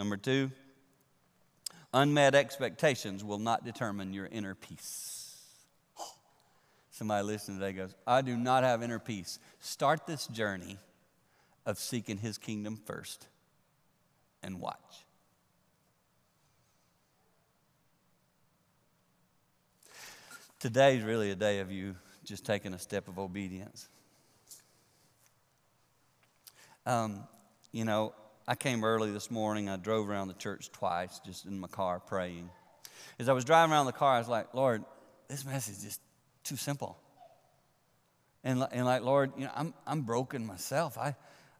Number 0.00 0.16
two, 0.16 0.50
unmet 1.92 2.34
expectations 2.34 3.22
will 3.22 3.38
not 3.38 3.66
determine 3.66 4.14
your 4.14 4.24
inner 4.32 4.54
peace. 4.54 5.36
Somebody 6.90 7.22
listening 7.22 7.58
today 7.58 7.74
goes, 7.74 7.94
I 8.06 8.22
do 8.22 8.34
not 8.34 8.64
have 8.64 8.82
inner 8.82 8.98
peace. 8.98 9.38
Start 9.60 10.06
this 10.06 10.26
journey 10.28 10.78
of 11.66 11.78
seeking 11.78 12.16
his 12.16 12.38
kingdom 12.38 12.80
first 12.86 13.26
and 14.42 14.58
watch. 14.58 15.04
Today 20.60 20.96
is 20.96 21.04
really 21.04 21.30
a 21.30 21.36
day 21.36 21.58
of 21.58 21.70
you 21.70 21.94
just 22.24 22.46
taking 22.46 22.72
a 22.72 22.78
step 22.78 23.06
of 23.06 23.18
obedience. 23.18 23.86
Um, 26.86 27.24
you 27.70 27.84
know, 27.84 28.14
I 28.50 28.56
came 28.56 28.82
early 28.82 29.12
this 29.12 29.30
morning. 29.30 29.68
I 29.68 29.76
drove 29.76 30.10
around 30.10 30.26
the 30.26 30.34
church 30.34 30.72
twice 30.72 31.20
just 31.24 31.44
in 31.46 31.60
my 31.60 31.68
car 31.68 32.00
praying. 32.00 32.50
As 33.20 33.28
I 33.28 33.32
was 33.32 33.44
driving 33.44 33.72
around 33.72 33.86
the 33.86 33.92
car, 33.92 34.16
I 34.16 34.18
was 34.18 34.26
like, 34.26 34.52
Lord, 34.54 34.84
this 35.28 35.44
message 35.44 35.76
is 35.76 35.84
just 35.84 36.00
too 36.42 36.56
simple. 36.56 36.98
And, 38.42 38.66
and 38.72 38.86
like, 38.86 39.02
Lord, 39.02 39.30
you 39.36 39.44
know, 39.44 39.52
I'm, 39.54 39.72
I'm 39.86 40.02
broken 40.02 40.44
myself. 40.44 40.98
I, 40.98 41.14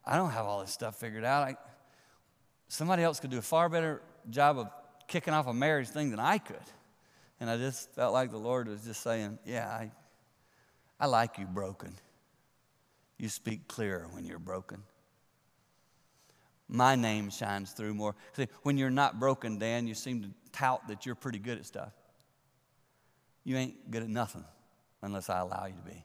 I 0.05 0.17
don't 0.17 0.33
have 0.33 0.47
all 0.47 0.63
this 0.63 0.73
stuff 0.73 0.97
figured 0.97 1.23
out. 1.23 1.47
I, 1.47 1.57
somebody 2.67 3.05
else 3.05 3.21
could 3.21 3.31
do 3.31 3.39
a 3.39 3.43
far 3.43 3.69
better 3.69 4.03
job 4.29 4.59
of 4.59 4.69
kicking 5.07 5.33
off 5.33 5.47
a 5.47 5.55
marriage 5.55 5.91
thing 5.91 6.11
than 6.11 6.19
I 6.19 6.39
could. 6.39 6.57
And 7.39 7.49
I 7.49 7.57
just 7.57 7.95
felt 7.95 8.13
like 8.13 8.33
the 8.33 8.37
Lord 8.37 8.67
was 8.67 8.83
just 8.83 9.01
saying, 9.01 9.39
Yeah, 9.45 9.69
I, 9.69 9.93
I 10.99 11.07
like 11.07 11.39
you 11.39 11.47
broken. 11.47 11.95
You 13.17 13.29
speak 13.29 13.69
clearer 13.69 14.09
when 14.11 14.25
you're 14.25 14.41
broken 14.41 14.83
my 16.71 16.95
name 16.95 17.31
shines 17.31 17.73
through 17.73 17.95
more. 17.95 18.15
See, 18.35 18.47
when 18.63 18.79
you're 18.79 18.91
not 18.91 19.19
broken, 19.19 19.59
Dan, 19.59 19.87
you 19.87 19.95
seem 19.95 20.23
to 20.23 20.29
tout 20.53 20.87
that 20.89 21.05
you're 21.05 21.17
pretty 21.17 21.41
good 21.41 21.59
at 21.59 21.67
stuff. 21.67 21.93
You 23.45 23.57
ain't 23.57 23.91
good 23.91 24.03
at 24.03 24.09
nothing 24.09 24.45
unless 25.03 25.29
I 25.29 25.41
allow 25.41 25.67
you 25.67 25.75
to 25.75 25.91
be. 25.91 26.05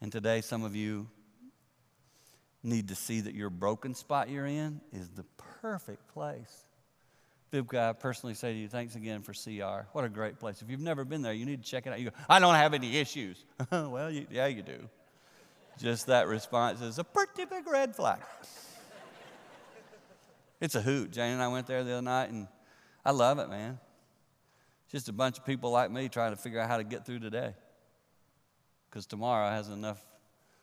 And 0.00 0.10
today, 0.10 0.40
some 0.40 0.64
of 0.64 0.74
you 0.74 1.08
need 2.64 2.88
to 2.88 2.94
see 2.96 3.20
that 3.20 3.34
your 3.34 3.50
broken 3.50 3.94
spot 3.94 4.28
you're 4.28 4.46
in 4.46 4.80
is 4.92 5.08
the 5.10 5.24
perfect 5.60 6.08
place. 6.12 6.64
Vivka, 7.52 7.90
I 7.90 7.92
personally 7.92 8.34
say 8.34 8.52
to 8.52 8.58
you, 8.58 8.68
thanks 8.68 8.96
again 8.96 9.22
for 9.22 9.32
CR. 9.32 9.86
What 9.92 10.04
a 10.04 10.08
great 10.08 10.40
place. 10.40 10.62
If 10.62 10.70
you've 10.70 10.80
never 10.80 11.04
been 11.04 11.22
there, 11.22 11.34
you 11.34 11.44
need 11.44 11.62
to 11.62 11.70
check 11.70 11.86
it 11.86 11.92
out. 11.92 12.00
You 12.00 12.10
go, 12.10 12.16
I 12.28 12.40
don't 12.40 12.54
have 12.54 12.74
any 12.74 12.96
issues. 12.96 13.44
well, 13.70 14.10
you, 14.10 14.26
yeah, 14.30 14.46
you 14.46 14.62
do. 14.62 14.88
Just 15.78 16.06
that 16.06 16.28
response 16.28 16.80
is 16.80 16.98
a 16.98 17.04
pretty 17.04 17.44
big 17.44 17.66
red 17.66 17.96
flag. 17.96 18.20
it's 20.60 20.74
a 20.74 20.82
hoot. 20.82 21.10
Jane 21.10 21.32
and 21.32 21.42
I 21.42 21.48
went 21.48 21.66
there 21.66 21.82
the 21.82 21.92
other 21.92 22.02
night, 22.02 22.30
and 22.30 22.46
I 23.04 23.10
love 23.10 23.38
it, 23.38 23.48
man. 23.48 23.78
Just 24.90 25.08
a 25.08 25.12
bunch 25.12 25.38
of 25.38 25.46
people 25.46 25.70
like 25.70 25.90
me 25.90 26.08
trying 26.08 26.32
to 26.32 26.36
figure 26.36 26.60
out 26.60 26.68
how 26.68 26.76
to 26.76 26.84
get 26.84 27.06
through 27.06 27.20
today. 27.20 27.54
Because 28.88 29.06
tomorrow 29.06 29.48
has 29.48 29.68
enough, 29.68 30.04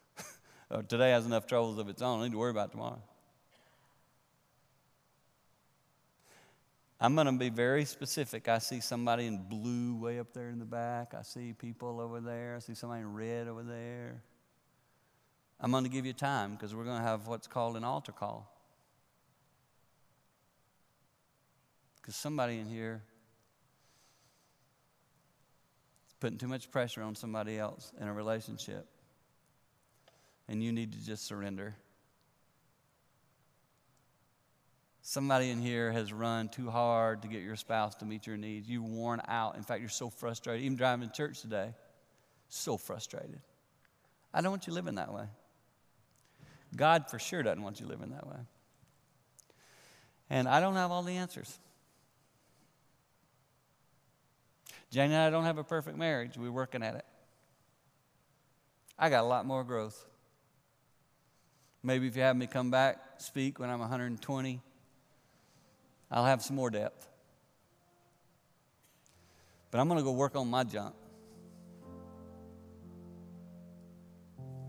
or 0.69 0.83
today 0.83 1.11
has 1.11 1.25
enough 1.25 1.47
troubles 1.47 1.79
of 1.79 1.89
its 1.89 2.01
own. 2.01 2.19
I 2.19 2.23
need 2.25 2.33
to 2.33 2.37
worry 2.37 2.51
about 2.51 2.71
tomorrow. 2.71 3.01
I'm 7.01 7.15
going 7.15 7.27
to 7.27 7.31
be 7.31 7.49
very 7.49 7.85
specific. 7.85 8.49
I 8.49 8.59
see 8.59 8.81
somebody 8.81 9.25
in 9.25 9.37
blue 9.37 9.95
way 9.95 10.19
up 10.19 10.33
there 10.33 10.49
in 10.49 10.59
the 10.59 10.65
back. 10.65 11.13
I 11.17 11.21
see 11.21 11.53
people 11.53 12.01
over 12.01 12.19
there. 12.19 12.55
I 12.57 12.59
see 12.59 12.75
somebody 12.75 13.01
in 13.01 13.13
red 13.13 13.47
over 13.47 13.63
there. 13.63 14.21
I'm 15.61 15.71
going 15.71 15.83
to 15.83 15.89
give 15.89 16.05
you 16.05 16.13
time 16.13 16.53
because 16.53 16.73
we're 16.73 16.85
going 16.85 16.97
to 16.97 17.03
have 17.03 17.27
what's 17.27 17.47
called 17.47 17.75
an 17.75 17.83
altar 17.83 18.11
call. 18.11 18.49
Because 22.01 22.15
somebody 22.15 22.59
in 22.59 22.65
here 22.67 23.03
is 26.07 26.15
putting 26.19 26.37
too 26.37 26.47
much 26.47 26.71
pressure 26.71 27.01
on 27.01 27.13
somebody 27.15 27.57
else 27.57 27.91
in 27.99 28.07
a 28.07 28.13
relationship. 28.13 28.87
And 30.47 30.63
you 30.63 30.71
need 30.71 30.93
to 30.93 31.05
just 31.05 31.25
surrender. 31.25 31.75
Somebody 35.01 35.49
in 35.49 35.59
here 35.59 35.91
has 35.91 36.13
run 36.13 36.49
too 36.49 36.69
hard 36.69 37.23
to 37.23 37.27
get 37.27 37.41
your 37.41 37.55
spouse 37.55 37.95
to 37.95 38.05
meet 38.05 38.27
your 38.27 38.37
needs. 38.37 38.69
You're 38.69 38.81
worn 38.81 39.21
out. 39.27 39.57
In 39.57 39.63
fact, 39.63 39.81
you're 39.81 39.89
so 39.89 40.09
frustrated. 40.09 40.63
Even 40.63 40.77
driving 40.77 41.09
to 41.09 41.13
church 41.13 41.41
today, 41.41 41.73
so 42.47 42.77
frustrated. 42.77 43.41
I 44.33 44.41
don't 44.41 44.51
want 44.51 44.67
you 44.67 44.73
living 44.73 44.95
that 44.95 45.13
way. 45.13 45.25
God 46.75 47.09
for 47.09 47.19
sure 47.19 47.43
doesn't 47.43 47.61
want 47.61 47.79
you 47.79 47.87
living 47.87 48.11
that 48.11 48.27
way. 48.27 48.37
And 50.29 50.47
I 50.47 50.59
don't 50.59 50.75
have 50.75 50.91
all 50.91 51.03
the 51.03 51.17
answers. 51.17 51.59
Jane 54.91 55.11
and 55.11 55.21
I 55.21 55.29
don't 55.29 55.45
have 55.45 55.57
a 55.57 55.63
perfect 55.63 55.97
marriage. 55.97 56.37
We're 56.37 56.51
working 56.51 56.83
at 56.83 56.95
it. 56.95 57.05
I 58.97 59.09
got 59.09 59.23
a 59.23 59.27
lot 59.27 59.45
more 59.45 59.63
growth. 59.63 60.05
Maybe 61.81 62.07
if 62.07 62.15
you 62.15 62.23
have 62.23 62.35
me 62.35 62.47
come 62.47 62.69
back, 62.69 62.97
speak 63.17 63.59
when 63.59 63.69
I'm 63.69 63.79
120, 63.79 64.61
I'll 66.11 66.25
have 66.25 66.41
some 66.41 66.55
more 66.55 66.69
depth. 66.69 67.07
But 69.71 69.79
I'm 69.79 69.87
going 69.87 69.99
to 69.99 70.03
go 70.03 70.11
work 70.11 70.35
on 70.35 70.49
my 70.49 70.63
junk. 70.63 70.95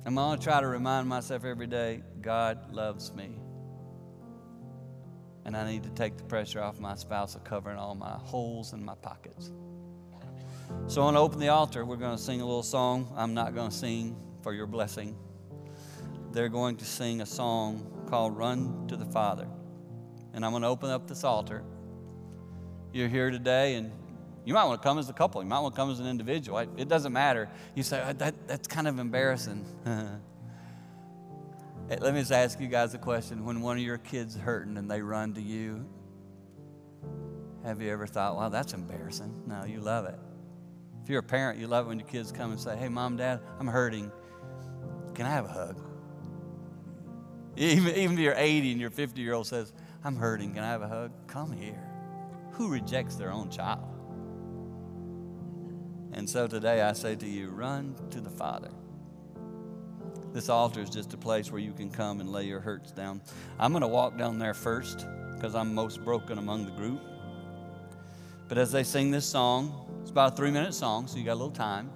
I'm 0.06 0.14
going 0.14 0.38
to 0.38 0.42
try 0.42 0.60
to 0.60 0.66
remind 0.66 1.08
myself 1.08 1.44
every 1.44 1.66
day 1.66 2.02
God 2.20 2.72
loves 2.72 3.12
me. 3.12 3.38
And 5.44 5.56
I 5.56 5.70
need 5.70 5.82
to 5.82 5.90
take 5.90 6.16
the 6.16 6.24
pressure 6.24 6.60
off 6.60 6.80
my 6.80 6.94
spouse 6.94 7.34
of 7.34 7.44
covering 7.44 7.76
all 7.76 7.94
my 7.94 8.12
holes 8.12 8.72
in 8.72 8.84
my 8.84 8.94
pockets. 8.94 9.52
So 10.86 11.02
I 11.02 11.04
want 11.04 11.16
to 11.16 11.20
open 11.20 11.38
the 11.38 11.48
altar. 11.48 11.84
We're 11.84 11.96
going 11.96 12.16
to 12.16 12.22
sing 12.22 12.40
a 12.40 12.44
little 12.44 12.62
song. 12.62 13.12
I'm 13.16 13.34
not 13.34 13.54
going 13.54 13.70
to 13.70 13.76
sing 13.76 14.16
for 14.42 14.54
your 14.54 14.66
blessing. 14.66 15.16
They're 16.32 16.48
going 16.48 16.76
to 16.76 16.84
sing 16.84 17.20
a 17.20 17.26
song 17.26 18.06
called 18.08 18.36
Run 18.36 18.86
to 18.88 18.96
the 18.96 19.04
Father. 19.04 19.48
And 20.32 20.44
I'm 20.44 20.52
going 20.52 20.62
to 20.62 20.68
open 20.68 20.90
up 20.90 21.08
this 21.08 21.24
altar. 21.24 21.64
You're 22.92 23.08
here 23.08 23.30
today 23.30 23.74
and 23.74 23.92
you 24.44 24.54
might 24.54 24.64
want 24.64 24.80
to 24.80 24.88
come 24.88 24.98
as 24.98 25.08
a 25.08 25.12
couple. 25.12 25.42
You 25.42 25.48
might 25.48 25.60
want 25.60 25.74
to 25.74 25.80
come 25.80 25.90
as 25.90 26.00
an 26.00 26.06
individual. 26.06 26.58
It 26.58 26.88
doesn't 26.88 27.12
matter. 27.12 27.48
You 27.74 27.82
say, 27.82 28.02
oh, 28.06 28.12
that, 28.14 28.34
that's 28.48 28.66
kind 28.66 28.88
of 28.88 28.98
embarrassing. 28.98 29.64
Let 31.88 32.14
me 32.14 32.20
just 32.20 32.32
ask 32.32 32.60
you 32.60 32.68
guys 32.68 32.94
a 32.94 32.98
question. 32.98 33.44
When 33.44 33.60
one 33.60 33.76
of 33.76 33.82
your 33.82 33.98
kids 33.98 34.36
hurting 34.36 34.76
and 34.76 34.90
they 34.90 35.02
run 35.02 35.34
to 35.34 35.42
you, 35.42 35.84
have 37.64 37.82
you 37.82 37.90
ever 37.90 38.06
thought, 38.06 38.36
wow, 38.36 38.48
that's 38.48 38.72
embarrassing? 38.72 39.42
No, 39.46 39.64
you 39.64 39.80
love 39.80 40.06
it. 40.06 40.18
If 41.02 41.10
you're 41.10 41.20
a 41.20 41.22
parent, 41.22 41.58
you 41.58 41.66
love 41.66 41.86
it 41.86 41.88
when 41.88 41.98
your 41.98 42.08
kids 42.08 42.32
come 42.32 42.52
and 42.52 42.60
say, 42.60 42.76
hey, 42.76 42.88
mom, 42.88 43.16
dad, 43.16 43.40
I'm 43.58 43.66
hurting. 43.66 44.10
Can 45.14 45.26
I 45.26 45.30
have 45.30 45.44
a 45.44 45.48
hug? 45.48 45.80
Even, 47.56 47.94
even 47.96 48.12
if 48.14 48.20
you're 48.20 48.34
80 48.36 48.72
and 48.72 48.80
your 48.80 48.90
50 48.90 49.20
year 49.20 49.34
old 49.34 49.46
says, 49.46 49.72
I'm 50.04 50.16
hurting, 50.16 50.54
can 50.54 50.62
I 50.62 50.68
have 50.68 50.82
a 50.82 50.88
hug? 50.88 51.12
Come 51.26 51.52
here. 51.52 51.82
Who 52.52 52.68
rejects 52.68 53.16
their 53.16 53.32
own 53.32 53.50
child? 53.50 53.89
And 56.12 56.28
so 56.28 56.46
today 56.46 56.82
I 56.82 56.92
say 56.92 57.16
to 57.16 57.26
you, 57.26 57.50
run 57.50 57.94
to 58.10 58.20
the 58.20 58.30
Father. 58.30 58.70
This 60.32 60.48
altar 60.48 60.80
is 60.80 60.90
just 60.90 61.12
a 61.12 61.16
place 61.16 61.50
where 61.50 61.60
you 61.60 61.72
can 61.72 61.90
come 61.90 62.20
and 62.20 62.30
lay 62.30 62.44
your 62.44 62.60
hurts 62.60 62.92
down. 62.92 63.20
I'm 63.58 63.72
going 63.72 63.82
to 63.82 63.88
walk 63.88 64.16
down 64.16 64.38
there 64.38 64.54
first 64.54 65.06
because 65.34 65.54
I'm 65.54 65.74
most 65.74 66.04
broken 66.04 66.38
among 66.38 66.66
the 66.66 66.72
group. 66.72 67.00
But 68.48 68.58
as 68.58 68.70
they 68.70 68.84
sing 68.84 69.10
this 69.10 69.26
song, 69.26 69.86
it's 70.00 70.10
about 70.10 70.32
a 70.32 70.36
three 70.36 70.50
minute 70.50 70.74
song, 70.74 71.06
so 71.06 71.18
you 71.18 71.24
got 71.24 71.32
a 71.32 71.34
little 71.34 71.50
time. 71.50 71.90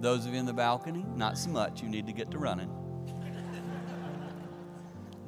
Those 0.00 0.26
of 0.26 0.32
you 0.32 0.38
in 0.38 0.46
the 0.46 0.52
balcony, 0.52 1.04
not 1.16 1.38
so 1.38 1.50
much. 1.50 1.82
You 1.82 1.88
need 1.88 2.06
to 2.06 2.12
get 2.12 2.30
to 2.32 2.38
running. 2.38 2.70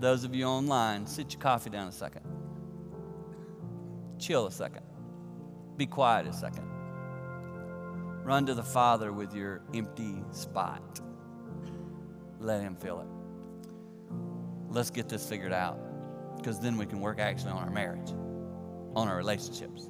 Those 0.01 0.25
of 0.25 0.35
you 0.35 0.45
online, 0.45 1.07
sit 1.07 1.33
your 1.33 1.41
coffee 1.41 1.71
down 1.71 1.89
a 1.89 1.93
second. 1.93 2.23
Chill 4.19 4.47
a 4.47 4.53
second. 4.53 4.83
Be 5.77 5.87
quiet 5.87 6.27
a 6.27 6.33
second. 6.33 6.69
Run 8.27 8.45
to 8.47 8.55
the 8.55 8.63
Father 8.65 9.13
with 9.13 9.33
your 9.33 9.63
empty 9.73 10.17
spot. 10.33 11.01
Let 12.41 12.61
Him 12.61 12.75
fill 12.75 12.99
it. 12.99 13.07
Let's 14.69 14.91
get 14.91 15.09
this 15.09 15.25
figured 15.25 15.53
out 15.53 15.79
because 16.37 16.59
then 16.59 16.77
we 16.77 16.87
can 16.87 16.99
work 16.99 17.21
actually 17.21 17.53
on 17.53 17.63
our 17.63 17.71
marriage, 17.71 18.11
on 18.97 19.07
our 19.07 19.17
relationships. 19.17 19.89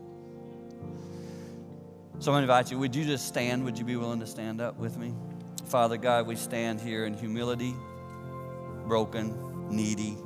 So 2.18 2.34
I 2.34 2.42
invite 2.42 2.70
you, 2.70 2.78
would 2.78 2.94
you 2.94 3.06
just 3.06 3.26
stand? 3.26 3.64
Would 3.64 3.78
you 3.78 3.86
be 3.86 3.96
willing 3.96 4.20
to 4.20 4.26
stand 4.26 4.60
up 4.60 4.76
with 4.76 4.98
me? 4.98 5.14
Father 5.64 5.96
God, 5.96 6.26
we 6.26 6.36
stand 6.36 6.78
here 6.78 7.06
in 7.06 7.14
humility, 7.14 7.74
broken, 8.86 9.34
needy. 9.74 10.18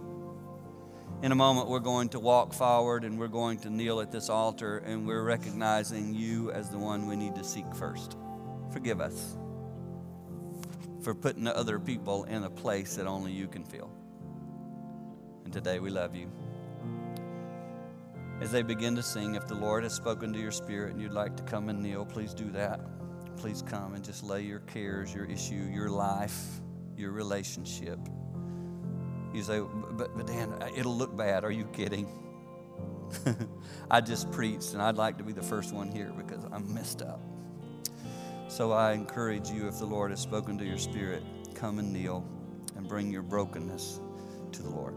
In 1.23 1.33
a 1.33 1.35
moment, 1.35 1.69
we're 1.69 1.81
going 1.81 2.09
to 2.11 2.19
walk 2.19 2.55
forward 2.55 3.05
and 3.05 3.19
we're 3.19 3.29
going 3.29 3.59
to 3.59 3.69
kneel 3.69 4.01
at 4.01 4.11
this 4.11 4.31
altar 4.31 4.79
and 4.79 5.07
we're 5.07 5.23
recognizing 5.23 6.15
you 6.15 6.51
as 6.51 6.71
the 6.71 6.79
one 6.79 7.07
we 7.07 7.15
need 7.15 7.35
to 7.35 7.45
seek 7.45 7.67
first. 7.75 8.17
Forgive 8.73 9.03
us 9.03 9.37
for 11.03 11.15
putting 11.15 11.47
other 11.47 11.79
people 11.79 12.25
in 12.25 12.45
a 12.45 12.51
place 12.51 12.97
that 12.97 13.07
only 13.07 13.33
you 13.33 13.49
can 13.49 13.65
fill. 13.65 13.91
And 15.45 15.53
today 15.53 15.79
we 15.79 15.91
love 15.91 16.17
you. 16.17 16.33
As 18.41 18.51
they 18.51 18.63
begin 18.63 18.97
to 18.97 19.03
sing, 19.03 19.35
if 19.35 19.47
the 19.47 19.55
Lord 19.55 19.85
has 19.85 19.93
spoken 19.93 20.33
to 20.33 20.39
your 20.39 20.53
spirit 20.53 20.93
and 20.93 21.03
you'd 21.03 21.13
like 21.13 21.37
to 21.37 21.43
come 21.43 21.69
and 21.69 21.83
kneel, 21.83 22.07
please 22.07 22.33
do 22.33 22.51
that. 22.53 22.81
Please 23.37 23.61
come 23.61 23.93
and 23.93 24.03
just 24.03 24.25
lay 24.25 24.41
your 24.41 24.61
cares, 24.61 25.15
your 25.15 25.27
issue, 25.27 25.69
your 25.71 25.91
life, 25.91 26.63
your 26.97 27.11
relationship 27.11 27.99
you 29.33 29.43
say, 29.43 29.61
but, 29.93 30.17
but 30.17 30.27
Dan, 30.27 30.53
uh, 30.53 30.69
it'll 30.75 30.97
look 30.97 31.17
bad. 31.17 31.45
Are 31.45 31.51
you 31.51 31.65
kidding? 31.67 32.09
I 33.91 34.01
just 34.01 34.31
preached, 34.31 34.73
and 34.73 34.83
I'd 34.83 34.97
like 34.97 35.19
to 35.19 35.25
be 35.25 35.33
the 35.33 35.43
first 35.43 35.73
one 35.73 35.91
here 35.91 36.13
because 36.17 36.45
I'm 36.53 36.73
messed 36.73 37.03
up. 37.03 37.21
So 38.49 38.73
I 38.73 38.93
encourage 38.93 39.49
you, 39.51 39.69
if 39.69 39.79
the 39.79 39.87
Lord 39.87 40.11
has 40.11 40.21
spoken 40.21 40.59
to 40.59 40.65
your 40.65 40.79
spirit, 40.79 41.23
come 41.55 41.79
and 41.79 41.93
kneel 41.93 42.25
and 42.77 42.89
bring 42.89 43.11
your 43.11 43.23
brokenness 43.23 44.01
to 44.53 44.63
the 44.63 44.71
Lord. 44.71 44.95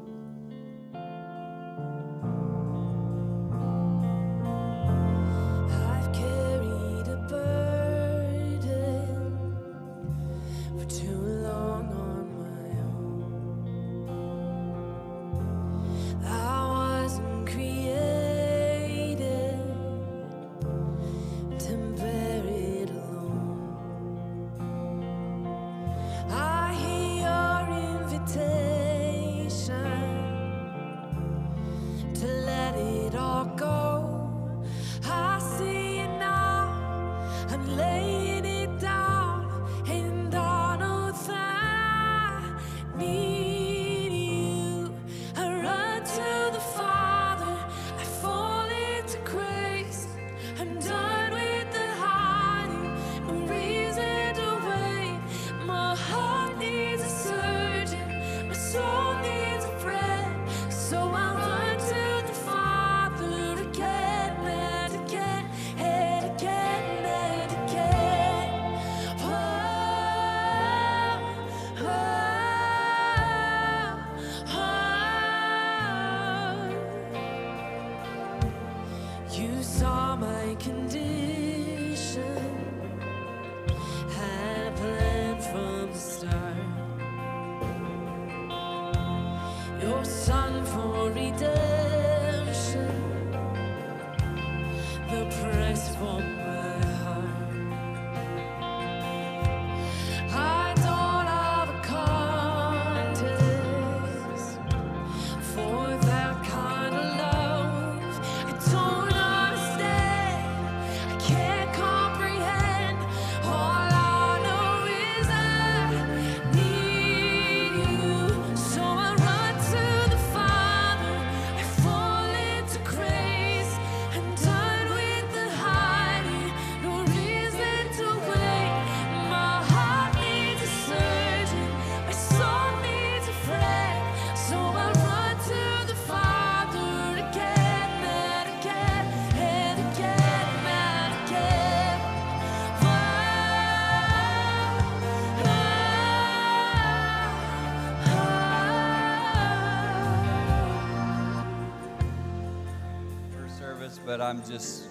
But 154.06 154.20
I'm 154.20 154.46
just 154.46 154.90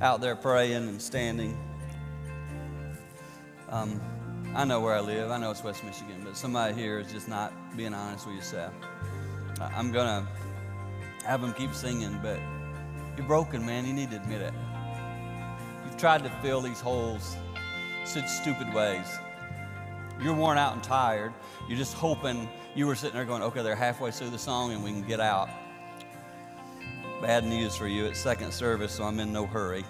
out 0.00 0.20
there 0.20 0.34
praying 0.34 0.88
and 0.88 1.00
standing. 1.00 1.58
Um, 3.68 4.00
I 4.54 4.64
know 4.64 4.80
where 4.80 4.94
I 4.94 5.00
live. 5.00 5.30
I 5.30 5.38
know 5.38 5.50
it's 5.50 5.62
West 5.62 5.84
Michigan, 5.84 6.22
but 6.24 6.36
somebody 6.36 6.74
here 6.74 6.98
is 6.98 7.12
just 7.12 7.28
not 7.28 7.52
being 7.76 7.94
honest 7.94 8.26
with 8.26 8.36
yourself. 8.36 8.72
I'm 9.60 9.92
to 9.92 10.26
have 11.26 11.40
them 11.40 11.52
keep 11.52 11.74
singing, 11.74 12.18
but 12.22 12.38
you're 13.16 13.26
broken, 13.26 13.64
man. 13.64 13.86
You 13.86 13.92
need 13.92 14.10
to 14.10 14.16
admit 14.16 14.40
it. 14.40 14.54
You've 15.84 15.96
tried 15.96 16.24
to 16.24 16.30
fill 16.42 16.60
these 16.60 16.80
holes 16.80 17.36
such 18.04 18.28
stupid 18.28 18.72
ways. 18.74 19.06
You're 20.22 20.34
worn 20.34 20.58
out 20.58 20.72
and 20.74 20.82
tired. 20.82 21.32
You're 21.68 21.78
just 21.78 21.94
hoping 21.94 22.48
you 22.74 22.86
were 22.86 22.94
sitting 22.94 23.16
there 23.16 23.24
going, 23.24 23.42
okay, 23.42 23.62
they're 23.62 23.76
halfway 23.76 24.10
through 24.10 24.30
the 24.30 24.38
song 24.38 24.72
and 24.72 24.82
we 24.82 24.90
can 24.90 25.02
get 25.02 25.20
out 25.20 25.48
bad 27.22 27.44
news 27.44 27.76
for 27.76 27.86
you. 27.86 28.04
It's 28.04 28.18
second 28.18 28.52
service, 28.52 28.90
so 28.90 29.04
I'm 29.04 29.20
in 29.20 29.32
no 29.32 29.46
hurry. 29.46 29.84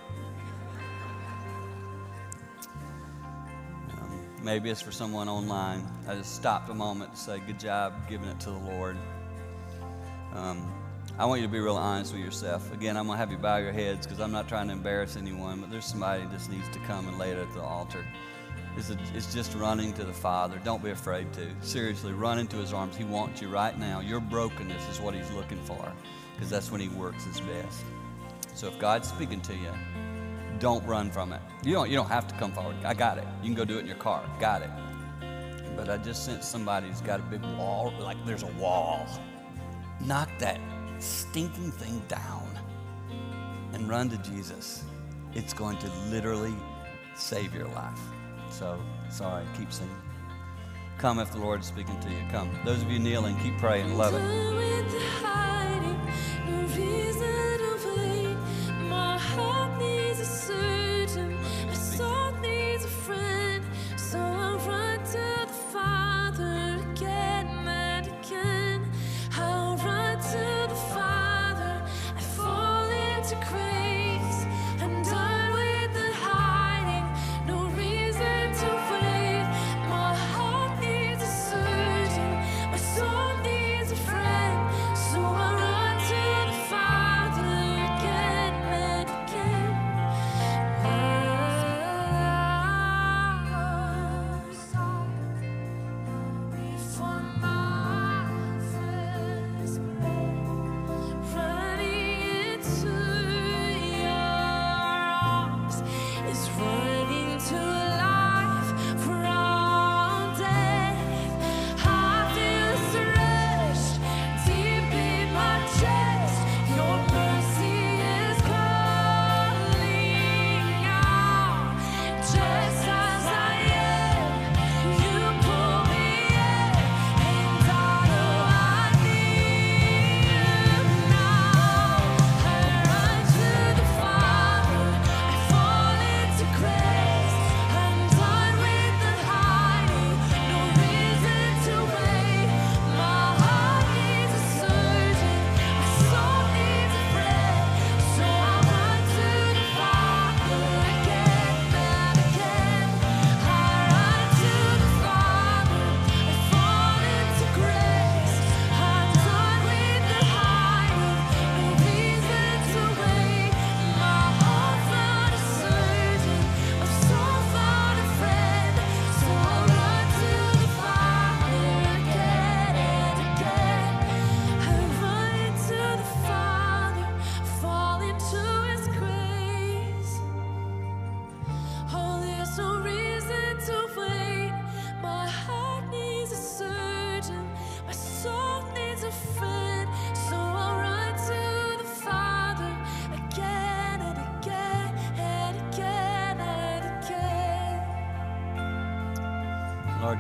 Um, 3.91 4.26
maybe 4.43 4.68
it's 4.68 4.83
for 4.83 4.93
someone 4.93 5.30
online. 5.30 5.83
I 6.07 6.14
just 6.14 6.35
stopped 6.35 6.68
a 6.68 6.74
moment 6.74 7.14
to 7.14 7.18
say, 7.18 7.41
Good 7.41 7.59
job 7.59 7.95
giving 8.07 8.28
it 8.28 8.39
to 8.41 8.51
the 8.51 8.59
Lord. 8.59 8.99
Um, 10.35 10.70
I 11.18 11.24
want 11.24 11.41
you 11.41 11.47
to 11.47 11.53
be 11.53 11.59
real 11.59 11.76
honest 11.76 12.12
with 12.12 12.22
yourself. 12.22 12.70
Again, 12.70 12.99
I'm 12.99 13.07
going 13.07 13.16
to 13.16 13.20
have 13.20 13.33
you 13.33 13.39
bow 13.39 13.57
your 13.57 13.72
heads 13.72 14.07
because 14.07 14.20
I'm 14.20 14.33
not 14.33 14.47
trying 14.47 14.66
to 14.66 14.74
embarrass 14.74 15.16
anyone, 15.16 15.62
but 15.62 15.70
there's 15.70 15.87
somebody 15.87 16.24
that 16.24 16.33
just 16.33 16.51
needs 16.51 16.68
to 16.68 16.78
come 16.80 17.09
and 17.09 17.18
lay 17.18 17.30
it 17.30 17.39
at 17.39 17.51
the 17.55 17.62
altar. 17.62 18.05
It's, 18.76 18.91
a, 18.91 18.99
it's 19.14 19.33
just 19.33 19.55
running 19.55 19.95
to 19.95 20.05
the 20.05 20.12
Father. 20.12 20.61
Don't 20.64 20.85
be 20.85 20.91
afraid 20.91 21.33
to. 21.33 21.47
Seriously, 21.62 22.12
run 22.12 22.39
into 22.39 22.59
His 22.59 22.74
arms. 22.74 22.95
He 22.95 23.05
wants 23.05 23.41
you 23.41 23.49
right 23.49 23.78
now. 23.78 24.01
Your 24.01 24.20
brokenness 24.20 24.87
is 24.91 25.01
what 25.01 25.14
He's 25.14 25.30
looking 25.30 25.62
for 25.64 25.91
because 26.35 26.51
that's 26.51 26.70
when 26.70 26.80
He 26.80 26.89
works 26.89 27.24
His 27.24 27.41
best. 27.41 27.85
So 28.55 28.68
if 28.68 28.78
God's 28.78 29.09
speaking 29.09 29.41
to 29.43 29.55
you, 29.55 29.70
don't 30.59 30.85
run 30.87 31.11
from 31.11 31.33
it. 31.33 31.41
You 31.64 31.72
don't, 31.72 31.91
you 31.91 31.97
don't 31.97 32.09
have 32.09 32.28
to 32.28 32.35
come 32.37 32.53
forward. 32.53 32.76
I 32.85 32.95
got 32.95 33.18
it. 33.18 33.24
You 33.43 33.49
can 33.49 33.55
go 33.55 33.64
do 33.64 33.78
it 33.78 33.80
in 33.80 33.87
your 33.87 33.97
car. 33.97 34.24
Got 34.39 34.62
it. 34.62 34.70
but 35.76 35.89
I 35.89 35.97
just 35.97 36.24
sense 36.24 36.47
somebody's 36.47 37.01
got 37.01 37.20
a 37.20 37.22
big 37.24 37.43
wall, 37.57 37.93
like 37.99 38.16
there's 38.26 38.43
a 38.43 38.53
wall. 38.59 39.07
Knock 40.01 40.28
that 40.39 40.61
stinking 40.99 41.72
thing 41.72 42.03
down 42.09 42.49
and 43.72 43.89
run 43.89 44.09
to 44.11 44.18
Jesus. 44.18 44.85
It's 45.35 45.53
going 45.53 45.78
to 45.78 45.91
literally 46.11 46.55
save 47.14 47.55
your 47.55 47.68
life. 47.68 48.01
So, 48.51 48.78
sorry, 49.11 49.45
keep 49.57 49.72
singing. 49.72 49.95
Come 50.99 51.18
if 51.18 51.33
the 51.33 51.39
Lord 51.39 51.61
is 51.61 51.66
speaking 51.66 51.99
to 52.01 52.11
you. 52.11 52.22
Come. 52.30 52.51
Those 52.64 52.83
of 52.83 52.91
you 52.91 52.99
kneeling, 52.99 53.37
keep 53.41 53.59
praying. 53.59 53.97
Love 53.97 54.14
it. 54.14 55.82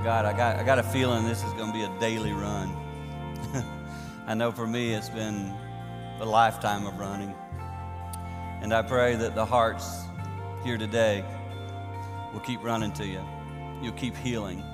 God, 0.02 0.24
I 0.24 0.36
got, 0.36 0.56
I 0.56 0.64
got 0.64 0.80
a 0.80 0.82
feeling 0.82 1.24
this 1.28 1.44
is 1.44 1.52
going 1.52 1.68
to 1.68 1.72
be 1.72 1.84
a 1.84 2.00
daily 2.00 2.32
run. 2.32 2.74
I 4.26 4.34
know 4.34 4.50
for 4.50 4.66
me 4.66 4.92
it's 4.94 5.08
been 5.08 5.54
a 6.18 6.24
lifetime 6.24 6.88
of 6.88 6.98
running. 6.98 7.32
And 8.62 8.74
I 8.74 8.82
pray 8.82 9.14
that 9.14 9.36
the 9.36 9.44
hearts 9.46 10.02
here 10.64 10.76
today 10.76 11.24
will 12.32 12.40
keep 12.40 12.64
running 12.64 12.90
to 12.94 13.06
you. 13.06 13.22
You'll 13.80 13.92
keep 13.92 14.16
healing. 14.16 14.64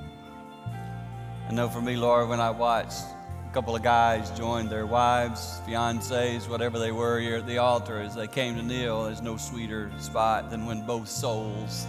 I 1.46 1.52
know 1.52 1.68
for 1.68 1.82
me, 1.82 1.96
Lord, 1.96 2.30
when 2.30 2.40
I 2.40 2.48
watched 2.48 3.02
a 3.46 3.52
couple 3.52 3.76
of 3.76 3.82
guys 3.82 4.30
join 4.30 4.70
their 4.70 4.86
wives, 4.86 5.60
fiancés, 5.66 6.48
whatever 6.48 6.78
they 6.78 6.90
were 6.90 7.20
here 7.20 7.36
at 7.36 7.46
the 7.46 7.58
altar 7.58 8.00
as 8.00 8.14
they 8.14 8.28
came 8.28 8.56
to 8.56 8.62
kneel, 8.62 9.04
there's 9.04 9.20
no 9.20 9.36
sweeter 9.36 9.92
spot 9.98 10.48
than 10.48 10.64
when 10.64 10.86
both 10.86 11.06
souls 11.06 11.86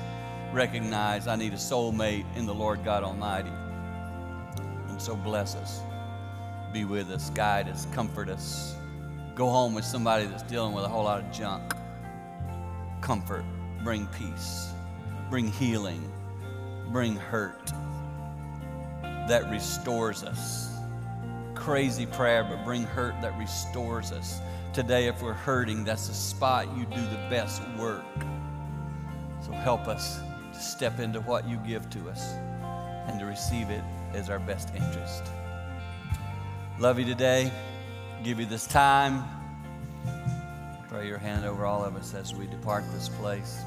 recognize 0.54 1.28
I 1.28 1.36
need 1.36 1.54
a 1.54 1.58
soulmate 1.58 2.26
in 2.36 2.46
the 2.46 2.54
Lord 2.54 2.84
God 2.84 3.04
Almighty. 3.04 3.52
And 4.88 5.02
so 5.02 5.16
bless 5.16 5.56
us, 5.56 5.82
be 6.74 6.86
with 6.86 7.10
us, 7.12 7.30
guide 7.32 7.70
us, 7.70 7.86
comfort 7.94 8.30
us. 8.30 8.76
Go 9.36 9.50
home 9.50 9.74
with 9.74 9.86
somebody 9.86 10.26
that's 10.26 10.44
dealing 10.44 10.74
with 10.74 10.84
a 10.84 10.88
whole 10.88 11.04
lot 11.04 11.24
of 11.24 11.32
junk. 11.32 11.74
Comfort, 13.02 13.46
bring 13.84 14.08
peace, 14.08 14.70
bring 15.30 15.52
healing, 15.52 16.12
bring 16.92 17.16
hurt 17.16 17.72
that 19.30 19.50
restores 19.52 20.24
us. 20.24 20.76
Crazy 21.54 22.08
prayer, 22.08 22.44
but 22.44 22.66
bring 22.66 22.84
hurt 22.84 23.14
that 23.22 23.38
restores 23.38 24.12
us. 24.12 24.42
Today, 24.74 25.08
if 25.08 25.22
we're 25.22 25.34
hurting, 25.34 25.84
that's 25.84 26.08
the 26.08 26.14
spot 26.14 26.68
you 26.76 26.86
do 26.86 27.02
the 27.02 27.28
best 27.30 27.62
work. 27.78 28.04
So 29.46 29.52
help 29.52 29.88
us 29.88 30.20
to 30.60 30.66
step 30.66 31.00
into 31.00 31.22
what 31.22 31.48
you 31.48 31.58
give 31.66 31.90
to 31.90 32.10
us 32.10 32.34
and 33.08 33.18
to 33.20 33.26
receive 33.26 33.70
it 33.70 33.84
as 34.14 34.30
our 34.30 34.40
best 34.40 34.70
interest. 34.76 35.24
Love 36.80 37.00
you 37.00 37.06
today. 37.06 37.52
Give 38.24 38.40
you 38.40 38.46
this 38.46 38.68
time. 38.68 39.24
Pray 40.90 41.08
your 41.08 41.18
hand 41.18 41.46
over 41.46 41.66
all 41.66 41.86
of 41.86 41.96
us 41.96 42.14
as 42.14 42.36
we 42.36 42.46
depart 42.48 42.84
this 42.92 43.08
place. 43.08 43.62